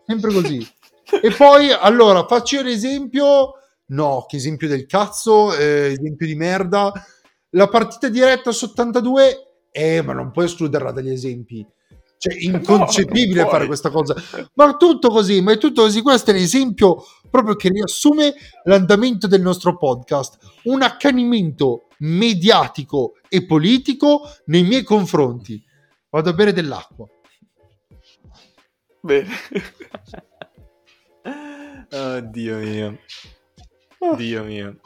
Sempre 0.09 0.32
così. 0.32 0.66
E 1.11 1.30
poi, 1.30 1.70
allora, 1.70 2.26
faccio 2.26 2.61
l'esempio... 2.61 3.54
No, 3.86 4.26
che 4.28 4.36
esempio 4.36 4.68
del 4.68 4.84
cazzo, 4.84 5.56
eh, 5.56 5.92
esempio 5.92 6.26
di 6.26 6.34
merda. 6.34 6.92
La 7.52 7.66
partita 7.66 8.11
diretta 8.11 8.52
su 8.52 8.66
82, 8.66 9.61
eh, 9.70 10.02
ma 10.02 10.12
non 10.12 10.30
puoi 10.30 10.44
escluderla 10.44 10.92
dagli 10.92 11.09
esempi. 11.09 11.66
Cioè, 12.18 12.36
inconcepibile 12.44 13.40
non 13.40 13.50
fare 13.50 13.66
questa 13.66 13.88
cosa. 13.88 14.14
Ma 14.52 14.76
tutto 14.76 15.09
così, 15.09 15.40
ma 15.40 15.52
è 15.52 15.56
tutto 15.56 15.80
così. 15.80 16.02
Questo 16.02 16.30
è 16.30 16.34
l'esempio 16.34 17.02
proprio 17.30 17.54
che 17.56 17.70
riassume 17.70 18.34
l'andamento 18.64 19.26
del 19.26 19.40
nostro 19.40 19.78
podcast. 19.78 20.36
Un 20.64 20.82
accanimento 20.82 21.86
mediatico 22.00 23.14
e 23.30 23.46
politico 23.46 24.28
nei 24.46 24.62
miei 24.62 24.82
confronti. 24.82 25.64
Vado 26.11 26.28
a 26.28 26.34
bere 26.34 26.52
dell'acqua. 26.52 27.09
Bene. 29.09 29.26
Oh, 31.92 32.20
Dio 32.20 32.59
mio. 32.59 32.98
Dio 34.16 34.44
mio. 34.44 34.80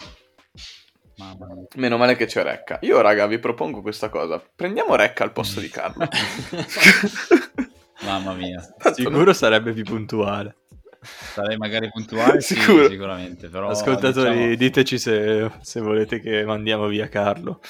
Mamma 1.16 1.47
mia. 1.47 1.66
Meno 1.75 1.97
male 1.97 2.14
che 2.14 2.27
c'è 2.27 2.45
Recca. 2.45 2.79
Io, 2.83 3.01
raga, 3.01 3.27
vi 3.27 3.41
propongo 3.41 3.83
questa 3.83 4.11
cosa. 4.11 4.41
Prendiamo 4.55 4.95
Recca 4.95 5.25
al 5.25 5.33
posto 5.33 5.59
di 5.59 5.68
Carlo. 5.68 6.07
Mamma 8.07 8.33
mia. 8.35 8.61
Sicuro 8.95 9.33
sarebbe 9.33 9.73
più 9.73 9.83
puntuale. 9.83 10.59
Sarei 11.01 11.57
magari 11.57 11.91
puntuale, 11.91 12.41
sì, 12.41 12.55
Sicuro. 12.55 12.89
sicuramente. 12.89 13.49
Però, 13.49 13.70
Ascoltatori, 13.70 14.35
diciamo- 14.37 14.55
diteci 14.55 14.99
se, 15.01 15.51
se 15.61 15.81
volete 15.81 16.20
che 16.20 16.45
mandiamo 16.45 16.87
via 16.87 17.09
Carlo. 17.09 17.59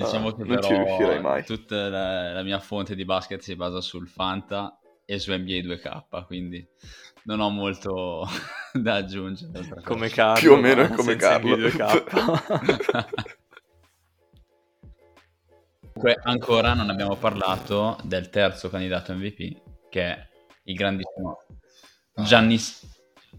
Diciamo 0.00 0.28
Ah, 0.28 0.34
che 0.34 0.38
non 0.44 0.46
però 0.56 0.62
ci 0.68 0.74
riuscirei 0.74 1.20
mai. 1.20 1.44
tutta 1.44 1.88
la, 1.88 2.32
la 2.32 2.42
mia 2.42 2.58
fonte 2.58 2.94
di 2.96 3.04
basket 3.04 3.40
si 3.40 3.54
basa 3.54 3.80
sul 3.80 4.08
Fanta 4.08 4.78
e 5.04 5.18
su 5.18 5.30
NBA 5.32 5.58
2K, 5.60 6.26
quindi 6.26 6.66
non 7.24 7.40
ho 7.40 7.48
molto 7.50 8.26
da 8.72 8.94
aggiungere. 8.96 9.82
Come. 9.84 10.08
Carlo. 10.08 10.40
Più 10.40 10.52
o 10.52 10.56
meno 10.56 10.88
come 10.88 11.16
Carlo. 11.16 11.56
B2K. 11.56 13.32
Comunque, 15.94 16.20
ancora 16.24 16.74
non 16.74 16.90
abbiamo 16.90 17.14
parlato 17.14 17.96
del 18.02 18.28
terzo 18.28 18.68
candidato 18.68 19.14
MVP, 19.14 19.60
che 19.88 20.02
è 20.02 20.28
il 20.64 20.74
grandissimo 20.74 21.38
Giannis 22.16 22.84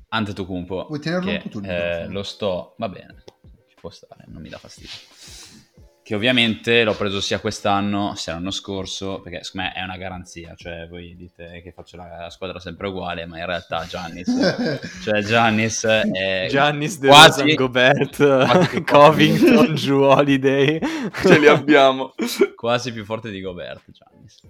Antetokounmpo, 0.08 0.86
Vuoi 0.88 1.00
tenerlo 1.02 1.26
che 1.30 1.36
un 1.36 1.42
po' 1.42 1.50
tu 1.50 1.62
eh, 1.66 2.08
lo 2.08 2.24
sto... 2.24 2.76
va 2.78 2.88
bene, 2.88 3.24
ci 3.68 3.76
può 3.78 3.90
stare, 3.90 4.24
non 4.28 4.42
mi 4.42 4.48
dà 4.48 4.58
fastidio. 4.58 5.65
Che 6.06 6.14
ovviamente 6.14 6.84
l'ho 6.84 6.94
preso 6.94 7.20
sia 7.20 7.40
quest'anno 7.40 8.14
sia 8.14 8.34
l'anno 8.34 8.52
scorso, 8.52 9.22
perché 9.22 9.44
secondo 9.44 9.70
me 9.70 9.74
è 9.74 9.82
una 9.82 9.98
garanzia, 9.98 10.54
cioè 10.56 10.88
voi 10.88 11.16
dite 11.16 11.62
che 11.64 11.72
faccio 11.72 11.98
la, 11.98 12.18
la 12.20 12.30
squadra 12.30 12.60
sempre 12.60 12.90
uguale, 12.90 13.26
ma 13.26 13.40
in 13.40 13.46
realtà 13.48 13.88
Giannis, 13.88 14.30
cioè 15.02 15.24
Giannis 15.24 15.84
è 15.84 16.46
Giannis, 16.48 17.00
De 17.00 17.08
quasi- 17.08 17.56
quasi 17.56 18.84
Covington. 18.86 19.74
Drew 19.74 20.04
Holiday. 20.04 20.80
Ce 21.24 21.40
li 21.40 21.48
abbiamo. 21.48 22.14
quasi 22.54 22.94
più 22.94 23.04
forte 23.04 23.32
di 23.32 23.42
Gobert, 23.42 23.86
Giannis. 23.90 24.42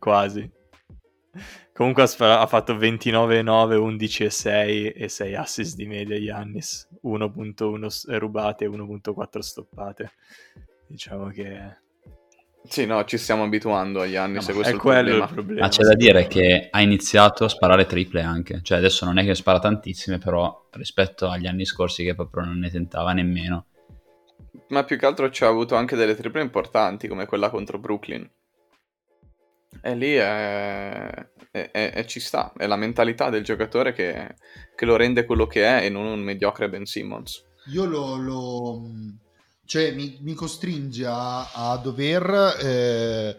Quasi. 0.00 0.50
Comunque 1.74 2.04
ha, 2.04 2.46
fatto 2.46 2.76
29, 2.76 3.42
9, 3.42 3.74
11 3.74 4.22
e 4.24 4.30
6 4.30 4.90
e 4.92 5.08
6 5.08 5.34
assist 5.34 5.74
di 5.74 5.86
media 5.86 6.16
Giannis, 6.20 6.88
1.1 7.02 7.88
s- 7.88 8.06
rubate 8.16 8.64
e 8.64 8.68
1.4 8.68 9.40
stoppate. 9.40 10.12
Diciamo 10.86 11.26
che 11.30 11.78
Sì, 12.62 12.86
no, 12.86 13.04
ci 13.04 13.18
stiamo 13.18 13.42
abituando 13.42 14.02
agli 14.02 14.14
anni, 14.14 14.34
No, 14.34 14.40
se 14.40 14.52
ma 14.52 14.58
questo 14.58 14.70
è 14.70 14.72
è 14.72 14.76
il 14.76 14.80
quello 14.80 15.00
problema. 15.00 15.24
il 15.26 15.32
problema. 15.32 15.60
Ma 15.62 15.68
c'è 15.68 15.82
da 15.82 15.94
dire 15.94 16.26
che 16.28 16.68
ha 16.70 16.80
iniziato 16.80 17.44
a 17.44 17.48
sparare 17.48 17.86
triple 17.86 18.22
anche, 18.22 18.60
cioè 18.62 18.78
adesso 18.78 19.04
non 19.04 19.18
è 19.18 19.24
che 19.24 19.34
spara 19.34 19.58
tantissime, 19.58 20.18
però 20.18 20.68
rispetto 20.74 21.28
agli 21.28 21.48
anni 21.48 21.64
scorsi 21.64 22.04
che 22.04 22.14
proprio 22.14 22.44
non 22.44 22.58
ne 22.60 22.70
tentava 22.70 23.12
nemmeno. 23.12 23.66
Ma 24.68 24.84
più 24.84 24.96
che 24.96 25.06
altro 25.06 25.28
ci 25.28 25.42
ha 25.42 25.48
avuto 25.48 25.74
anche 25.74 25.96
delle 25.96 26.14
triple 26.14 26.40
importanti, 26.40 27.08
come 27.08 27.26
quella 27.26 27.50
contro 27.50 27.78
Brooklyn. 27.78 28.30
E 29.82 29.94
lì 29.94 30.14
è... 30.14 31.10
è- 31.50 31.70
è- 31.70 32.04
ci 32.06 32.20
sta, 32.20 32.52
è 32.56 32.66
la 32.66 32.76
mentalità 32.76 33.30
del 33.30 33.44
giocatore 33.44 33.92
che, 33.92 34.34
che 34.74 34.84
lo 34.84 34.96
rende 34.96 35.24
quello 35.24 35.46
che 35.46 35.64
è 35.64 35.84
e 35.84 35.88
non 35.88 36.06
un 36.06 36.20
mediocre 36.20 36.68
Ben 36.68 36.84
Simmons. 36.84 37.44
Io 37.72 37.84
lo, 37.84 38.16
lo- 38.16 38.82
cioè 39.64 39.92
mi, 39.92 40.18
mi 40.20 40.34
costringe 40.34 41.06
a, 41.06 41.50
a 41.52 41.76
dover 41.78 42.56
eh, 42.60 43.36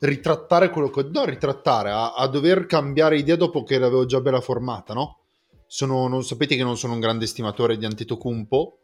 ritrattare 0.00 0.70
quello 0.70 0.90
che 0.90 1.08
no 1.12 1.24
ritrattare 1.24 1.90
a, 1.90 2.14
a 2.14 2.26
dover 2.26 2.66
cambiare 2.66 3.18
idea 3.18 3.36
dopo 3.36 3.62
che 3.62 3.78
l'avevo 3.78 4.04
già 4.04 4.20
bella 4.20 4.40
formata 4.40 4.92
no? 4.94 5.20
sono, 5.66 6.08
non 6.08 6.24
sapete 6.24 6.56
che 6.56 6.62
non 6.62 6.76
sono 6.76 6.94
un 6.94 7.00
grande 7.00 7.26
stimatore 7.26 7.76
di 7.76 7.84
Antetokounmpo 7.84 8.80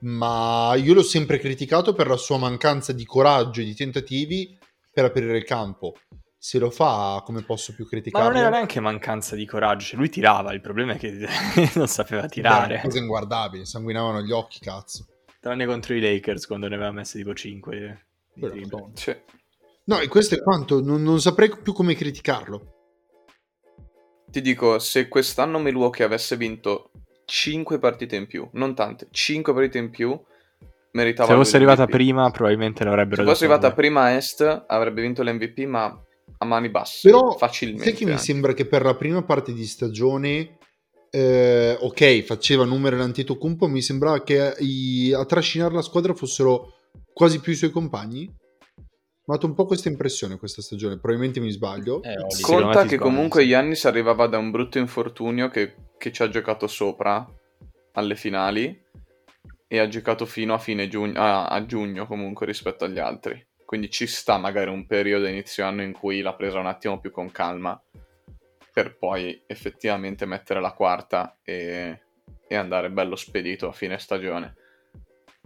ma 0.00 0.74
io 0.76 0.94
l'ho 0.94 1.02
sempre 1.02 1.38
criticato 1.38 1.92
per 1.92 2.06
la 2.06 2.16
sua 2.16 2.38
mancanza 2.38 2.92
di 2.92 3.04
coraggio 3.04 3.60
e 3.60 3.64
di 3.64 3.74
tentativi 3.74 4.58
per 4.92 5.04
aprire 5.04 5.36
il 5.36 5.44
campo 5.44 5.94
se 6.42 6.58
lo 6.58 6.70
fa 6.70 7.20
come 7.22 7.42
posso 7.42 7.74
più 7.74 7.84
Ma 7.84 7.90
criticarlo 7.90 8.28
non 8.28 8.38
era 8.38 8.48
neanche 8.48 8.80
mancanza 8.80 9.36
di 9.36 9.44
coraggio, 9.44 9.84
cioè 9.84 9.98
lui 9.98 10.08
tirava, 10.08 10.54
il 10.54 10.62
problema 10.62 10.94
è 10.94 10.96
che 10.96 11.28
non 11.76 11.86
sapeva 11.86 12.26
tirare. 12.28 12.80
cose 12.82 12.98
inguardabili 12.98 13.66
sanguinavano 13.66 14.22
gli 14.22 14.32
occhi 14.32 14.58
cazzo 14.58 15.04
Tranne 15.38 15.66
contro 15.66 15.94
i 15.94 16.00
Lakers 16.00 16.46
quando 16.46 16.66
ne 16.66 16.76
aveva 16.76 16.92
messe 16.92 17.18
tipo 17.18 17.34
5 17.34 18.06
di 18.32 18.40
Però, 18.40 18.52
triple. 18.52 18.70
Madonna. 18.70 18.96
Sì. 18.96 19.16
No, 19.84 20.00
e 20.00 20.08
questo 20.08 20.34
è 20.34 20.42
quanto, 20.42 20.80
non, 20.82 21.02
non 21.02 21.20
saprei 21.20 21.54
più 21.62 21.74
come 21.74 21.94
criticarlo. 21.94 22.74
Ti 24.26 24.40
dico, 24.40 24.78
se 24.78 25.08
quest'anno 25.08 25.58
Milwaukee 25.58 26.06
avesse 26.06 26.36
vinto 26.36 26.90
5 27.26 27.78
partite 27.78 28.16
in 28.16 28.26
più, 28.26 28.48
non 28.52 28.74
tante, 28.74 29.08
5 29.10 29.52
partite 29.52 29.78
in 29.78 29.90
più, 29.90 30.18
meritava 30.92 31.28
Se 31.28 31.34
fosse 31.34 31.56
arrivata 31.56 31.86
prima 31.86 32.30
probabilmente 32.30 32.84
l'avrebbero 32.84 33.22
Se 33.22 33.28
fosse 33.28 33.44
arrivata 33.44 33.74
prima 33.74 34.04
a 34.04 34.10
Est, 34.12 34.64
avrebbe 34.66 35.02
vinto 35.02 35.22
l'MVP, 35.22 35.58
ma 35.66 36.02
a 36.42 36.46
mani 36.46 36.70
basse, 36.70 37.08
Però 37.10 37.32
facilmente. 37.32 37.84
sai 37.84 37.92
che 37.94 38.04
mi 38.04 38.12
anche. 38.12 38.22
sembra 38.22 38.54
che 38.54 38.64
per 38.66 38.82
la 38.82 38.94
prima 38.96 39.22
parte 39.22 39.52
di 39.52 39.66
stagione, 39.66 40.56
eh, 41.10 41.76
ok, 41.78 42.22
faceva 42.22 42.64
numero 42.64 42.96
l'Antetokounmpo, 42.96 43.66
mi 43.68 43.82
sembrava 43.82 44.22
che 44.22 44.54
i- 44.60 45.12
a 45.12 45.24
trascinare 45.26 45.74
la 45.74 45.82
squadra 45.82 46.14
fossero 46.14 46.74
quasi 47.12 47.40
più 47.40 47.52
i 47.52 47.56
suoi 47.56 47.70
compagni. 47.70 48.20
Mi 48.22 49.36
ha 49.36 49.38
dato 49.38 49.46
un 49.46 49.54
po' 49.54 49.66
questa 49.66 49.90
impressione 49.90 50.38
questa 50.38 50.62
stagione, 50.62 50.94
probabilmente 50.98 51.40
mi 51.40 51.50
sbaglio. 51.50 52.02
Eh, 52.02 52.08
me 52.16 52.26
Conta 52.40 52.82
che 52.82 52.96
sbagli, 52.96 52.98
comunque 52.98 53.42
sì. 53.42 53.48
Giannis 53.48 53.84
arrivava 53.84 54.26
da 54.26 54.38
un 54.38 54.50
brutto 54.50 54.78
infortunio 54.78 55.48
che, 55.50 55.74
che 55.98 56.10
ci 56.10 56.22
ha 56.22 56.28
giocato 56.30 56.66
sopra 56.66 57.24
alle 57.92 58.16
finali 58.16 58.82
e 59.68 59.78
ha 59.78 59.86
giocato 59.88 60.24
fino 60.24 60.54
a 60.54 60.58
fine 60.58 60.88
giugno, 60.88 61.20
a, 61.20 61.48
a 61.48 61.66
giugno 61.66 62.06
comunque 62.06 62.46
rispetto 62.46 62.86
agli 62.86 62.98
altri. 62.98 63.46
Quindi 63.70 63.88
ci 63.88 64.08
sta 64.08 64.36
magari 64.36 64.68
un 64.68 64.84
periodo 64.84 65.28
inizio 65.28 65.64
anno 65.64 65.82
in 65.82 65.92
cui 65.92 66.22
l'ha 66.22 66.34
presa 66.34 66.58
un 66.58 66.66
attimo 66.66 66.98
più 66.98 67.12
con 67.12 67.30
calma 67.30 67.80
per 68.72 68.98
poi 68.98 69.40
effettivamente 69.46 70.26
mettere 70.26 70.60
la 70.60 70.72
quarta 70.72 71.38
e, 71.44 72.00
e 72.48 72.54
andare 72.56 72.90
bello 72.90 73.14
spedito 73.14 73.68
a 73.68 73.72
fine 73.72 73.96
stagione. 74.00 74.56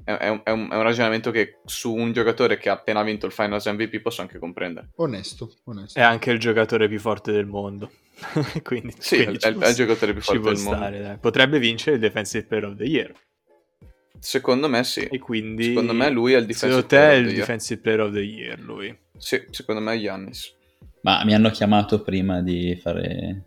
È, 0.03 0.11
è 0.11 0.29
un, 0.31 0.41
è 0.43 0.49
un- 0.53 0.71
è 0.71 0.75
un 0.75 0.83
ragionamento 0.83 1.31
che 1.31 1.61
su 1.67 1.93
un 1.93 2.13
giocatore 2.15 2.57
che 2.57 2.71
ha 2.71 2.73
appena 2.73 3.03
vinto 3.03 3.27
il 3.27 3.33
Finals 3.33 3.67
MVP 3.67 4.01
posso 4.01 4.23
anche 4.23 4.39
comprendere. 4.39 4.89
Onesto, 4.97 5.57
onesto. 5.65 5.99
È 5.99 6.03
anche 6.03 6.31
il 6.31 6.39
giocatore 6.39 6.89
più 6.89 7.01
forte 7.01 7.31
del 7.31 7.45
mondo. 7.45 7.91
quindi, 8.65 8.95
Sì, 9.01 9.17
quindi 9.17 9.37
è, 9.37 9.39
ci 9.39 9.49
è 9.49 9.53
può 9.53 9.61
il 9.61 9.67
sta- 9.67 9.85
giocatore 9.85 10.13
più 10.13 10.23
ci 10.23 10.27
forte 10.29 10.41
può 10.41 10.51
del 10.53 10.63
mondo. 10.63 10.77
stare, 10.79 11.01
dai. 11.03 11.19
Potrebbe 11.19 11.59
vincere 11.59 11.97
il 11.97 12.01
Defensive 12.01 12.47
Player 12.47 12.65
of 12.65 12.77
the 12.77 12.85
Year. 12.85 13.13
Secondo 14.19 14.69
me 14.69 14.85
sì. 14.85 15.01
E 15.01 15.19
quindi 15.19 15.65
Secondo 15.67 15.93
me 15.93 16.09
lui 16.11 16.33
è 16.33 16.39
il 16.39 16.47
Defensive 16.47 16.83
Secondo 16.83 16.87
te 16.87 16.97
è 16.97 17.01
Player 17.01 17.21
of 17.21 17.21
il 17.21 17.27
the 17.27 17.35
Year. 17.35 17.47
Defensive 17.47 17.81
Player 17.81 18.01
of 18.01 18.13
the 18.13 18.21
Year 18.21 18.59
lui. 18.61 18.99
Sì, 19.17 19.45
secondo 19.51 19.81
me 19.81 19.95
è 19.95 20.01
Giannis. 20.01 20.55
Ma 21.03 21.23
mi 21.25 21.35
hanno 21.35 21.51
chiamato 21.51 22.03
prima 22.03 22.41
di 22.43 22.79
fare... 22.81 23.45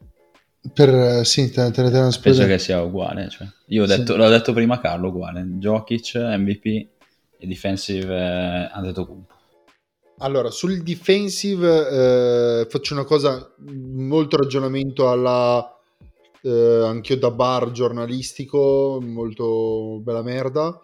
Per, 0.73 0.89
eh, 0.89 1.25
sì, 1.25 1.49
te, 1.51 1.71
te, 1.71 1.83
te, 1.83 1.89
te, 1.91 2.19
Penso 2.21 2.45
che 2.45 2.59
sia 2.59 2.81
uguale. 2.81 3.29
Cioè. 3.29 3.47
Io 3.67 3.83
ho 3.83 3.87
Sì. 3.87 3.97
detto, 3.97 4.15
l'ho 4.17 4.29
detto 4.29 4.53
prima 4.53 4.75
a 4.75 4.79
Carlo 4.79 5.07
uguale. 5.07 5.41
Jokic, 5.43 6.15
MVP 6.15 6.65
e 7.39 7.47
Defensive 7.47 8.13
eh, 8.13 8.69
Antetokounmpo. 8.71 9.33
Allora, 10.19 10.49
sul 10.49 10.81
defensive 10.81 11.89
eh, 12.61 12.67
faccio 12.69 12.93
una 12.95 13.03
cosa, 13.03 13.53
molto 13.57 14.35
ragionamento 14.37 15.09
alla 15.11 15.76
eh, 16.41 16.81
anch'io 16.85 17.17
da 17.17 17.31
bar 17.31 17.71
giornalistico, 17.71 18.99
molto 19.01 19.99
bella 20.01 20.21
merda. 20.21 20.81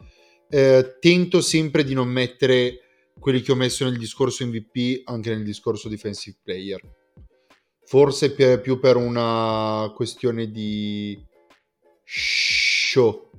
Eh, 0.49 0.97
tento 0.99 1.41
sempre 1.41 1.83
di 1.83 1.93
non 1.93 2.07
mettere 2.07 2.79
quelli 3.19 3.41
che 3.41 3.51
ho 3.51 3.55
messo 3.55 3.85
nel 3.85 3.97
discorso 3.97 4.45
MVP 4.45 5.01
anche 5.05 5.29
nel 5.29 5.43
discorso 5.43 5.89
defensive 5.89 6.37
player. 6.43 6.81
Forse 7.85 8.33
più 8.33 8.79
per 8.79 8.95
una 8.95 9.91
questione 9.95 10.49
di 10.51 11.21
show. 12.03 13.29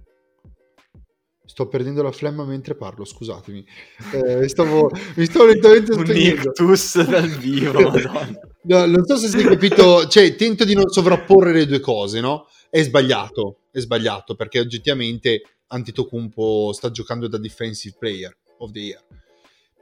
Sto 1.55 1.69
perdendo 1.69 2.03
la 2.03 2.11
flemma 2.11 2.45
mentre 2.45 2.75
parlo, 2.75 3.05
scusatemi. 3.05 3.65
Eh, 4.13 4.49
stavo, 4.49 4.91
mi 5.15 5.25
stavo 5.25 5.47
lentamente 5.47 5.93
Un 5.93 6.05
spegnendo. 6.05 6.49
ictus 6.49 7.01
dal 7.05 7.29
vivo. 7.29 7.93
No, 8.67 8.87
non 8.87 9.05
so 9.05 9.19
se 9.19 9.29
si 9.29 9.39
è 9.41 9.43
capito, 9.43 10.07
cioè 10.09 10.35
tento 10.37 10.65
di 10.65 10.73
non 10.73 10.89
sovrapporre 10.89 11.53
le 11.53 11.67
due 11.67 11.81
cose, 11.81 12.21
no? 12.21 12.47
È 12.71 12.83
sbagliato, 12.83 13.59
è 13.71 13.79
sbagliato 13.79 14.35
perché 14.37 14.59
oggettivamente 14.59 15.43
Antetokounmpo 15.67 16.73
sta 16.73 16.91
giocando 16.91 17.29
da 17.29 17.37
defensive 17.37 17.95
player 17.99 18.35
of 18.61 18.71
the 18.71 18.81
year. 18.81 19.05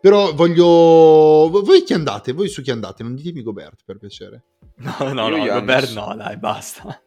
Però 0.01 0.35
voglio... 0.35 1.49
Voi 1.63 1.85
chi 1.85 1.93
andate? 1.93 2.33
Voi 2.33 2.49
su 2.49 2.61
chi 2.61 2.73
andate? 2.73 3.05
Non 3.05 3.15
ditemi 3.15 3.43
Gobert, 3.43 3.83
per 3.85 3.99
piacere. 3.99 4.43
No, 4.79 5.13
no, 5.13 5.29
Io 5.29 5.37
no, 5.37 5.45
Giannis. 5.45 5.53
Gobert 5.53 5.93
no, 5.93 6.15
dai, 6.17 6.37
basta. 6.39 7.03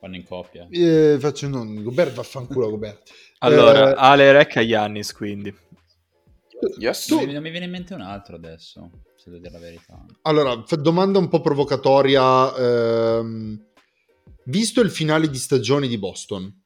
Fanno 0.00 0.16
in 0.16 0.24
coppia. 0.24 0.66
Eh, 0.70 1.18
faccio 1.20 1.46
non... 1.48 1.82
Gobert, 1.82 2.14
vaffanculo 2.14 2.70
Gobert. 2.70 3.10
Allora, 3.40 3.90
Eh, 3.90 3.94
Ale 3.98 4.32
Rec 4.32 4.56
a 4.56 4.66
Giannis, 4.66 5.12
quindi. 5.12 5.54
Yes. 6.78 7.10
Mi- 7.10 7.32
non 7.32 7.42
mi 7.42 7.50
viene 7.50 7.66
in 7.66 7.70
mente 7.70 7.94
un 7.94 8.00
altro 8.00 8.36
adesso, 8.36 8.90
se 9.16 9.30
devo 9.30 9.42
dire 9.42 9.52
la 9.52 9.58
verità. 9.58 10.04
Allora, 10.22 10.62
f- 10.62 10.76
domanda 10.76 11.18
un 11.18 11.28
po' 11.28 11.40
provocatoria. 11.40 12.54
ehm, 12.56 13.66
visto 14.44 14.80
il 14.80 14.90
finale 14.90 15.28
di 15.28 15.38
stagione 15.38 15.86
di 15.86 15.98
Boston, 15.98 16.62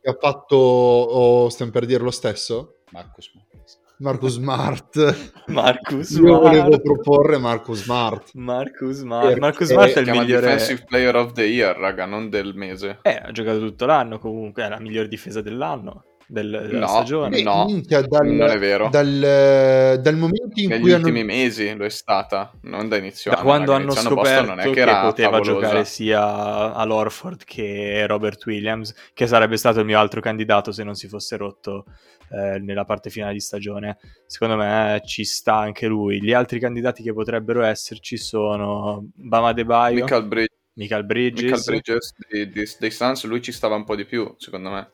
che 0.00 0.10
ha 0.10 0.16
fatto... 0.20 0.56
o 0.56 1.48
stiamo 1.48 1.70
per 1.72 1.86
dire 1.86 2.02
lo 2.02 2.10
stesso? 2.10 2.82
Marcus 2.90 3.30
Morris. 3.34 3.53
Marcus 3.98 4.32
Smart. 4.32 5.16
Marcus 5.46 6.10
Io 6.10 6.40
volevo 6.40 6.66
Smart. 6.66 6.82
proporre 6.82 7.38
Marcus 7.38 7.82
Smart. 7.82 8.30
Marcus 8.34 8.96
Smart. 8.96 9.26
Perché 9.26 9.40
Marcus 9.40 9.66
Smart 9.68 9.92
è 9.92 10.00
il 10.00 10.10
migliore... 10.10 10.40
Defensive 10.40 10.84
Player 10.84 11.14
of 11.14 11.32
the 11.32 11.44
Year, 11.44 11.76
raga, 11.76 12.04
non 12.04 12.28
del 12.28 12.54
mese. 12.54 12.98
Eh, 13.02 13.20
ha 13.22 13.30
giocato 13.30 13.60
tutto 13.60 13.86
l'anno 13.86 14.18
comunque, 14.18 14.64
è 14.64 14.68
la 14.68 14.80
miglior 14.80 15.06
difesa 15.06 15.40
dell'anno, 15.40 16.04
del- 16.26 16.66
della 16.68 16.78
No, 16.80 16.86
stagione. 16.88 17.28
Beh, 17.30 17.42
no, 17.42 17.64
minchia, 17.66 18.00
dal, 18.02 18.26
non 18.26 18.50
è 18.50 18.58
vero. 18.58 18.88
Dal, 18.88 19.98
dal 20.00 20.16
momento 20.16 20.60
in 20.60 20.68
Negli 20.68 20.80
cui 20.80 20.92
hanno... 20.92 21.06
ultimi 21.06 21.24
mesi 21.24 21.74
lo 21.74 21.84
è 21.84 21.90
stata, 21.90 22.52
non 22.62 22.88
da 22.88 22.96
inizio 22.96 23.30
Da 23.30 23.38
quando 23.38 23.72
hanno 23.72 23.92
scoperto 23.92 24.46
non 24.46 24.60
è 24.60 24.64
che, 24.64 24.70
che, 24.70 24.80
era 24.80 25.00
poteva 25.00 25.30
favolosa. 25.30 25.52
giocare 25.66 25.84
sia 25.84 26.72
all'Orford 26.74 27.44
che 27.44 28.06
Robert 28.06 28.44
Williams, 28.46 28.94
che 29.12 29.26
sarebbe 29.26 29.56
stato 29.56 29.80
il 29.80 29.86
mio 29.86 29.98
altro 29.98 30.20
candidato 30.20 30.72
se 30.72 30.82
non 30.84 30.94
si 30.94 31.08
fosse 31.08 31.36
rotto 31.36 31.84
eh, 32.30 32.58
nella 32.58 32.84
parte 32.84 33.10
finale 33.10 33.34
di 33.34 33.40
stagione. 33.40 33.98
Secondo 34.26 34.56
me 34.56 35.02
ci 35.04 35.24
sta 35.24 35.56
anche 35.56 35.86
lui. 35.86 36.22
Gli 36.22 36.32
altri 36.32 36.58
candidati 36.58 37.02
che 37.02 37.12
potrebbero 37.12 37.62
esserci 37.62 38.16
sono 38.16 39.06
Bama 39.14 39.52
De 39.52 39.64
Baio, 39.64 40.02
Michael, 40.04 40.24
Brid- 40.26 40.48
Michael 40.76 41.04
Bridges, 41.04 41.42
Michael 41.42 41.62
Bridges 41.64 42.14
dei, 42.28 42.50
dei, 42.50 42.68
dei 42.78 42.90
Suns, 42.90 43.24
lui 43.24 43.40
ci 43.42 43.52
stava 43.52 43.76
un 43.76 43.84
po' 43.84 43.94
di 43.94 44.04
più, 44.04 44.34
secondo 44.38 44.70
me. 44.70 44.90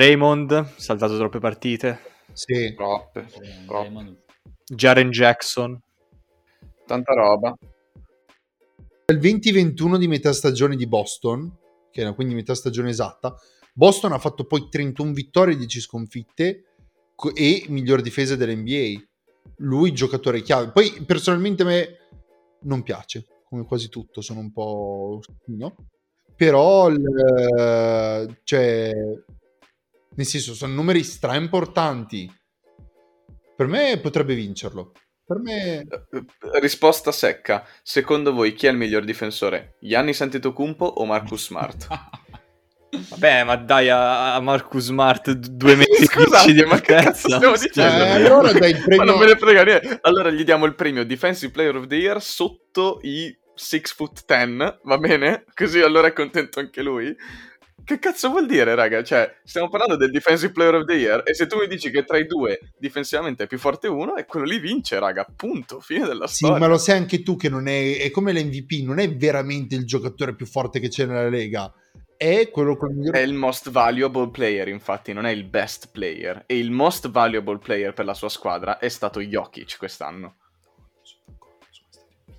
Draymond, 0.00 0.74
saltato 0.76 1.16
troppe 1.16 1.38
partite, 1.38 2.00
Sì. 2.34 2.74
Troppe, 2.74 3.20
Eh. 3.40 3.64
Draymond- 3.64 4.14
Jaren 4.66 5.08
Jackson, 5.08 5.80
Tanta 6.84 7.14
roba. 7.14 7.56
Nel 9.06 9.18
2021 9.18 9.96
di 9.96 10.06
metà 10.06 10.34
stagione 10.34 10.76
di 10.76 10.86
Boston, 10.86 11.50
che 11.90 12.02
era 12.02 12.12
quindi 12.12 12.34
metà 12.34 12.54
stagione 12.54 12.90
esatta, 12.90 13.34
Boston 13.72 14.12
ha 14.12 14.18
fatto 14.18 14.44
poi 14.44 14.68
31 14.68 15.14
vittorie 15.14 15.54
e 15.54 15.56
10 15.56 15.80
sconfitte 15.80 16.64
co- 17.14 17.34
e 17.34 17.64
miglior 17.68 18.02
difesa 18.02 18.36
dell'NBA. 18.36 19.02
Lui 19.60 19.92
giocatore 19.94 20.42
chiave. 20.42 20.72
Poi 20.72 20.90
personalmente 21.06 21.62
a 21.62 21.66
me 21.66 21.88
non 22.64 22.82
piace, 22.82 23.24
come 23.48 23.64
quasi 23.64 23.88
tutto, 23.88 24.20
sono 24.20 24.40
un 24.40 24.52
po' 24.52 25.20
no? 25.46 25.74
Però 26.36 26.88
il- 26.90 28.36
cioè 28.44 28.92
nel 30.16 30.26
senso 30.26 30.54
sono 30.54 30.74
numeri 30.74 31.02
stra 31.02 31.34
importanti. 31.36 32.30
Per 33.56 33.66
me 33.66 33.98
potrebbe 34.00 34.34
vincerlo. 34.34 34.92
Per 35.24 35.38
me 35.38 35.78
Eh, 35.80 36.60
Risposta 36.60 37.10
secca. 37.12 37.66
Secondo 37.82 38.32
voi 38.32 38.52
chi 38.54 38.66
è 38.66 38.70
il 38.70 38.76
miglior 38.76 39.04
difensore? 39.04 39.76
Giannis 39.80 40.20
Antetokounmpo 40.20 40.84
o 40.84 41.04
Marcus 41.04 41.46
Smart? 41.46 41.86
Vabbè, 43.10 43.42
ma 43.44 43.56
dai 43.56 43.88
a, 43.90 44.34
a 44.34 44.40
Marcus 44.40 44.84
Smart 44.84 45.30
due 45.32 45.74
mesi 45.76 46.04
Scusate, 46.06 46.52
di 46.52 46.62
ma 46.64 46.80
che 46.80 46.94
cazzo 46.94 47.28
partenza. 47.28 47.36
stiamo 47.36 47.54
Eh, 47.54 47.58
dicendo? 47.58 48.04
allora 48.12 48.52
dai 48.52 48.70
il 48.70 48.78
Ma 48.78 48.84
premio 48.84 49.04
non 49.04 49.18
me 49.18 49.26
ne 49.26 49.36
frega 49.36 49.62
niente. 49.64 49.98
Allora 50.02 50.30
gli 50.30 50.44
diamo 50.44 50.64
il 50.66 50.74
premio 50.74 51.04
Defensive 51.04 51.50
Player 51.52 51.76
of 51.76 51.86
the 51.88 51.96
Year 51.96 52.22
sotto 52.22 53.00
i 53.02 53.36
6 53.54 53.80
foot 53.94 54.24
10, 54.26 54.78
va 54.84 54.98
bene? 54.98 55.44
Così 55.54 55.80
allora 55.80 56.06
è 56.08 56.12
contento 56.12 56.60
anche 56.60 56.82
lui. 56.82 57.14
Che 57.84 57.98
cazzo 58.00 58.30
vuol 58.30 58.46
dire, 58.46 58.74
raga? 58.74 59.04
Cioè, 59.04 59.40
stiamo 59.44 59.68
parlando 59.68 59.96
del 59.96 60.10
Defensive 60.10 60.52
Player 60.52 60.74
of 60.74 60.86
the 60.86 60.94
Year 60.94 61.22
e 61.24 61.34
se 61.34 61.46
tu 61.46 61.56
mi 61.58 61.68
dici 61.68 61.90
che 61.90 62.04
tra 62.04 62.16
i 62.18 62.26
due 62.26 62.58
difensivamente 62.78 63.44
è 63.44 63.46
più 63.46 63.58
forte 63.58 63.86
uno, 63.86 64.16
e 64.16 64.24
quello 64.24 64.44
lì 64.46 64.58
vince, 64.58 64.98
raga. 64.98 65.24
Punto. 65.36 65.78
Fine 65.80 66.04
della 66.06 66.26
Sì, 66.26 66.36
storia. 66.46 66.58
ma 66.58 66.66
lo 66.66 66.78
sai 66.78 66.96
anche 66.96 67.22
tu 67.22 67.36
che 67.36 67.48
non 67.48 67.68
è, 67.68 67.98
è 67.98 68.10
come 68.10 68.32
l'MVP, 68.32 68.82
non 68.84 68.98
è 68.98 69.14
veramente 69.14 69.76
il 69.76 69.84
giocatore 69.84 70.34
più 70.34 70.46
forte 70.46 70.80
che 70.80 70.88
c'è 70.88 71.04
nella 71.06 71.28
Lega, 71.28 71.72
è 72.16 72.48
quello 72.50 72.76
con 72.76 72.90
il 72.90 72.96
miglior 72.96 73.14
È 73.14 73.20
il 73.20 73.34
most 73.34 73.70
valuable 73.70 74.30
player, 74.30 74.66
infatti, 74.68 75.12
non 75.12 75.26
è 75.26 75.30
il 75.30 75.44
best 75.44 75.90
player. 75.92 76.42
E 76.46 76.58
il 76.58 76.70
most 76.72 77.08
valuable 77.10 77.58
player 77.58 77.92
per 77.92 78.04
la 78.06 78.14
sua 78.14 78.30
squadra 78.30 78.78
è 78.78 78.88
stato 78.88 79.20
Jokic 79.20 79.76
quest'anno. 79.78 80.36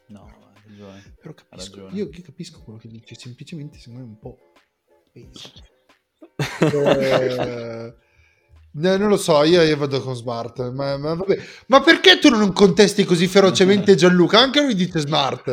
No, 0.08 0.26
hai 0.26 0.62
ragione. 0.68 1.14
Però 1.22 1.30
Ha 1.30 1.34
capisco, 1.48 1.76
ragione. 1.84 1.96
io, 1.98 2.10
io 2.12 2.22
capisco 2.24 2.62
quello 2.64 2.80
che 2.80 2.88
dice, 2.90 3.16
semplicemente 3.16 3.78
secondo 3.78 4.00
me 4.02 4.06
è 4.08 4.10
un 4.10 4.20
po' 4.20 4.38
Eh, 6.38 7.94
no, 8.74 8.98
non 8.98 9.10
lo 9.10 9.18
so, 9.18 9.44
io, 9.44 9.64
io 9.64 9.76
vado 9.76 10.00
con 10.02 10.16
Smart, 10.16 10.70
ma, 10.72 10.98
ma 10.98 11.16
vabbè. 11.16 11.38
Ma 11.68 11.82
perché 11.82 12.20
tu 12.20 12.30
non 12.30 12.54
contesti 12.54 13.04
così 13.06 13.28
ferocemente 13.28 13.96
Gianluca? 13.96 14.40
Anche 14.40 14.62
lui 14.62 14.76
dice 14.76 15.00
Smart. 15.00 15.48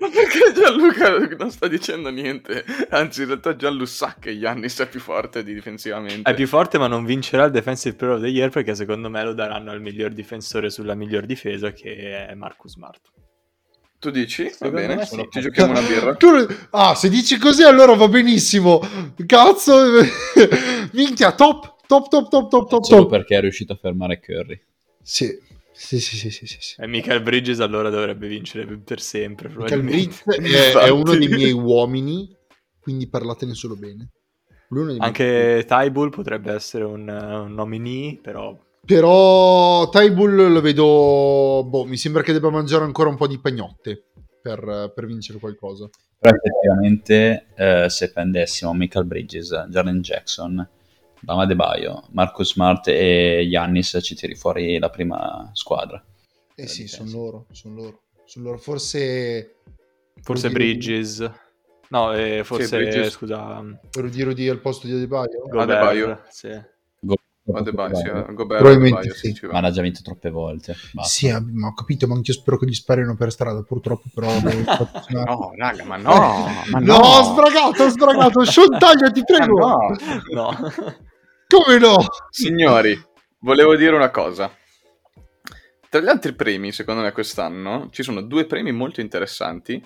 Ma 0.00 0.08
perché 0.08 0.52
Gianluca 0.54 1.36
non 1.36 1.50
sta 1.50 1.68
dicendo 1.68 2.10
niente? 2.10 2.64
Anzi, 2.90 3.22
in 3.22 3.26
realtà 3.28 3.56
Gianlu 3.56 3.84
sa 3.84 4.16
che 4.18 4.38
Giannis 4.38 4.78
è 4.80 4.88
più 4.88 5.00
forte 5.00 5.42
di 5.42 5.52
difensivamente. 5.52 6.30
È 6.30 6.34
più 6.34 6.46
forte, 6.46 6.78
ma 6.78 6.86
non 6.86 7.04
vincerà 7.04 7.44
il 7.44 7.50
Defensive 7.50 7.94
Player 7.96 8.16
of 8.16 8.22
the 8.22 8.28
Year 8.28 8.48
perché 8.48 8.74
secondo 8.74 9.10
me 9.10 9.22
lo 9.22 9.34
daranno 9.34 9.70
al 9.70 9.80
miglior 9.82 10.12
difensore 10.12 10.70
sulla 10.70 10.94
miglior 10.94 11.26
difesa 11.26 11.72
che 11.72 12.26
è 12.26 12.34
Marcus 12.34 12.72
Smart. 12.72 13.00
Tu 14.02 14.10
dici? 14.10 14.42
Va 14.42 14.50
Secondo 14.50 14.74
bene, 14.76 15.06
sì. 15.06 15.28
ci 15.30 15.40
giochiamo 15.40 15.70
una 15.70 15.80
birra. 15.80 16.14
Tu- 16.16 16.28
ah, 16.70 16.96
se 16.96 17.08
dici 17.08 17.38
così 17.38 17.62
allora 17.62 17.94
va 17.94 18.08
benissimo. 18.08 18.80
Cazzo, 19.26 19.76
minchia, 20.90 21.30
top, 21.36 21.76
top, 21.86 22.08
top, 22.08 22.28
top, 22.28 22.48
top, 22.50 22.68
top, 22.68 22.82
Solo 22.82 23.02
top. 23.02 23.10
perché 23.10 23.36
è 23.36 23.40
riuscito 23.40 23.74
a 23.74 23.76
fermare 23.76 24.18
Curry. 24.18 24.60
Sì, 25.00 25.28
sì, 25.72 26.00
sì, 26.00 26.16
sì, 26.16 26.30
sì, 26.32 26.46
sì, 26.46 26.56
sì. 26.58 26.80
E 26.80 26.88
Michael 26.88 27.22
Bridges 27.22 27.60
allora 27.60 27.90
dovrebbe 27.90 28.26
vincere 28.26 28.66
per 28.76 29.00
sempre. 29.00 29.48
Michael. 29.54 29.82
Bridges 29.82 30.24
è, 30.24 30.72
è 30.86 30.88
uno 30.90 31.14
dei 31.14 31.28
miei 31.28 31.52
uomini, 31.52 32.28
quindi 32.80 33.06
parlatene 33.08 33.54
solo 33.54 33.76
bene. 33.76 34.08
Lui 34.70 34.80
è 34.80 34.82
uno 34.82 34.90
dei 34.90 34.98
miei- 34.98 35.06
Anche 35.06 35.64
Tybull 35.64 36.10
potrebbe 36.10 36.52
essere 36.52 36.82
un, 36.82 37.08
un 37.08 37.54
nominee, 37.54 38.18
però 38.20 38.58
Però 38.84 39.88
Tybull 39.88 40.50
lo 40.50 40.60
vedo, 40.60 41.64
boh, 41.64 41.84
mi 41.84 41.96
sembra 41.96 42.22
che 42.22 42.32
debba 42.32 42.50
mangiare 42.50 42.84
ancora 42.84 43.08
un 43.08 43.16
po' 43.16 43.28
di 43.28 43.38
pagnotte 43.38 44.06
per, 44.42 44.92
per 44.92 45.06
vincere 45.06 45.38
qualcosa. 45.38 45.88
Però 46.18 46.34
effettivamente 46.34 47.46
eh, 47.54 47.88
se 47.88 48.12
prendessimo 48.12 48.74
Michael 48.74 49.06
Bridges, 49.06 49.66
Jaren 49.68 50.00
Jackson, 50.00 50.68
Bama 51.20 51.46
De 51.46 51.54
Baio, 51.54 52.08
Marcus 52.10 52.52
Smart 52.52 52.88
e 52.88 53.46
Giannis 53.48 53.98
ci 54.02 54.16
tiri 54.16 54.34
fuori 54.34 54.78
la 54.80 54.90
prima 54.90 55.50
squadra. 55.52 56.04
Eh 56.54 56.62
La 56.62 56.68
sì, 56.68 56.88
sono 56.88 57.10
loro, 57.10 57.46
sono 57.52 57.74
loro. 57.74 58.00
Sono 58.24 58.46
loro. 58.46 58.58
Forse 58.58 59.56
forse 60.20 60.48
Rudy 60.48 60.58
Rudy. 60.58 60.72
Bridges. 60.74 61.30
No, 61.90 62.12
eh, 62.14 62.42
forse, 62.42 62.78
Bridges. 62.78 63.10
scusa, 63.10 63.62
Rudy 63.92 64.22
Rudy 64.22 64.48
al 64.48 64.60
posto 64.60 64.86
di 64.86 64.94
Adebayo? 64.94 65.42
Gobert. 65.48 65.70
Adebayo. 65.70 66.22
Sì. 66.30 66.70
Adebayo, 67.50 67.96
sì, 67.96 68.06
eh, 68.06 68.34
Gobert, 68.34 68.60
Probabilmente 68.60 68.98
Adebayo, 68.98 69.14
sì. 69.14 69.46
va. 69.46 69.52
Ma 69.52 69.60
l'ha 69.60 69.70
già 69.70 69.82
vinto 69.82 70.00
troppe 70.02 70.30
volte. 70.30 70.76
Basta. 70.92 71.10
Sì, 71.10 71.26
eh, 71.26 71.40
ma 71.40 71.68
ho 71.68 71.74
capito, 71.74 72.06
ma 72.06 72.14
anche 72.14 72.30
io 72.30 72.36
spero 72.36 72.56
che 72.56 72.66
gli 72.66 72.74
sparino 72.74 73.16
per 73.16 73.32
strada, 73.32 73.62
purtroppo 73.62 74.08
però... 74.14 74.28
No, 75.10 75.52
raga, 75.56 75.84
ma 75.84 75.96
no, 75.96 76.46
ma 76.70 76.78
no, 76.78 76.94
ho 76.94 77.22
sbragato, 77.24 77.82
ho 77.82 77.88
sbragato, 77.88 78.44
Sean 78.44 78.78
Taglio, 78.78 79.10
ti 79.10 79.22
prego! 79.24 79.58
no. 79.58 79.86
No. 80.32 80.56
Come 81.48 81.78
no? 81.78 81.96
Signori, 82.30 82.98
volevo 83.40 83.74
dire 83.76 83.94
una 83.94 84.10
cosa. 84.10 84.50
Tra 85.88 86.00
gli 86.00 86.08
altri 86.08 86.34
premi, 86.34 86.72
secondo 86.72 87.02
me, 87.02 87.12
quest'anno 87.12 87.88
ci 87.90 88.02
sono 88.02 88.22
due 88.22 88.46
premi 88.46 88.72
molto 88.72 89.00
interessanti 89.00 89.82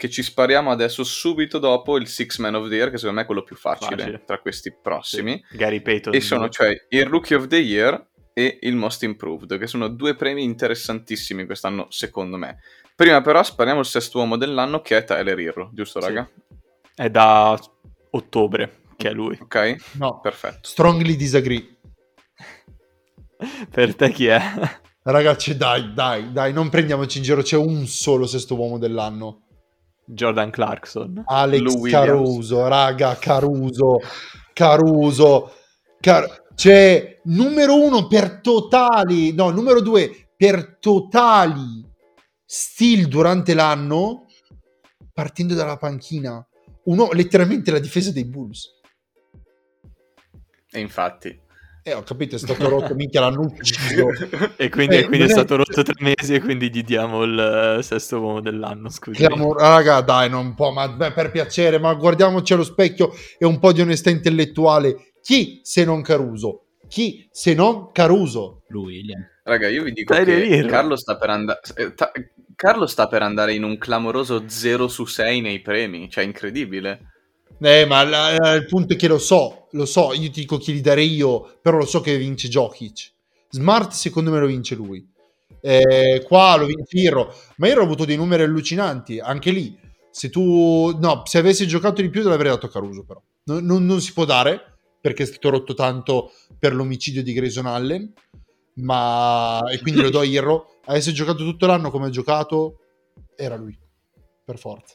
che 0.00 0.08
ci 0.08 0.22
spariamo 0.22 0.70
adesso 0.70 1.04
subito 1.04 1.58
dopo 1.58 1.98
il 1.98 2.08
Six 2.08 2.38
Man 2.38 2.54
of 2.54 2.70
the 2.70 2.74
Year, 2.74 2.88
che 2.90 2.96
secondo 2.96 3.16
me 3.16 3.22
è 3.24 3.26
quello 3.26 3.42
più 3.42 3.54
facile, 3.54 3.96
Facile. 3.98 4.24
tra 4.24 4.38
questi 4.38 4.72
prossimi. 4.74 5.44
Gary 5.52 5.82
Payton. 5.82 6.14
E 6.14 6.22
sono 6.22 6.48
cioè 6.48 6.74
il 6.88 7.04
Rookie 7.04 7.36
of 7.36 7.46
the 7.48 7.58
Year 7.58 8.08
e 8.32 8.60
il 8.62 8.76
Most 8.76 9.02
Improved, 9.02 9.58
che 9.58 9.66
sono 9.66 9.88
due 9.88 10.14
premi 10.14 10.42
interessantissimi 10.42 11.44
quest'anno, 11.44 11.88
secondo 11.90 12.38
me. 12.38 12.60
Prima 12.96 13.20
però 13.20 13.42
spariamo 13.42 13.80
il 13.80 13.84
sesto 13.84 14.16
uomo 14.16 14.38
dell'anno, 14.38 14.80
che 14.80 14.96
è 14.96 15.04
Tyler 15.04 15.38
Hero, 15.38 15.68
giusto 15.74 16.00
Sì. 16.00 16.06
raga? 16.06 16.30
È 16.94 17.10
da 17.10 17.60
ottobre 18.12 18.78
che 18.96 19.10
è 19.10 19.12
lui. 19.12 19.36
Ok? 19.38 19.76
No, 19.98 20.18
Perfetto. 20.20 20.60
strongly 20.62 21.14
disagree. 21.14 21.76
Per 23.70 23.94
te 23.96 24.10
chi 24.12 24.28
è? 24.28 24.40
Ragazzi, 25.02 25.58
dai, 25.58 25.92
dai, 25.92 26.32
dai, 26.32 26.54
non 26.54 26.70
prendiamoci 26.70 27.18
in 27.18 27.24
giro, 27.24 27.42
c'è 27.42 27.56
un 27.56 27.86
solo 27.86 28.26
sesto 28.26 28.54
uomo 28.56 28.78
dell'anno. 28.78 29.42
Jordan 30.12 30.50
Clarkson. 30.50 31.22
Alex 31.26 31.62
Lou 31.62 31.80
Williams. 31.80 32.06
Caruso, 32.06 32.68
raga, 32.68 33.16
Caruso, 33.16 33.98
Caruso. 34.52 35.52
Car- 36.00 36.44
c'è 36.54 37.20
numero 37.24 37.82
uno 37.82 38.06
per 38.06 38.40
totali, 38.40 39.32
no, 39.32 39.50
numero 39.50 39.80
due 39.80 40.28
per 40.36 40.78
totali 40.78 41.84
steal 42.44 43.06
durante 43.06 43.54
l'anno, 43.54 44.26
partendo 45.12 45.54
dalla 45.54 45.76
panchina. 45.76 46.46
Uno, 46.84 47.10
letteralmente 47.12 47.70
la 47.70 47.78
difesa 47.78 48.10
dei 48.10 48.24
Bulls. 48.24 48.80
E 50.70 50.80
infatti. 50.80 51.48
Eh, 51.82 51.94
ho 51.94 52.02
capito, 52.02 52.36
è 52.36 52.38
stato 52.38 52.68
rotto, 52.68 52.94
minchia, 52.94 53.20
l'hanno 53.20 53.40
ucciso. 53.42 54.08
e 54.56 54.68
quindi, 54.68 54.96
Eh, 54.96 55.04
quindi 55.06 55.24
è 55.24 55.28
è- 55.28 55.30
stato 55.30 55.56
rotto 55.56 55.82
tre 55.82 55.94
mesi 56.00 56.34
e 56.34 56.40
quindi 56.40 56.70
gli 56.70 56.82
diamo 56.82 57.22
il 57.22 57.76
eh, 57.78 57.82
sesto 57.82 58.20
uomo 58.20 58.40
dell'anno. 58.40 58.90
Scusi. 58.90 59.22
Clamor- 59.24 59.58
raga, 59.58 60.00
dai, 60.02 60.28
non 60.28 60.54
può, 60.54 60.72
ma 60.72 60.88
beh, 60.88 61.12
per 61.12 61.30
piacere, 61.30 61.78
ma 61.78 61.94
guardiamoci 61.94 62.52
allo 62.52 62.64
specchio 62.64 63.12
e 63.38 63.46
un 63.46 63.58
po' 63.58 63.72
di 63.72 63.80
onestà 63.80 64.10
intellettuale. 64.10 65.12
Chi 65.22 65.60
se 65.62 65.84
non 65.84 66.02
Caruso? 66.02 66.66
Chi 66.88 67.26
se 67.30 67.54
non 67.54 67.90
Caruso? 67.92 68.62
Lui. 68.68 69.02
Raga, 69.42 69.68
io 69.68 69.82
vi 69.84 69.92
dico 69.92 70.12
Dai, 70.14 70.24
che. 70.24 70.66
Carlo 70.66 70.96
sta, 70.96 71.16
per 71.16 71.30
and- 71.30 71.58
eh, 71.76 71.94
ta- 71.94 72.12
Carlo 72.54 72.86
sta 72.86 73.08
per 73.08 73.22
andare 73.22 73.54
in 73.54 73.64
un 73.64 73.78
clamoroso 73.78 74.44
0 74.48 74.86
su 74.86 75.06
6 75.06 75.40
nei 75.40 75.60
premi, 75.62 76.10
cioè 76.10 76.24
incredibile. 76.24 77.09
Eh, 77.62 77.84
ma 77.86 78.02
la- 78.04 78.36
la- 78.38 78.52
il 78.54 78.64
punto 78.66 78.94
è 78.94 78.96
che 78.96 79.06
lo 79.08 79.18
so, 79.18 79.66
lo 79.72 79.84
so, 79.84 80.12
io 80.14 80.30
ti 80.30 80.40
dico 80.40 80.56
chi 80.56 80.72
li 80.72 80.80
darei 80.80 81.12
io, 81.12 81.58
però 81.60 81.76
lo 81.76 81.84
so 81.84 82.00
che 82.00 82.16
vince 82.16 82.48
Jokic. 82.48 83.12
Smart 83.50 83.92
secondo 83.92 84.30
me 84.30 84.38
lo 84.40 84.46
vince 84.46 84.74
lui. 84.74 85.06
Eh, 85.60 86.24
qua 86.26 86.56
lo 86.56 86.64
vince 86.66 86.96
Irro, 86.98 87.34
ma 87.56 87.68
Irro 87.68 87.82
ha 87.82 87.84
avuto 87.84 88.04
dei 88.06 88.16
numeri 88.16 88.42
allucinanti, 88.44 89.18
anche 89.20 89.50
lì. 89.50 89.78
Se 90.10 90.30
tu, 90.30 90.96
no, 90.98 91.22
se 91.26 91.38
avessi 91.38 91.66
giocato 91.66 92.00
di 92.00 92.08
più 92.08 92.22
te 92.22 92.28
l'avrei 92.28 92.50
dato 92.50 92.66
a 92.66 92.70
Caruso 92.70 93.04
però. 93.04 93.20
Non, 93.44 93.64
non- 93.64 93.84
non 93.84 94.00
si 94.00 94.12
può 94.12 94.24
dare, 94.24 94.78
perché 95.00 95.24
è 95.24 95.26
stato 95.26 95.50
rotto 95.50 95.74
tanto 95.74 96.32
per 96.58 96.74
l'omicidio 96.74 97.22
di 97.22 97.32
Grayson 97.34 97.66
Allen, 97.66 98.12
ma... 98.76 99.60
e 99.70 99.80
quindi 99.80 100.00
lo 100.00 100.10
do 100.10 100.20
a 100.20 100.24
Irro. 100.24 100.78
Avesse 100.86 101.12
giocato 101.12 101.44
tutto 101.44 101.66
l'anno 101.66 101.90
come 101.90 102.06
ha 102.06 102.10
giocato, 102.10 102.78
era 103.36 103.56
lui, 103.56 103.78
per 104.44 104.58
forza. 104.58 104.94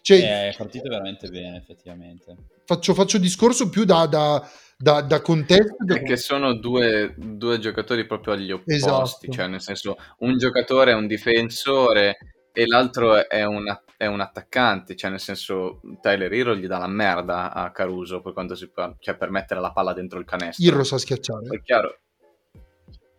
Cioè, 0.00 0.48
È 0.50 0.54
partito 0.56 0.88
veramente 0.88 1.28
bene, 1.28 1.58
effettivamente. 1.58 2.36
faccio, 2.64 2.94
faccio 2.94 3.18
discorso 3.18 3.68
più 3.68 3.84
da, 3.84 4.06
da, 4.06 4.48
da, 4.76 5.00
da 5.02 5.20
contesto. 5.20 5.76
da- 5.78 5.94
Perché 5.94 6.16
sono 6.16 6.54
due, 6.54 7.14
due 7.16 7.58
giocatori 7.58 8.06
proprio 8.06 8.34
agli 8.34 8.50
opposti, 8.52 8.74
Esatto. 8.74 9.32
cioè 9.32 9.46
nel 9.48 9.60
senso 9.60 9.96
un 10.18 10.36
giocatore 10.38 10.92
è 10.92 10.94
un 10.94 11.06
difensore 11.06 12.16
e 12.52 12.66
l'altro 12.66 13.28
è 13.28 13.44
un, 13.44 13.64
è 13.96 14.06
un 14.06 14.20
attaccante, 14.20 14.96
cioè 14.96 15.10
nel 15.10 15.20
senso 15.20 15.80
Tyler 16.00 16.32
Hero 16.32 16.56
gli 16.56 16.66
dà 16.66 16.78
la 16.78 16.86
merda 16.88 17.52
a 17.52 17.70
Caruso 17.70 18.20
per 18.20 18.32
quanto 18.32 18.54
si 18.54 18.68
può, 18.70 18.94
cioè 18.98 19.16
per 19.16 19.30
mettere 19.30 19.60
la 19.60 19.72
palla 19.72 19.92
dentro 19.92 20.18
il 20.18 20.24
canestro. 20.24 20.64
Irro 20.64 20.84
sa 20.84 20.98
schiacciare. 20.98 21.46
È 21.48 21.60
chiaro. 21.62 21.98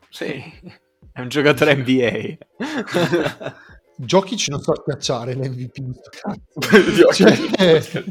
Sì. 0.10 0.26
Sì. 0.26 0.78
È 1.12 1.22
un 1.22 1.28
giocatore 1.30 1.76
NBA. 1.76 2.38
Jokic 4.02 4.48
non 4.48 4.62
sa 4.62 4.74
schiacciare 4.76 5.34
l'MVP. 5.36 5.78
Cioè, 7.14 8.04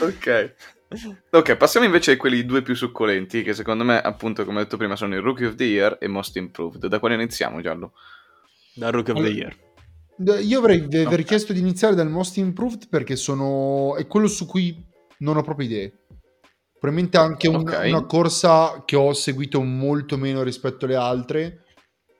ok. 0.00 0.54
Ok, 1.30 1.56
passiamo 1.56 1.84
invece 1.86 2.12
a 2.12 2.16
quelli 2.16 2.44
due 2.44 2.62
più 2.62 2.74
succolenti, 2.74 3.42
che 3.42 3.52
secondo 3.52 3.82
me, 3.82 4.00
appunto, 4.00 4.44
come 4.44 4.60
ho 4.60 4.62
detto 4.62 4.76
prima, 4.76 4.94
sono 4.94 5.16
il 5.16 5.22
Rookie 5.22 5.46
of 5.46 5.56
the 5.56 5.64
Year 5.64 5.96
e 6.00 6.06
Most 6.06 6.36
Improved. 6.36 6.86
Da 6.86 7.00
quale 7.00 7.14
iniziamo, 7.14 7.60
Giallo? 7.60 7.94
Da 8.74 8.90
Rookie 8.90 9.12
of 9.12 9.20
the 9.20 9.28
Year. 9.28 9.56
Io 10.42 10.58
avrei 10.60 10.80
aver 10.82 11.20
Ok. 11.20 11.24
chiesto 11.24 11.52
di 11.52 11.58
iniziare 11.58 11.96
dal 11.96 12.08
Most 12.08 12.36
Improved 12.36 12.88
perché 12.88 13.16
sono... 13.16 13.96
è 13.96 14.06
quello 14.06 14.28
su 14.28 14.46
cui 14.46 14.86
non 15.18 15.36
ho 15.36 15.42
proprio 15.42 15.66
idee. 15.66 16.04
Probabilmente 16.78 17.16
anche 17.16 17.48
un- 17.48 17.56
Ok. 17.56 17.82
una 17.86 18.04
corsa 18.06 18.84
che 18.84 18.94
ho 18.94 19.12
seguito 19.14 19.60
molto 19.62 20.16
meno 20.16 20.44
rispetto 20.44 20.84
alle 20.84 20.94
altre, 20.96 21.63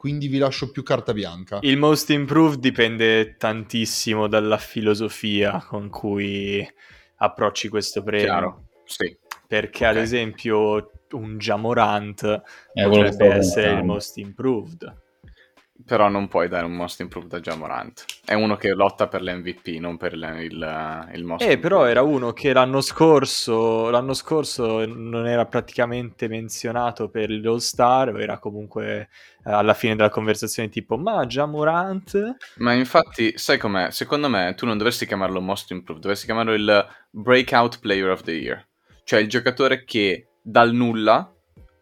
quindi 0.05 0.29
vi 0.29 0.37
lascio 0.37 0.71
più 0.71 0.83
carta 0.83 1.15
bianca. 1.15 1.61
Il 1.63 1.79
most 1.79 2.11
improved 2.11 2.61
dipende 2.61 3.39
tantissimo 3.39 4.27
dalla 4.27 4.59
filosofia 4.59 5.65
con 5.67 5.89
cui 5.89 6.63
approcci 7.17 7.71
questo 7.71 8.03
premio. 8.03 8.27
Chiaro. 8.27 8.65
Sì. 8.85 9.17
Perché, 9.49 9.87
ad 9.87 9.97
Ok. 9.97 10.03
esempio, 10.03 10.91
un 11.13 11.39
Jamorant 11.39 12.21
che 12.75 12.85
potrebbe 12.87 13.29
essere 13.29 13.79
il 13.79 13.85
most 13.85 14.19
improved. 14.19 15.04
Però 15.85 16.09
non 16.09 16.29
puoi 16.29 16.49
dare 16.49 16.66
un 16.66 16.72
Most 16.77 17.01
Improved 17.01 17.33
a 17.33 17.41
Jamorant. 17.41 18.05
È 18.25 18.33
uno 18.35 18.57
che 18.57 18.72
lotta 18.75 19.09
per 19.09 19.22
l'MVP, 19.22 19.79
non 19.81 19.97
per 19.97 20.12
il, 20.14 20.37
il, 20.51 21.11
il 21.14 21.25
Most 21.25 21.43
Eh, 21.43 21.59
però 21.59 21.87
Improved. 21.87 21.91
era 21.91 22.03
uno 22.03 22.33
che 22.33 22.53
l'anno 22.53 22.81
scorso, 22.81 23.91
l'anno 23.91 24.14
scorso 24.14 24.87
non 24.87 25.27
era 25.27 25.47
praticamente 25.47 26.29
menzionato 26.29 27.09
per 27.11 27.29
l'All 27.29 27.59
Star, 27.59 28.11
o 28.14 28.20
era 28.20 28.39
comunque 28.39 29.09
eh, 29.45 29.51
alla 29.51 29.75
fine 29.75 29.97
della 29.97 30.11
conversazione 30.11 30.68
tipo, 30.68 30.97
ma 30.97 31.27
Jamorant? 31.27 32.37
Ma 32.59 32.72
infatti, 32.72 33.37
sai 33.37 33.59
com'è? 33.59 33.91
Secondo 33.91 34.29
me 34.29 34.55
tu 34.55 34.66
non 34.66 34.79
dovresti 34.79 35.07
chiamarlo 35.07 35.41
Most 35.41 35.72
Improved, 35.72 36.03
dovresti 36.03 36.27
chiamarlo 36.27 36.55
il 36.55 36.87
Breakout 37.11 37.81
Player 37.81 38.11
of 38.11 38.22
the 38.22 38.33
Year. 38.33 38.66
Cioè 39.03 39.20
il 39.20 39.29
giocatore 39.29 39.85
che 39.85 40.29
dal 40.41 40.72
nulla 40.72 41.34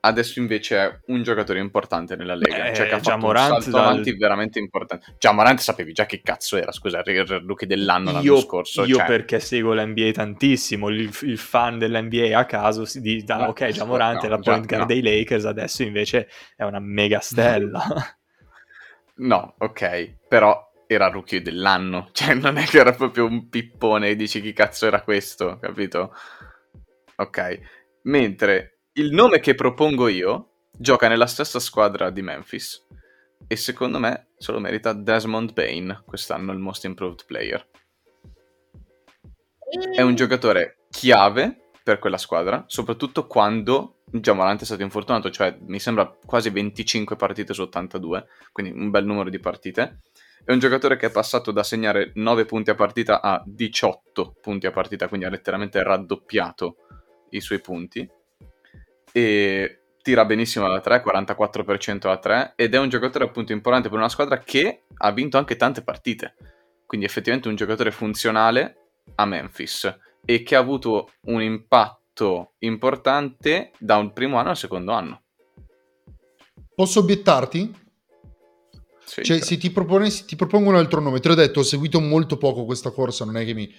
adesso 0.05 0.39
invece 0.39 0.79
è 0.79 1.01
un 1.07 1.23
giocatore 1.23 1.59
importante 1.59 2.17
nella 2.17 2.35
Lega. 2.35 2.71
Eh, 2.71 2.75
cioè 2.75 2.89
che 2.89 2.95
ha 2.95 3.01
già 3.01 3.13
fatto 3.13 3.27
un 3.27 3.37
salto 3.37 3.71
dal- 3.71 3.81
avanti 3.81 4.17
veramente 4.17 4.59
importante. 4.59 5.15
Già 5.19 5.33
Morant 5.33 5.59
sapevi 5.61 5.93
già 5.93 6.07
che 6.07 6.21
cazzo 6.23 6.57
era, 6.57 6.73
scusa, 6.73 7.03
il 7.05 7.27
rookie 7.47 7.67
dell'anno 7.67 8.13
l'anno 8.13 8.25
Io, 8.25 8.41
scorso. 8.41 8.85
io 8.85 8.97
cioè, 8.97 9.07
perché 9.07 9.41
seguo 9.41 9.75
l'NBA 9.75 10.11
tantissimo, 10.13 10.89
il, 10.89 11.11
il 11.23 11.39
fan 11.39 11.79
dell'NBA 11.79 12.37
a 12.39 12.45
caso 12.45 12.85
si 12.85 13.01
dice, 13.01 13.33
ah, 13.33 13.37
No, 13.39 13.47
ok, 13.49 13.67
Jamorant 13.67 14.21
no, 14.21 14.27
è 14.27 14.29
la 14.29 14.39
già, 14.39 14.53
point 14.53 14.67
guard 14.67 14.81
no. 14.83 14.87
dei 14.87 15.03
Lakers, 15.03 15.45
adesso 15.45 15.83
invece 15.83 16.29
è 16.57 16.65
una 16.65 16.81
mega 16.81 17.21
stella. 17.21 17.83
No, 19.15 19.55
ok, 19.59 20.17
però 20.27 20.73
era 20.87 21.09
rookie 21.09 21.43
dell'anno. 21.43 22.09
Cioè 22.13 22.35
non 22.35 22.57
è 22.57 22.65
che 22.65 22.79
era 22.79 22.93
proprio 22.93 23.27
un 23.27 23.49
pippone 23.49 24.09
e 24.09 24.17
dici 24.17 24.41
chi 24.41 24.53
cazzo 24.53 24.87
era 24.87 25.03
questo, 25.03 25.59
capito? 25.61 26.15
Ok. 27.17 27.61
Mentre 28.05 28.81
il 28.95 29.13
nome 29.13 29.41
che 29.41 29.55
propongo 29.55 30.09
io 30.09 30.69
gioca 30.71 31.09
nella 31.09 31.27
stessa 31.27 31.59
squadra 31.59 32.11
di 32.11 32.21
Memphis 32.21 32.87
e 33.47 33.57
secondo 33.57 33.99
me 33.99 34.33
se 34.37 34.53
lo 34.53 34.61
merita 34.61 34.93
Desmond 34.93 35.55
Bain 35.55 36.03
quest'anno 36.05 36.53
il 36.53 36.59
most 36.59 36.85
improved 36.85 37.25
player. 37.25 37.67
È 39.95 40.03
un 40.03 40.15
giocatore 40.15 40.85
chiave 40.91 41.71
per 41.83 41.99
quella 41.99 42.19
squadra, 42.19 42.65
soprattutto 42.67 43.27
quando 43.27 44.03
Giamorante 44.05 44.65
è 44.65 44.67
stato 44.67 44.83
infortunato, 44.83 45.31
cioè 45.31 45.57
mi 45.63 45.81
sembra 45.81 46.15
quasi 46.27 46.51
25 46.51 47.17
partite 47.17 47.55
su 47.55 47.63
82, 47.63 48.27
quindi 48.53 48.79
un 48.79 48.91
bel 48.91 49.07
numero 49.07 49.31
di 49.31 49.39
partite. 49.39 50.01
È 50.45 50.53
un 50.53 50.59
giocatore 50.59 50.97
che 50.97 51.07
è 51.07 51.11
passato 51.11 51.51
da 51.51 51.63
segnare 51.63 52.13
9 52.17 52.45
punti 52.45 52.69
a 52.69 52.75
partita 52.75 53.23
a 53.23 53.43
18 53.47 54.37
punti 54.43 54.67
a 54.67 54.71
partita, 54.71 55.09
quindi 55.09 55.25
ha 55.25 55.31
letteralmente 55.31 55.83
raddoppiato 55.83 56.77
i 57.31 57.41
suoi 57.41 57.61
punti. 57.61 58.07
E 59.13 59.83
tira 60.03 60.25
benissimo 60.25 60.69
da 60.69 60.81
3, 60.81 61.03
44% 61.05 62.09
a 62.09 62.19
3, 62.19 62.53
ed 62.57 62.75
è 62.75 62.79
un 62.79 62.89
giocatore 62.89 63.25
appunto 63.25 63.53
importante 63.53 63.89
per 63.89 63.99
una 63.99 64.09
squadra 64.09 64.39
che 64.39 64.83
ha 64.95 65.13
vinto 65.13 65.39
anche 65.39 65.57
tante 65.57 65.83
partite. 65.83 66.35
Quindi 66.87 67.07
effettivamente 67.07 67.49
un 67.49 67.57
giocatore 67.57 67.91
funzionale 67.91 68.77
a 69.15 69.25
Memphis 69.25 69.99
e 70.25 70.43
che 70.43 70.57
ha 70.57 70.59
avuto 70.59 71.13
un 71.27 71.41
impatto 71.41 72.53
importante 72.59 73.71
da 73.79 73.97
un 73.97 74.13
primo 74.13 74.39
anno 74.39 74.51
al 74.51 74.57
secondo 74.57 74.93
anno. 74.93 75.23
Posso 76.75 77.01
obiettarti? 77.01 77.81
Sì, 79.05 79.23
Cioè, 79.23 79.39
cioè, 79.39 79.41
se 79.41 79.57
ti, 79.59 79.71
proponessi, 79.71 80.25
ti 80.25 80.37
propongo 80.37 80.71
un 80.71 80.77
altro 80.77 81.01
nome, 81.01 81.21
te 81.21 81.29
l'ho 81.29 81.35
detto, 81.35 81.61
ho 81.61 81.65
seguito 81.65 82.01
molto 82.01 82.39
poco 82.39 82.65
questa 82.65 82.91
corsa, 82.91 83.25
non 83.25 83.37
è 83.37 83.45
che 83.45 83.53
mi 83.53 83.71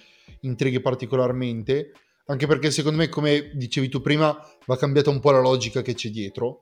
intrighi 0.42 0.80
particolarmente, 0.80 1.92
anche 2.26 2.48
perché 2.48 2.72
secondo 2.72 2.98
me, 2.98 3.10
come 3.10 3.52
dicevi 3.54 3.90
tu 3.90 4.02
prima, 4.02 4.38
va 4.66 4.78
cambiata 4.78 5.10
un 5.10 5.20
po' 5.20 5.32
la 5.32 5.42
logica 5.42 5.82
che 5.82 5.94
c'è 5.94 6.10
dietro. 6.10 6.60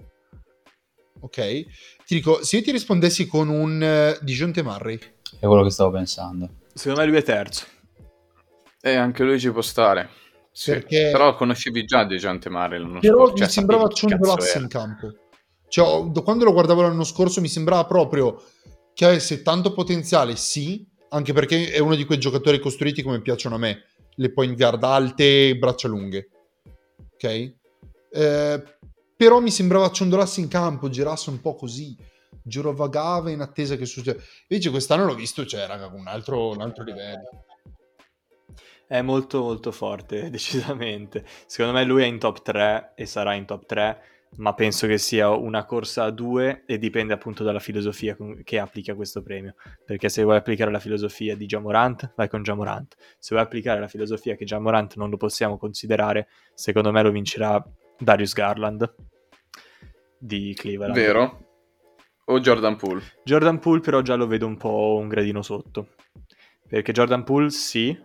Ok? 1.20 1.36
Ti 2.06 2.16
dico, 2.16 2.44
se 2.44 2.58
io 2.58 2.64
ti 2.64 2.72
rispondessi 2.72 3.28
con 3.28 3.50
un 3.50 4.16
uh, 4.20 4.24
Dijonte 4.24 4.64
Murray, 4.64 4.98
È 5.40 5.46
quello 5.46 5.64
che 5.64 5.70
stavo 5.70 5.92
pensando. 5.92 6.50
Secondo 6.74 7.02
me 7.02 7.08
lui 7.08 7.18
è 7.18 7.24
terzo. 7.24 7.66
E 8.82 8.96
anche 8.96 9.24
lui 9.24 9.40
ci 9.40 9.52
può 9.52 9.62
stare. 9.62 10.10
Sì. 10.52 10.72
Perché- 10.72 11.10
Però 11.12 11.36
conoscevi 11.36 11.86
già 11.86 12.04
Dejante 12.04 12.50
Mare 12.50 12.80
l'anno 12.80 13.00
però 13.00 13.18
scorso. 13.18 13.34
mi 13.34 13.40
cioè, 13.40 13.50
sembrava 13.50 13.88
chi 13.88 13.94
cazzo 13.94 14.08
ciondolasse 14.08 14.58
in 14.58 14.68
campo. 14.68 15.14
Cioè, 15.70 16.12
quando 16.24 16.44
lo 16.44 16.52
guardavo 16.52 16.82
l'anno 16.82 17.06
scorso 17.06 17.40
mi 17.40 17.48
sembrava 17.48 17.86
proprio 17.86 18.42
che 18.94 19.06
avesse 19.06 19.42
tanto 19.42 19.72
potenziale, 19.72 20.36
sì, 20.36 20.86
anche 21.10 21.32
perché 21.32 21.72
è 21.72 21.80
uno 21.80 21.96
di 21.96 22.04
quei 22.04 22.18
giocatori 22.18 22.60
costruiti 22.60 23.02
come 23.02 23.22
piacciono 23.22 23.56
a 23.56 23.60
me, 23.60 23.84
le 24.16 24.32
point 24.32 24.56
guard 24.56 24.84
alte, 24.84 25.58
braccia 25.58 25.88
lunghe. 25.88 26.30
Ok? 27.14 27.54
Eh, 28.12 28.64
però 29.16 29.40
mi 29.40 29.52
sembrava 29.52 29.92
ciondolasse 29.92 30.40
in 30.40 30.48
campo, 30.48 30.90
girasse 30.90 31.30
un 31.30 31.40
po' 31.42 31.56
così, 31.56 31.96
girovagava 32.42 33.30
in 33.30 33.42
attesa 33.42 33.76
che 33.76 33.86
succeda. 33.86 34.22
Invece 34.48 34.70
quest'anno 34.70 35.06
l'ho 35.06 35.16
visto, 35.16 35.46
cioè, 35.46 35.68
raga, 35.68 35.88
un 35.88 36.08
altro, 36.08 36.50
un 36.50 36.62
altro 36.62 36.84
livello. 36.84 37.46
È 38.88 39.02
molto 39.02 39.42
molto 39.42 39.72
forte, 39.72 40.30
decisamente. 40.32 41.26
Secondo 41.46 41.78
me 41.78 41.86
lui 41.86 42.04
è 42.04 42.06
in 42.06 42.20
top 42.20 42.42
3 42.42 42.94
e 42.96 43.06
sarà 43.06 43.36
in 43.36 43.46
top 43.46 43.66
3, 43.66 44.02
ma 44.38 44.54
penso 44.54 44.88
che 44.88 44.98
sia 44.98 45.30
una 45.30 45.66
corsa 45.66 46.06
a 46.06 46.10
due 46.10 46.64
e 46.66 46.78
dipende 46.78 47.14
appunto 47.14 47.44
dalla 47.44 47.60
filosofia 47.60 48.16
che 48.44 48.60
applica 48.60 48.96
questo 48.96 49.22
premio. 49.22 49.56
Perché 49.86 50.10
se 50.10 50.24
vuoi 50.24 50.38
applicare 50.38 50.72
la 50.72 50.80
filosofia 50.80 51.36
di 51.36 51.46
Jamorant, 51.46 52.14
vai 52.16 52.30
con 52.30 52.42
Jamorant. 52.42 52.96
Se 53.20 53.34
vuoi 53.36 53.42
applicare 53.42 53.80
la 53.80 53.88
filosofia 53.88 54.36
che 54.36 54.46
Jamorant 54.46 54.96
non 54.96 55.10
lo 55.10 55.18
possiamo 55.18 55.58
considerare, 55.58 56.28
secondo 56.54 56.92
me 56.92 57.02
lo 57.02 57.12
vincerà 57.12 57.64
Darius 57.98 58.34
Garland 58.34 58.96
di 60.18 60.54
Cleveland. 60.56 60.94
Vero? 60.94 61.46
O 62.26 62.40
Jordan 62.40 62.78
Poole. 62.78 63.02
Jordan 63.24 63.60
Poole 63.60 63.82
però 63.82 64.02
già 64.02 64.16
lo 64.16 64.28
vedo 64.28 64.48
un 64.48 64.56
po' 64.56 64.98
un 65.00 65.10
gradino 65.10 65.42
sotto. 65.42 65.90
Perché 66.68 66.94
Jordan 66.94 67.26
Poole 67.26 67.50
sì, 67.50 67.98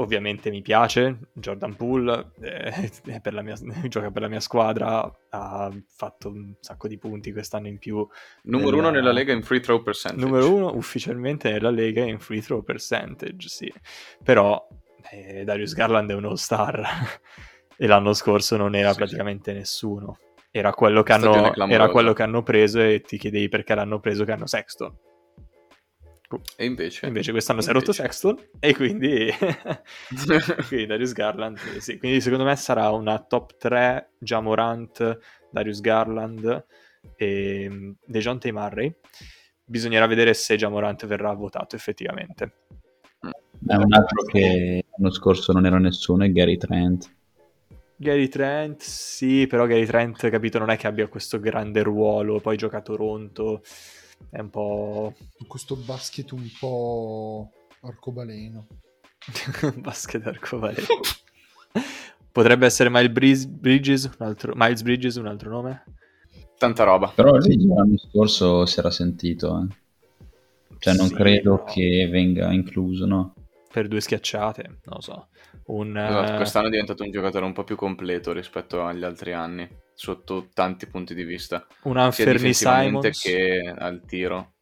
ovviamente 0.00 0.50
mi 0.50 0.62
piace, 0.62 1.30
Jordan 1.34 1.76
Poole 1.76 2.32
eh, 2.40 2.90
per 3.22 3.32
la 3.34 3.42
mia, 3.42 3.54
gioca 3.88 4.10
per 4.10 4.22
la 4.22 4.28
mia 4.28 4.40
squadra, 4.40 5.10
ha 5.30 5.70
fatto 5.88 6.28
un 6.28 6.54
sacco 6.60 6.88
di 6.88 6.98
punti 6.98 7.32
quest'anno 7.32 7.68
in 7.68 7.78
più. 7.78 8.06
Numero 8.44 8.70
nella- 8.76 8.88
uno 8.88 8.90
nella 8.90 9.12
Lega 9.12 9.32
in 9.32 9.42
free 9.42 9.60
throw 9.60 9.82
percentage. 9.82 10.24
Numero 10.24 10.52
uno 10.52 10.74
ufficialmente 10.74 11.50
nella 11.50 11.70
Lega 11.70 12.02
in 12.02 12.18
free 12.18 12.40
throw 12.40 12.62
percentage, 12.62 13.48
sì. 13.48 13.72
Però 14.22 14.66
eh, 15.10 15.44
Darius 15.44 15.74
Garland 15.74 16.10
è 16.10 16.14
un 16.14 16.24
all-star 16.24 16.82
e 17.76 17.86
l'anno 17.86 18.12
scorso 18.12 18.56
non 18.56 18.74
era 18.74 18.88
Sì, 18.88 18.92
sì. 18.94 18.98
praticamente 18.98 19.52
nessuno. 19.52 20.18
Era 20.52 20.72
quello, 20.72 21.04
hanno, 21.06 21.54
era 21.68 21.88
quello 21.90 22.12
che 22.12 22.24
hanno 22.24 22.42
preso 22.42 22.80
e 22.80 23.02
ti 23.02 23.18
chiedevi 23.18 23.48
perché 23.48 23.72
l'hanno 23.76 24.00
preso 24.00 24.24
che 24.24 24.32
hanno 24.32 24.46
Sexton. 24.46 24.92
E 26.56 26.64
invece? 26.64 27.06
Invece 27.06 27.32
quest'anno 27.32 27.60
si 27.60 27.70
è 27.70 27.72
rotto 27.72 27.90
Invece. 27.90 28.02
Sexton 28.02 28.38
e 28.60 28.74
quindi, 28.74 29.30
quindi 30.68 30.86
Darius 30.86 31.12
Garland, 31.12 31.58
eh, 31.76 31.80
sì. 31.80 31.98
Quindi 31.98 32.20
secondo 32.20 32.44
me 32.44 32.54
sarà 32.56 32.90
una 32.90 33.18
top 33.18 33.56
3 33.56 34.12
Jamorant, 34.18 35.18
Darius 35.50 35.80
Garland 35.80 36.66
e 37.16 37.68
mm, 37.68 37.90
DeJounte 38.04 38.52
Murray. 38.52 38.94
Bisognerà 39.64 40.06
vedere 40.06 40.34
se 40.34 40.56
Jamorant 40.56 41.06
verrà 41.06 41.32
votato 41.32 41.74
effettivamente. 41.74 42.52
È 43.20 43.74
un 43.74 43.92
altro 43.92 44.22
che 44.24 44.84
l'anno 44.96 45.12
scorso 45.12 45.52
non 45.52 45.66
era 45.66 45.78
nessuno, 45.78 46.24
è 46.24 46.30
Gary 46.30 46.56
Trent. 46.56 47.14
Gary 47.96 48.28
Trent, 48.28 48.80
sì, 48.80 49.46
però 49.46 49.66
Gary 49.66 49.84
Trent, 49.84 50.30
capito, 50.30 50.58
non 50.58 50.70
è 50.70 50.76
che 50.76 50.86
abbia 50.86 51.06
questo 51.08 51.38
grande 51.38 51.82
ruolo, 51.82 52.40
poi 52.40 52.56
gioca 52.56 52.78
a 52.78 52.82
Toronto, 52.82 53.62
è 54.30 54.40
un 54.40 54.50
po' 54.50 55.14
Questo 55.46 55.76
basket 55.76 56.30
un 56.32 56.48
po' 56.58 57.50
arcobaleno. 57.82 58.66
basket 59.76 60.26
arcobaleno. 60.26 60.86
Potrebbe 62.32 62.66
essere 62.66 62.90
Miles 62.90 63.44
Bridges, 63.46 64.10
un 64.18 64.26
altro, 64.26 64.52
Miles 64.54 64.82
Bridges, 64.82 65.16
un 65.16 65.26
altro 65.26 65.50
nome? 65.50 65.84
Tanta 66.56 66.84
roba. 66.84 67.12
Però 67.14 67.36
lui 67.36 67.66
l'anno 67.66 67.96
scorso 67.98 68.66
si 68.66 68.78
era 68.78 68.90
sentito. 68.90 69.60
eh. 69.68 69.76
Cioè 70.78 70.94
non 70.94 71.08
Sì, 71.08 71.14
credo 71.14 71.56
però 71.56 71.72
che 71.72 72.08
venga 72.10 72.52
incluso, 72.52 73.06
no? 73.06 73.34
Per 73.70 73.88
due 73.88 74.00
schiacciate, 74.00 74.62
non 74.62 74.78
lo 74.96 75.00
so. 75.00 75.28
Un, 75.66 75.96
Esatto, 75.96 76.32
eh, 76.32 76.36
quest'anno 76.36 76.66
è 76.66 76.70
diventato 76.70 77.02
un 77.04 77.10
giocatore 77.10 77.44
un 77.44 77.52
po' 77.52 77.64
più 77.64 77.76
completo 77.76 78.32
rispetto 78.32 78.82
agli 78.84 79.04
altri 79.04 79.32
anni, 79.32 79.68
sotto 80.00 80.48
tanti 80.54 80.86
punti 80.86 81.14
di 81.14 81.24
vista, 81.24 81.66
un 81.82 81.98
Anferni 81.98 82.54
Simons. 82.54 83.20
che 83.20 83.74
al 83.76 84.02
tiro. 84.06 84.54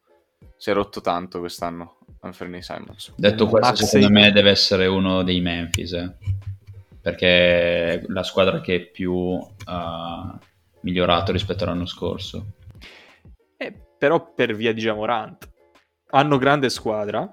Si 0.56 0.68
è 0.70 0.72
rotto 0.72 1.00
tanto 1.00 1.38
quest'anno 1.38 1.98
Anferni 2.22 2.60
Simons. 2.60 3.14
Detto 3.16 3.44
Un 3.44 3.50
questo, 3.50 3.68
Maxey- 3.68 3.86
secondo 3.86 4.18
me 4.18 4.32
deve 4.32 4.50
essere 4.50 4.86
uno 4.86 5.22
dei 5.22 5.40
Memphis, 5.40 5.92
eh. 5.92 6.16
perché 7.00 7.28
è 7.28 8.02
la 8.08 8.24
squadra 8.24 8.60
che 8.60 8.90
più 8.90 9.40
ha 9.66 10.36
migliorato 10.80 11.30
rispetto 11.30 11.62
all'anno 11.62 11.86
scorso. 11.86 12.54
Eh, 13.56 13.72
però 13.96 14.32
per 14.34 14.56
via 14.56 14.72
di 14.72 14.80
Jamorant. 14.80 15.48
Hanno 16.10 16.36
grande 16.38 16.68
squadra, 16.68 17.32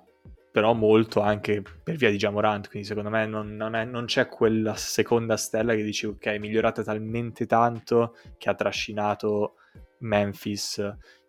però 0.55 0.73
molto 0.73 1.19
anche 1.19 1.61
per 1.83 1.97
via 1.97 2.09
di 2.09 2.15
Jamorant, 2.15 2.69
quindi 2.69 2.87
secondo 2.87 3.09
me 3.09 3.25
non, 3.25 3.57
non 3.57 3.75
è- 3.75 3.83
non 3.83 4.05
c'è 4.05 4.29
quella 4.29 4.73
seconda 4.75 5.35
stella 5.35 5.75
che 5.75 5.83
dici 5.83 6.05
ok, 6.05 6.27
è 6.27 6.37
migliorata 6.37 6.81
talmente 6.81 7.45
tanto 7.45 8.15
che 8.37 8.49
ha 8.49 8.55
trascinato 8.55 9.55
Memphis 9.99 10.81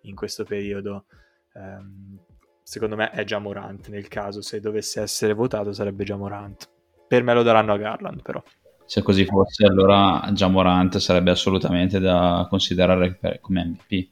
in 0.03 0.15
questo 0.15 0.45
periodo. 0.45 1.07
Ehm, 1.55 2.21
secondo 2.63 2.95
me 2.95 3.11
è 3.11 3.25
Jamorant 3.25 3.89
nel 3.89 4.07
caso, 4.07 4.43
se 4.43 4.61
dovesse 4.61 5.01
essere 5.01 5.33
votato 5.33 5.73
sarebbe 5.73 6.05
Jamorant. 6.05 6.71
Per 7.09 7.25
me 7.25 7.35
lo 7.35 7.43
daranno 7.43 7.73
a 7.73 7.79
Garland 7.79 8.23
però. 8.23 8.41
Se 8.85 9.03
così 9.03 9.25
fosse, 9.25 9.67
allora 9.67 10.31
Jamorant 10.31 10.99
sarebbe 10.99 11.33
assolutamente 11.33 11.99
da 11.99 12.47
considerare 12.49 13.17
per- 13.17 13.41
come 13.41 13.65
MVP. 13.65 14.09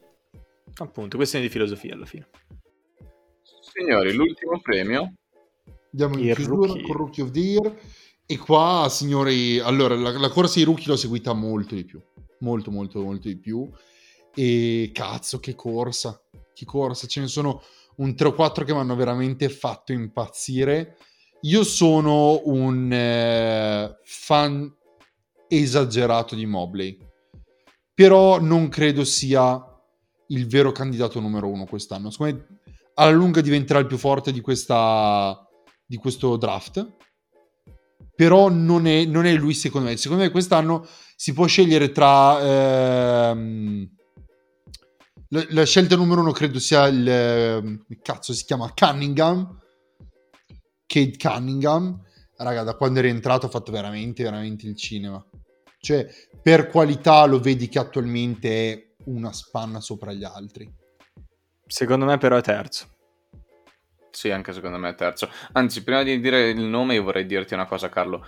Appunto, 0.78 1.16
questione 1.16 1.44
di 1.44 1.50
filosofia 1.52 1.94
alla 1.94 2.04
fine. 2.04 2.26
Signori, 3.76 4.12
l'ultimo 4.12 4.60
premio. 4.60 5.14
Andiamo 5.90 6.16
in 6.16 6.28
Il 6.28 6.34
chiusura 6.36 6.66
rookie. 6.68 6.82
con 6.82 6.96
Rookie 6.96 7.22
of 7.24 7.30
the 7.32 7.40
Year. 7.40 7.76
E 8.24 8.38
qua, 8.38 8.86
signori, 8.88 9.58
allora, 9.58 9.96
la, 9.96 10.16
la 10.16 10.28
corsa 10.28 10.54
dei 10.54 10.64
rookie 10.64 10.86
l'ho 10.86 10.96
seguita 10.96 11.32
molto 11.32 11.74
di 11.74 11.84
più. 11.84 12.00
Molto, 12.38 12.70
molto, 12.70 13.02
molto 13.02 13.26
di 13.26 13.36
più. 13.36 13.68
E 14.32 14.90
cazzo, 14.94 15.40
che 15.40 15.56
corsa. 15.56 16.22
Che 16.54 16.64
corsa. 16.64 17.08
Ce 17.08 17.18
ne 17.18 17.26
sono 17.26 17.62
un 17.96 18.14
3 18.14 18.28
o 18.28 18.32
4 18.32 18.64
che 18.64 18.72
mi 18.72 18.78
hanno 18.78 18.94
veramente 18.94 19.48
fatto 19.48 19.90
impazzire. 19.90 20.96
Io 21.40 21.64
sono 21.64 22.42
un 22.44 22.92
eh, 22.92 23.98
fan 24.04 24.72
esagerato 25.48 26.36
di 26.36 26.46
Mobley. 26.46 26.96
Però 27.92 28.40
non 28.40 28.68
credo 28.68 29.02
sia 29.02 29.60
il 30.28 30.46
vero 30.46 30.70
candidato 30.70 31.18
numero 31.18 31.48
uno 31.48 31.64
quest'anno. 31.64 32.10
Secondo 32.10 32.36
me 32.36 32.62
alla 32.94 33.10
lunga 33.10 33.40
diventerà 33.40 33.78
il 33.78 33.86
più 33.86 33.96
forte 33.96 34.32
di, 34.32 34.40
questa, 34.40 35.38
di 35.84 35.96
questo 35.96 36.36
draft. 36.36 36.96
Però 38.14 38.48
non 38.48 38.86
è, 38.86 39.04
non 39.04 39.26
è 39.26 39.32
lui, 39.34 39.54
secondo 39.54 39.88
me. 39.88 39.96
Secondo 39.96 40.22
me, 40.22 40.30
quest'anno 40.30 40.86
si 41.16 41.32
può 41.32 41.46
scegliere 41.46 41.90
tra. 41.90 43.30
ehm, 43.30 43.88
la, 45.28 45.46
la 45.48 45.64
scelta 45.64 45.96
numero 45.96 46.20
uno 46.20 46.30
credo 46.30 46.60
sia 46.60 46.86
il. 46.86 47.08
ehm, 47.08 47.84
cazzo 48.02 48.32
si 48.32 48.44
chiama? 48.44 48.72
Cunningham. 48.72 49.60
Kate 50.86 51.16
Cunningham. 51.16 52.00
Raga, 52.36 52.62
da 52.62 52.74
quando 52.74 53.00
è 53.00 53.02
rientrato 53.02 53.46
ha 53.46 53.48
fatto 53.48 53.72
veramente, 53.72 54.22
veramente 54.22 54.66
il 54.66 54.76
cinema. 54.76 55.24
Cioè, 55.80 56.06
per 56.40 56.68
qualità 56.68 57.24
lo 57.26 57.40
vedi 57.40 57.68
che 57.68 57.78
attualmente 57.78 58.72
è 58.72 58.94
una 59.06 59.32
spanna 59.32 59.80
sopra 59.80 60.12
gli 60.12 60.24
altri. 60.24 60.72
Secondo 61.66 62.04
me 62.04 62.18
però 62.18 62.36
è 62.36 62.42
terzo. 62.42 62.88
Sì, 64.10 64.30
anche 64.30 64.52
secondo 64.52 64.78
me 64.78 64.90
è 64.90 64.94
terzo. 64.94 65.28
Anzi, 65.52 65.82
prima 65.82 66.02
di 66.02 66.20
dire 66.20 66.50
il 66.50 66.62
nome, 66.62 66.94
io 66.94 67.02
vorrei 67.02 67.26
dirti 67.26 67.54
una 67.54 67.66
cosa, 67.66 67.88
Carlo. 67.88 68.24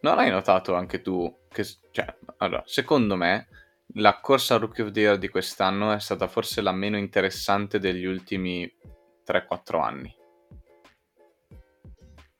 Non 0.00 0.18
hai 0.18 0.30
notato 0.30 0.74
anche 0.74 1.00
tu 1.00 1.44
che, 1.48 1.64
cioè, 1.90 2.14
allora, 2.38 2.62
secondo 2.66 3.16
me, 3.16 3.48
la 3.94 4.20
corsa 4.20 4.56
Rookie 4.56 4.84
of 4.84 4.90
the 4.90 5.00
Year 5.00 5.18
di 5.18 5.28
quest'anno 5.28 5.92
è 5.92 6.00
stata 6.00 6.26
forse 6.28 6.60
la 6.60 6.72
meno 6.72 6.98
interessante 6.98 7.78
degli 7.78 8.04
ultimi 8.04 8.70
3-4 9.26 9.80
anni. 9.80 10.14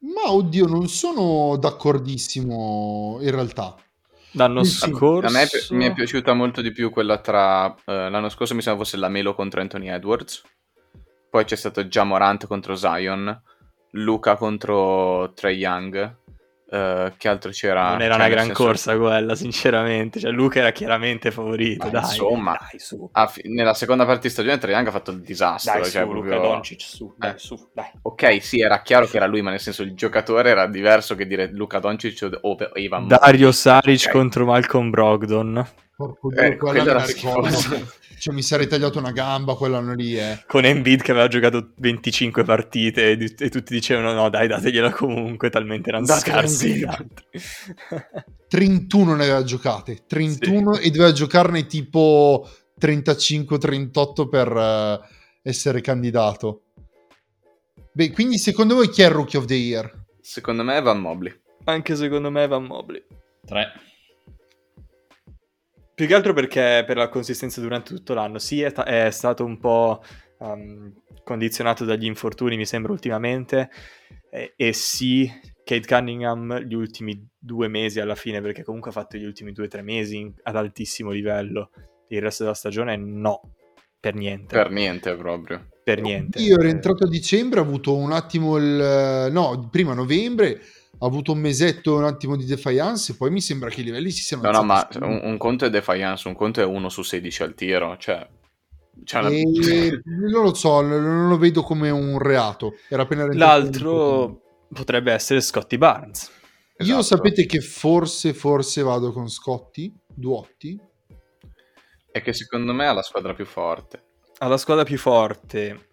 Ma 0.00 0.32
oddio, 0.32 0.66
non 0.66 0.88
sono 0.88 1.56
d'accordissimo 1.56 3.18
in 3.20 3.30
realtà. 3.30 3.76
L'anno 4.32 4.62
Sì, 4.62 4.90
scorso... 4.90 5.26
A 5.26 5.30
me 5.30 5.46
pi- 5.46 5.74
mi 5.74 5.86
è 5.86 5.92
piaciuta 5.92 6.32
molto 6.32 6.60
di 6.60 6.72
più 6.72 6.90
quella 6.90 7.18
tra 7.18 7.74
eh, 7.84 8.10
l'anno 8.10 8.28
scorso 8.28 8.54
mi 8.54 8.62
sembra 8.62 8.84
fosse 8.84 8.96
la 8.96 9.08
Melo 9.08 9.34
contro 9.34 9.60
Anthony 9.60 9.88
Edwards. 9.88 10.42
Poi 11.30 11.44
c'è 11.44 11.56
stato 11.56 11.84
Jamorant 11.84 12.46
contro 12.46 12.74
Zion, 12.74 13.42
Luca 13.92 14.36
contro 14.36 15.32
Trey 15.34 15.56
Young. 15.56 16.20
Eh, 16.72 17.12
che 17.18 17.28
altro 17.28 17.50
c'era? 17.50 17.90
Non 17.90 18.00
era 18.00 18.14
Cioè, 18.14 18.24
una 18.24 18.28
gran 18.28 18.46
senso- 18.46 18.64
corsa 18.64 18.96
quella, 18.96 19.34
sinceramente. 19.34 20.18
Cioè, 20.20 20.30
Luca 20.30 20.60
era 20.60 20.72
chiaramente 20.72 21.30
favorito. 21.30 21.88
Dai, 21.90 22.00
insomma. 22.00 22.56
dai, 22.58 22.78
su. 22.80 23.10
Fi- 23.28 23.42
nella 23.48 23.74
seconda 23.74 24.06
parte 24.06 24.22
di 24.22 24.28
stagione 24.30 24.58
Young 24.62 24.86
ha 24.86 24.90
fatto 24.90 25.10
il 25.10 25.20
disastro. 25.20 25.72
Dai, 25.80 25.90
cioè, 25.90 26.02
su, 26.02 26.08
proprio- 26.08 26.34
Luca 26.34 26.46
Doncic, 26.48 26.80
su, 26.80 27.14
dai, 27.16 27.30
Eh. 27.30 27.38
su, 27.38 27.68
dai. 27.74 27.90
Ok, 28.02 28.42
sì, 28.42 28.60
era 28.60 28.80
chiaro 28.82 29.06
che 29.06 29.16
era 29.18 29.26
lui, 29.26 29.42
ma 29.42 29.50
nel 29.50 29.60
senso 29.60 29.82
il 29.82 29.94
giocatore 29.94 30.50
era 30.50 30.66
diverso 30.66 31.14
che 31.14 31.26
dire 31.26 31.50
Luca 31.52 31.78
Doncic 31.78 32.28
o 32.40 32.50
o 32.52 32.78
Ivan 32.78 33.06
Dario 33.08 33.52
Saric 33.52 34.04
Ok. 34.06 34.10
contro 34.12 34.44
Malcolm 34.46 34.90
Brogdon. 34.90 35.66
Porco 35.94 36.30
Dio, 36.30 36.40
Eh, 36.40 36.56
me 36.72 36.80
era 36.80 36.98
schifosa. 37.00 37.76
Cioè, 38.22 38.32
mi 38.32 38.42
sarei 38.44 38.68
tagliato 38.68 39.00
una 39.00 39.10
gamba 39.10 39.56
quell'anno 39.56 39.94
lì, 39.94 40.16
eh. 40.16 40.44
Con 40.46 40.64
Embiid 40.64 41.02
che 41.02 41.10
aveva 41.10 41.26
giocato 41.26 41.72
25 41.78 42.44
partite 42.44 43.10
e, 43.10 43.34
e 43.36 43.48
tutti 43.48 43.74
dicevano 43.74 44.12
no 44.12 44.28
dai 44.30 44.46
dategliela 44.46 44.92
comunque, 44.92 45.50
talmente 45.50 45.88
erano 45.88 46.06
Date 46.06 46.30
scarsi. 46.30 46.66
Embiid. 46.66 46.78
gli 46.78 46.88
altri. 46.88 47.24
31 48.46 49.16
ne 49.16 49.24
aveva 49.24 49.42
giocate, 49.42 50.04
31 50.06 50.76
e 50.76 50.90
doveva 50.90 51.10
giocarne 51.10 51.66
tipo 51.66 52.48
35-38 52.80 54.28
per 54.28 54.56
eh, 54.56 55.00
essere 55.42 55.80
candidato. 55.80 56.66
Beh, 57.90 58.12
quindi 58.12 58.38
secondo 58.38 58.76
voi 58.76 58.88
chi 58.88 59.02
è 59.02 59.06
il 59.06 59.10
Rookie 59.10 59.40
of 59.40 59.46
the 59.46 59.54
Year? 59.54 60.04
Secondo 60.20 60.62
me 60.62 60.76
è 60.76 60.80
Van 60.80 61.00
Mobley. 61.00 61.36
Anche 61.64 61.96
secondo 61.96 62.30
me 62.30 62.46
Van 62.46 62.62
Mobley. 62.62 63.04
3. 63.44 63.72
Più 65.94 66.06
che 66.06 66.14
altro 66.14 66.32
perché 66.32 66.84
per 66.86 66.96
la 66.96 67.08
consistenza 67.08 67.60
durante 67.60 67.94
tutto 67.94 68.14
l'anno. 68.14 68.38
Sì, 68.38 68.62
è, 68.62 68.72
ta- 68.72 68.84
è 68.84 69.10
stato 69.10 69.44
un 69.44 69.58
po' 69.58 70.02
um, 70.38 70.92
condizionato 71.22 71.84
dagli 71.84 72.06
infortuni, 72.06 72.56
mi 72.56 72.66
sembra, 72.66 72.92
ultimamente. 72.92 73.70
E, 74.30 74.54
e 74.56 74.72
sì, 74.72 75.30
Kate 75.64 75.86
Cunningham 75.86 76.60
gli 76.60 76.74
ultimi 76.74 77.28
due 77.38 77.68
mesi 77.68 78.00
alla 78.00 78.14
fine, 78.14 78.40
perché 78.40 78.64
comunque 78.64 78.90
ha 78.90 78.94
fatto 78.94 79.16
gli 79.16 79.24
ultimi 79.24 79.52
due 79.52 79.66
o 79.66 79.68
tre 79.68 79.82
mesi 79.82 80.16
in- 80.16 80.32
ad 80.42 80.56
altissimo 80.56 81.10
livello. 81.10 81.70
Il 82.08 82.20
resto 82.20 82.42
della 82.42 82.54
stagione 82.54 82.96
no, 82.96 83.54
per 84.00 84.14
niente. 84.14 84.56
Per 84.56 84.70
niente 84.70 85.14
proprio. 85.14 85.68
per 85.84 86.00
niente. 86.00 86.40
Io 86.40 86.58
ero 86.58 86.68
entrato 86.68 87.04
a 87.04 87.08
dicembre, 87.08 87.60
ho 87.60 87.64
avuto 87.64 87.96
un 87.96 88.12
attimo 88.12 88.56
il... 88.56 89.28
no, 89.30 89.68
prima 89.70 89.94
novembre, 89.94 90.60
ho 91.02 91.06
avuto 91.06 91.32
un 91.32 91.40
mesetto 91.40 91.96
un 91.96 92.04
attimo 92.04 92.36
di 92.36 92.44
defiance 92.44 93.10
e 93.10 93.14
poi 93.16 93.30
mi 93.32 93.40
sembra 93.40 93.68
che 93.68 93.80
i 93.80 93.84
livelli 93.84 94.12
si 94.12 94.22
siano 94.22 94.44
No, 94.44 94.50
no, 94.52 94.62
ma 94.62 94.86
un, 95.00 95.20
un 95.24 95.36
conto 95.36 95.64
è 95.64 95.70
Defiance, 95.70 96.28
un 96.28 96.34
conto 96.34 96.60
è 96.60 96.64
1 96.64 96.88
su 96.88 97.02
16 97.02 97.42
al 97.42 97.54
tiro. 97.54 97.96
Cioè, 97.98 98.24
c'è 99.02 99.18
una- 99.18 99.28
E 99.30 100.00
non 100.04 100.44
lo 100.44 100.54
so, 100.54 100.80
non 100.80 101.28
lo 101.28 101.38
vedo 101.38 101.62
come 101.62 101.90
un 101.90 102.18
reato. 102.18 102.74
Era 102.88 103.02
appena. 103.02 103.26
L'altro 103.32 104.42
potrebbe 104.72 105.12
essere 105.12 105.40
Scotty 105.40 105.76
Barnes. 105.76 106.30
Io 106.78 106.98
Esatto. 106.98 107.02
sapete 107.02 107.46
che 107.46 107.60
forse, 107.60 108.32
forse 108.32 108.82
vado 108.82 109.10
con 109.12 109.28
Scotti, 109.28 109.92
Duotti. 110.06 110.80
È 112.12 112.22
che 112.22 112.32
secondo 112.32 112.72
me 112.72 112.86
ha 112.86 112.92
la 112.92 113.02
squadra 113.02 113.34
più 113.34 113.44
forte. 113.44 114.04
Ha 114.38 114.46
la 114.46 114.56
squadra 114.56 114.84
più 114.84 114.98
forte, 114.98 115.91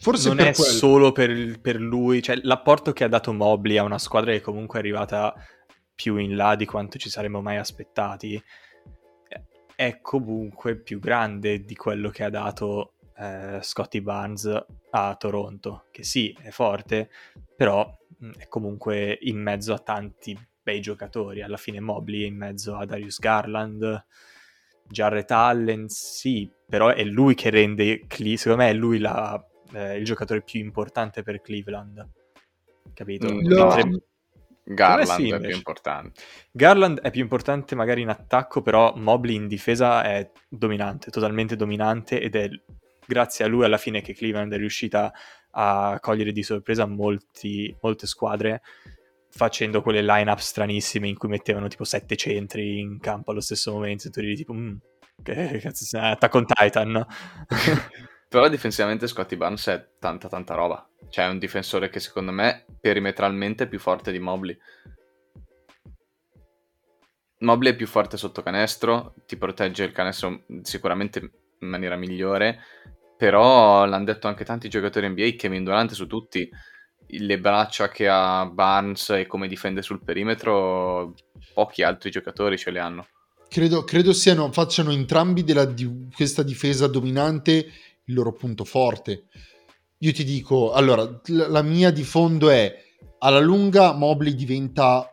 Forse 0.00 0.28
non 0.28 0.38
è 0.38 0.52
quello. 0.54 0.70
solo 0.70 1.12
per, 1.12 1.60
per 1.60 1.80
lui, 1.80 2.22
cioè 2.22 2.38
l'apporto 2.42 2.92
che 2.92 3.04
ha 3.04 3.08
dato 3.08 3.32
Mobley 3.32 3.76
a 3.78 3.82
una 3.82 3.98
squadra 3.98 4.32
che 4.32 4.40
comunque 4.40 4.78
è 4.78 4.82
arrivata 4.82 5.34
più 5.94 6.16
in 6.16 6.36
là 6.36 6.54
di 6.54 6.64
quanto 6.64 6.98
ci 6.98 7.10
saremmo 7.10 7.42
mai 7.42 7.56
aspettati, 7.56 8.40
è 9.74 10.00
comunque 10.00 10.76
più 10.76 10.98
grande 10.98 11.64
di 11.64 11.74
quello 11.74 12.10
che 12.10 12.24
ha 12.24 12.30
dato 12.30 12.94
eh, 13.16 13.58
Scotty 13.60 14.00
Barnes 14.00 14.64
a 14.90 15.14
Toronto, 15.16 15.86
che 15.90 16.04
sì, 16.04 16.36
è 16.40 16.50
forte, 16.50 17.10
però 17.56 17.88
mh, 18.18 18.30
è 18.38 18.48
comunque 18.48 19.18
in 19.22 19.40
mezzo 19.40 19.74
a 19.74 19.78
tanti 19.78 20.38
bei 20.62 20.80
giocatori. 20.80 21.42
Alla 21.42 21.56
fine 21.56 21.80
Mobley 21.80 22.22
è 22.22 22.26
in 22.26 22.36
mezzo 22.36 22.76
a 22.76 22.84
Darius 22.84 23.18
Garland, 23.18 24.04
Jarrett 24.88 25.30
Allen, 25.32 25.88
sì, 25.88 26.50
però 26.68 26.88
è 26.88 27.04
lui 27.04 27.34
che 27.34 27.50
rende, 27.50 28.06
secondo 28.08 28.62
me 28.62 28.70
è 28.70 28.74
lui 28.74 28.98
la- 28.98 29.44
eh, 29.72 29.96
il 29.98 30.04
giocatore 30.04 30.42
più 30.42 30.60
importante 30.60 31.22
per 31.22 31.40
Cleveland. 31.40 32.06
Capito? 32.94 33.32
Mm, 33.32 33.40
Lo- 33.46 33.66
Mentre 33.74 34.02
Garland 34.64 35.08
sì, 35.20 35.22
è 35.30 35.34
invece. 35.34 35.46
più 35.46 35.56
importante. 35.56 36.20
Garland 36.50 37.00
è 37.00 37.10
più 37.10 37.22
importante 37.22 37.74
magari 37.74 38.02
in 38.02 38.08
attacco, 38.10 38.60
però 38.60 38.92
Mobley 38.96 39.34
in 39.36 39.48
difesa 39.48 40.02
è 40.02 40.30
dominante, 40.48 41.10
totalmente 41.10 41.56
dominante 41.56 42.20
ed 42.20 42.36
è 42.36 42.48
grazie 43.06 43.44
a 43.44 43.48
lui 43.48 43.64
alla 43.64 43.78
fine 43.78 44.02
che 44.02 44.12
Cleveland 44.14 44.52
è 44.52 44.58
riuscita 44.58 45.10
a 45.52 45.96
cogliere 46.00 46.32
di 46.32 46.42
sorpresa 46.42 46.84
molti- 46.86 47.74
molte 47.80 48.06
squadre 48.06 48.60
facendo 49.30 49.80
quelle 49.80 50.02
line-up 50.02 50.38
stranissime 50.38 51.08
in 51.08 51.16
cui 51.16 51.28
mettevano 51.28 51.68
tipo 51.68 51.84
sette 51.84 52.16
centri 52.16 52.78
in 52.80 52.98
campo 52.98 53.30
allo 53.30 53.40
stesso 53.40 53.72
momento 53.72 54.08
e 54.08 54.10
tu 54.10 54.18
eri 54.20 54.36
tipo 54.36 54.52
"Mm, 54.52 54.76
che 55.22 55.58
cazzo 55.62 55.84
sei 55.84 56.00
Attack 56.10 56.34
on 56.34 56.44
Titan 56.46 56.90
no? 56.90 57.06
Però 58.28 58.48
difensivamente 58.48 59.06
Scotty 59.06 59.36
Barnes 59.36 59.66
è 59.68 59.88
tanta 59.98 60.28
tanta 60.28 60.54
roba. 60.54 60.86
Cioè 61.08 61.26
è 61.26 61.28
un 61.28 61.38
difensore 61.38 61.88
che 61.88 62.00
secondo 62.00 62.30
me 62.30 62.66
perimetralmente 62.80 63.64
è 63.64 63.68
più 63.68 63.78
forte 63.78 64.12
di 64.12 64.18
Mobley. 64.18 64.56
Mobley 67.40 67.72
è 67.72 67.76
più 67.76 67.86
forte 67.86 68.16
sotto 68.16 68.42
canestro, 68.42 69.14
ti 69.26 69.36
protegge 69.36 69.84
il 69.84 69.92
canestro 69.92 70.44
sicuramente 70.62 71.20
in 71.60 71.68
maniera 71.68 71.96
migliore, 71.96 72.58
però 73.16 73.84
l'hanno 73.86 74.04
detto 74.04 74.26
anche 74.26 74.44
tanti 74.44 74.68
giocatori 74.68 75.08
NBA, 75.08 75.30
Kevin 75.36 75.64
Durant 75.64 75.92
su 75.92 76.06
tutti, 76.06 76.50
le 77.06 77.38
braccia 77.38 77.88
che 77.88 78.08
ha 78.08 78.44
Barnes 78.46 79.10
e 79.10 79.26
come 79.26 79.48
difende 79.48 79.82
sul 79.82 80.02
perimetro, 80.02 81.14
pochi 81.54 81.82
altri 81.82 82.10
giocatori 82.10 82.58
ce 82.58 82.70
le 82.70 82.80
hanno. 82.80 83.06
Credo, 83.48 83.82
credo 83.84 84.12
siano, 84.12 84.52
facciano 84.52 84.90
entrambi 84.90 85.42
della, 85.42 85.64
di 85.64 86.08
questa 86.14 86.42
difesa 86.42 86.86
dominante 86.86 87.66
il 88.08 88.14
loro 88.14 88.32
punto 88.32 88.64
forte. 88.64 89.26
Io 89.98 90.12
ti 90.12 90.24
dico, 90.24 90.72
allora, 90.72 91.20
la, 91.26 91.62
mia 91.62 91.90
di 91.90 92.04
fondo 92.04 92.50
è 92.50 92.74
alla 93.18 93.40
lunga 93.40 93.92
Mobley 93.92 94.34
diventa 94.34 95.08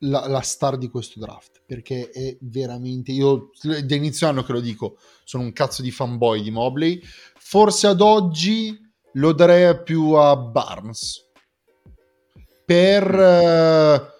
la, 0.00 0.26
la 0.26 0.40
star 0.40 0.78
di 0.78 0.88
questo 0.88 1.20
draft 1.20 1.62
perché 1.66 2.10
è 2.10 2.36
veramente 2.40 3.12
io 3.12 3.50
da 3.62 3.94
inizio 3.94 4.26
anno 4.26 4.42
che 4.42 4.52
lo 4.52 4.60
dico 4.60 4.96
sono 5.22 5.44
un 5.44 5.52
cazzo 5.52 5.80
di 5.80 5.90
fanboy 5.90 6.42
di 6.42 6.50
Mobley 6.50 7.00
forse 7.38 7.86
ad 7.86 8.00
oggi 8.00 8.76
lo 9.12 9.32
darei 9.32 9.80
più 9.82 10.12
a 10.12 10.34
Barnes 10.34 11.30
per 12.64 13.14
eh, 13.14 14.12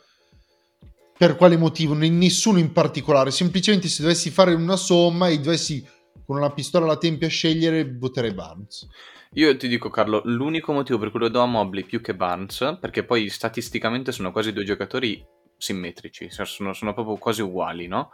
per 1.22 1.36
quale 1.36 1.56
motivo? 1.56 1.94
Nessuno 1.94 2.58
in 2.58 2.72
particolare. 2.72 3.30
Semplicemente 3.30 3.86
se 3.86 4.02
dovessi 4.02 4.28
fare 4.30 4.54
una 4.54 4.74
somma 4.74 5.28
e 5.28 5.38
dovessi 5.38 5.86
con 6.32 6.40
una 6.40 6.50
pistola 6.50 6.86
alla 6.86 6.96
tempia 6.96 7.28
scegliere, 7.28 7.84
voterei 7.84 8.32
Barnes. 8.32 8.88
Io 9.34 9.54
ti 9.58 9.68
dico 9.68 9.90
Carlo, 9.90 10.22
l'unico 10.24 10.72
motivo 10.72 10.98
per 10.98 11.10
cui 11.10 11.20
lo 11.20 11.28
do 11.28 11.42
a 11.42 11.46
Mobley 11.46 11.84
più 11.84 12.00
che 12.00 12.14
Barnes, 12.14 12.78
perché 12.80 13.04
poi 13.04 13.28
statisticamente 13.28 14.12
sono 14.12 14.32
quasi 14.32 14.50
due 14.54 14.64
giocatori 14.64 15.22
simmetrici, 15.58 16.30
cioè 16.30 16.46
sono, 16.46 16.72
sono 16.72 16.94
proprio 16.94 17.16
quasi 17.16 17.42
uguali, 17.42 17.86
no? 17.86 18.12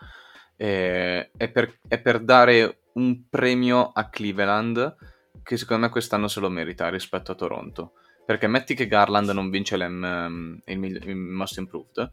Eh, 0.57 1.31
è, 1.37 1.49
per, 1.49 1.79
è 1.87 2.01
per 2.01 2.19
dare 2.25 2.81
un 2.95 3.29
premio 3.29 3.93
a 3.93 4.09
Cleveland 4.09 4.97
che 5.45 5.57
secondo 5.57 5.87
me 5.87 5.93
quest'anno 5.93 6.27
se 6.27 6.41
lo 6.41 6.49
merita 6.49 6.89
rispetto 6.89 7.31
a 7.31 7.37
Toronto. 7.37 7.93
Perché 8.27 8.49
metti 8.49 8.75
che 8.75 8.89
Garland 8.89 9.31
non 9.31 9.49
vince 9.49 9.77
l'M, 9.77 10.61
il, 10.65 10.79
migli- 10.79 11.07
il 11.07 11.15
Most 11.15 11.57
Improved, 11.59 12.11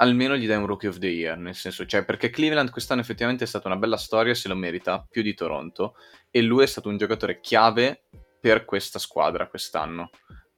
almeno 0.00 0.36
gli 0.36 0.46
dai 0.46 0.56
un 0.56 0.66
Rookie 0.66 0.88
of 0.88 0.98
the 0.98 1.06
Year, 1.06 1.36
nel 1.36 1.54
senso, 1.54 1.86
cioè 1.86 2.04
perché 2.04 2.30
Cleveland 2.30 2.70
quest'anno 2.70 3.00
effettivamente 3.00 3.44
è 3.44 3.46
stata 3.46 3.68
una 3.68 3.76
bella 3.76 3.96
storia, 3.96 4.34
se 4.34 4.48
lo 4.48 4.56
merita 4.56 5.06
più 5.08 5.22
di 5.22 5.34
Toronto 5.34 5.94
e 6.30 6.42
lui 6.42 6.64
è 6.64 6.66
stato 6.66 6.88
un 6.88 6.96
giocatore 6.96 7.40
chiave 7.40 8.04
per 8.40 8.64
questa 8.64 8.98
squadra 8.98 9.48
quest'anno. 9.48 10.10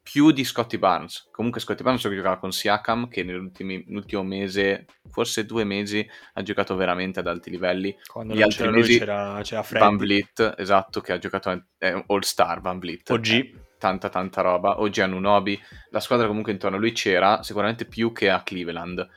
Più 0.05 0.33
di 0.33 0.43
Scotty 0.43 0.79
Barnes. 0.79 1.29
Comunque 1.31 1.61
Scotty 1.61 1.85
Barnes 1.85 2.03
giocava 2.03 2.39
con 2.39 2.51
Siakam 2.51 3.09
che 3.09 3.23
nell'ultimo 3.23 4.25
mese, 4.25 4.87
forse 5.11 5.47
due 5.47 5.63
mesi, 5.63 6.05
ha 6.33 6.43
giocato 6.43 6.75
veramente 6.75 7.21
ad 7.21 7.29
alti 7.29 7.51
livelli. 7.51 7.97
quando 8.09 8.35
Gli 8.35 8.43
altri 8.43 8.59
c'era 8.59 8.71
lui 8.71 8.81
mesi 8.81 8.99
c'era, 8.99 9.41
c'era 9.43 9.61
Van 9.61 9.97
Freddy 9.97 9.97
Vliet, 9.97 10.55
esatto, 10.59 11.01
che 11.01 11.13
ha 11.13 11.19
giocato 11.19 11.51
a 11.51 11.65
è 11.79 12.05
All 12.09 12.21
Star 12.21 12.61
Van 12.61 12.81
Vliet. 12.81 13.11
OG 13.11 13.27
Eh, 13.29 13.55
tanta 13.79 14.09
tanta 14.09 14.41
roba. 14.41 14.81
Oggi 14.81 15.01
a 15.03 15.07
Nunobi. 15.07 15.61
La 15.91 16.01
squadra 16.01 16.27
comunque 16.27 16.53
intorno 16.53 16.77
a 16.77 16.81
lui 16.81 16.93
c'era, 16.93 17.43
sicuramente 17.45 17.85
più 17.85 18.13
che 18.13 18.29
a 18.29 18.43
Cleveland. 18.43 19.09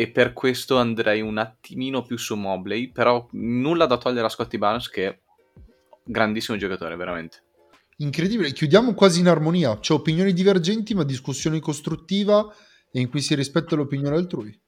E 0.00 0.08
per 0.08 0.32
questo 0.32 0.78
andrei 0.78 1.20
un 1.20 1.36
attimino 1.36 2.00
più 2.00 2.16
su 2.16 2.34
Mobley, 2.34 2.90
però 2.90 3.28
nulla 3.32 3.84
da 3.84 3.98
togliere 3.98 4.24
a 4.24 4.30
Scotty 4.30 4.56
Barnes 4.56 4.88
che 4.88 5.06
è 5.06 5.18
grandissimo 6.02 6.56
giocatore, 6.56 6.96
veramente. 6.96 7.42
Incredibile, 7.98 8.52
chiudiamo 8.52 8.94
quasi 8.94 9.20
in 9.20 9.28
armonia. 9.28 9.78
C'è 9.78 9.92
opinioni 9.92 10.32
divergenti, 10.32 10.94
ma 10.94 11.04
discussione 11.04 11.60
costruttiva 11.60 12.50
e 12.90 12.98
in 12.98 13.10
cui 13.10 13.20
si 13.20 13.34
rispetta 13.34 13.76
l'opinione 13.76 14.16
altrui. 14.16 14.58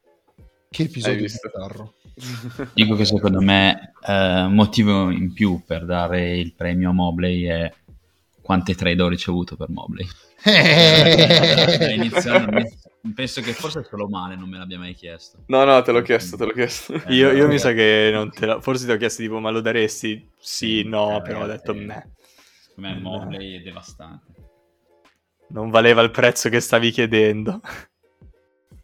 Che 0.69 0.83
episodio 0.83 1.23
visto? 1.23 1.49
bizzarro. 1.49 1.95
Dico 2.75 2.95
che 2.95 3.07
secondo 3.07 3.41
me 3.41 3.95
eh, 4.07 4.43
un 4.43 4.53
motivo 4.53 5.09
in 5.09 5.33
più 5.33 5.63
per 5.67 5.87
dare 5.87 6.37
il 6.37 6.53
premio 6.53 6.91
a 6.91 6.93
Mobley 6.93 7.45
è 7.45 7.73
quante 8.43 8.75
trade 8.75 9.01
ho 9.01 9.09
ricevuto 9.09 9.57
per 9.57 9.71
Mobley. 9.71 10.07
Eh, 10.45 11.95
iniziando, 11.95 12.51
penso 13.15 13.41
che 13.41 13.53
forse 13.53 13.83
solo 13.83 14.09
male 14.09 14.37
non 14.37 14.49
me 14.49 14.59
l'abbia 14.59 14.79
mai 14.79 14.95
chiesto. 14.95 15.45
No, 15.47 15.65
no, 15.65 15.83
te 15.83 15.91
l'ho 15.93 16.03
chiesto, 16.03 16.37
te 16.37 16.45
l'ho 16.45 16.53
chiesto. 16.53 16.95
Eh, 16.95 17.15
io, 17.15 17.33
io 17.33 17.49
mi 17.49 17.59
sa 17.59 17.73
che 17.73 18.11
non 18.13 18.31
te 18.31 18.47
la... 18.47 18.61
forse 18.61 18.87
ti 18.87 18.93
ho 18.93 18.97
chiesto 18.97 19.23
tipo 19.23 19.41
ma 19.41 19.51
lo 19.51 19.61
daresti? 19.61 20.31
Sì, 20.39 20.85
no, 20.85 21.17
Eh, 21.17 21.23
però 21.23 21.43
ho 21.43 21.47
detto 21.47 21.75
me. 21.75 22.13
Secondo 22.61 22.89
me 22.89 23.01
Mobley 23.01 23.59
è 23.59 23.63
devastante. 23.63 24.31
Non 25.49 25.71
valeva 25.71 26.01
il 26.03 26.11
prezzo 26.11 26.49
che 26.49 26.61
stavi 26.61 26.91
chiedendo. 26.91 27.61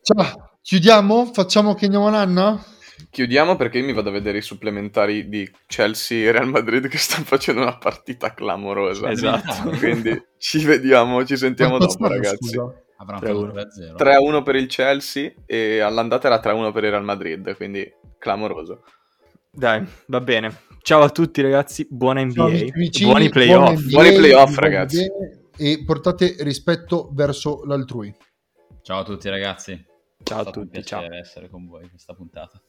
Ciao, 0.03 0.59
chiudiamo? 0.61 1.31
Facciamo 1.33 1.75
che 1.75 1.85
andiamo 1.85 2.09
a 2.09 2.11
Nanna? 2.11 2.64
Chiudiamo 3.11 3.57
perché 3.57 3.79
io 3.79 3.85
mi 3.85 3.93
vado 3.93 4.09
a 4.09 4.12
vedere 4.12 4.39
i 4.39 4.43
supplementari 4.43 5.29
di 5.29 5.51
Chelsea 5.66 6.29
e 6.29 6.33
Real 6.33 6.49
Madrid 6.49 6.89
che 6.89 6.99
stanno 6.99 7.25
facendo 7.25 7.62
una 7.62 7.79
partita 7.79 8.35
clamorosa. 8.35 9.11
Esatto. 9.11 9.71
Quindi 9.79 10.21
ci 10.39 10.64
vediamo, 10.64 11.25
ci 11.25 11.37
sentiamo 11.37 11.79
dopo, 11.79 12.09
ragazzi. 12.09 12.37
scusa? 12.37 12.83
Avranno 13.01 13.21
3-1. 13.21 13.55
fatto 13.55 13.81
2-0. 13.81 13.95
3-1 13.97 14.43
per 14.43 14.57
il 14.57 14.67
Chelsea 14.67 15.33
e 15.47 15.81
all'andata 15.81 16.27
era 16.27 16.41
3-1 16.41 16.73
per 16.73 16.85
il 16.85 16.91
Real 16.91 17.05
Madrid, 17.05 17.57
quindi 17.57 17.91
clamoroso. 18.19 18.83
Dai, 19.51 19.87
va 20.07 20.21
bene. 20.21 20.67
Ciao 20.83 21.03
a 21.03 21.11
tutti 21.11 21.41
ragazzi, 21.41 21.87
buona 21.89 22.23
NBA, 22.25 22.35
Ciao, 22.35 22.49
vicini, 22.75 23.11
buoni 23.11 23.29
playoff. 23.29 23.79
NBA, 23.81 23.91
Buoni 23.91 24.17
playoff, 24.17 24.55
vi 24.55 24.61
ragazzi. 24.61 25.11
E 25.57 25.83
portate 25.85 26.37
rispetto 26.41 27.11
verso 27.13 27.65
l'altrui. 27.65 28.15
Ciao 28.83 29.01
a 29.01 29.05
tutti 29.05 29.29
ragazzi. 29.29 29.85
Ciao 30.23 30.39
È 30.39 30.41
a 30.41 30.43
stato 30.43 30.61
un 30.61 30.67
tutti, 30.67 30.85
ciao. 30.85 31.01
piacere 31.01 31.21
essere 31.21 31.49
con 31.49 31.67
voi 31.67 31.83
in 31.83 31.91
questa 31.91 32.15
puntata. 32.15 32.61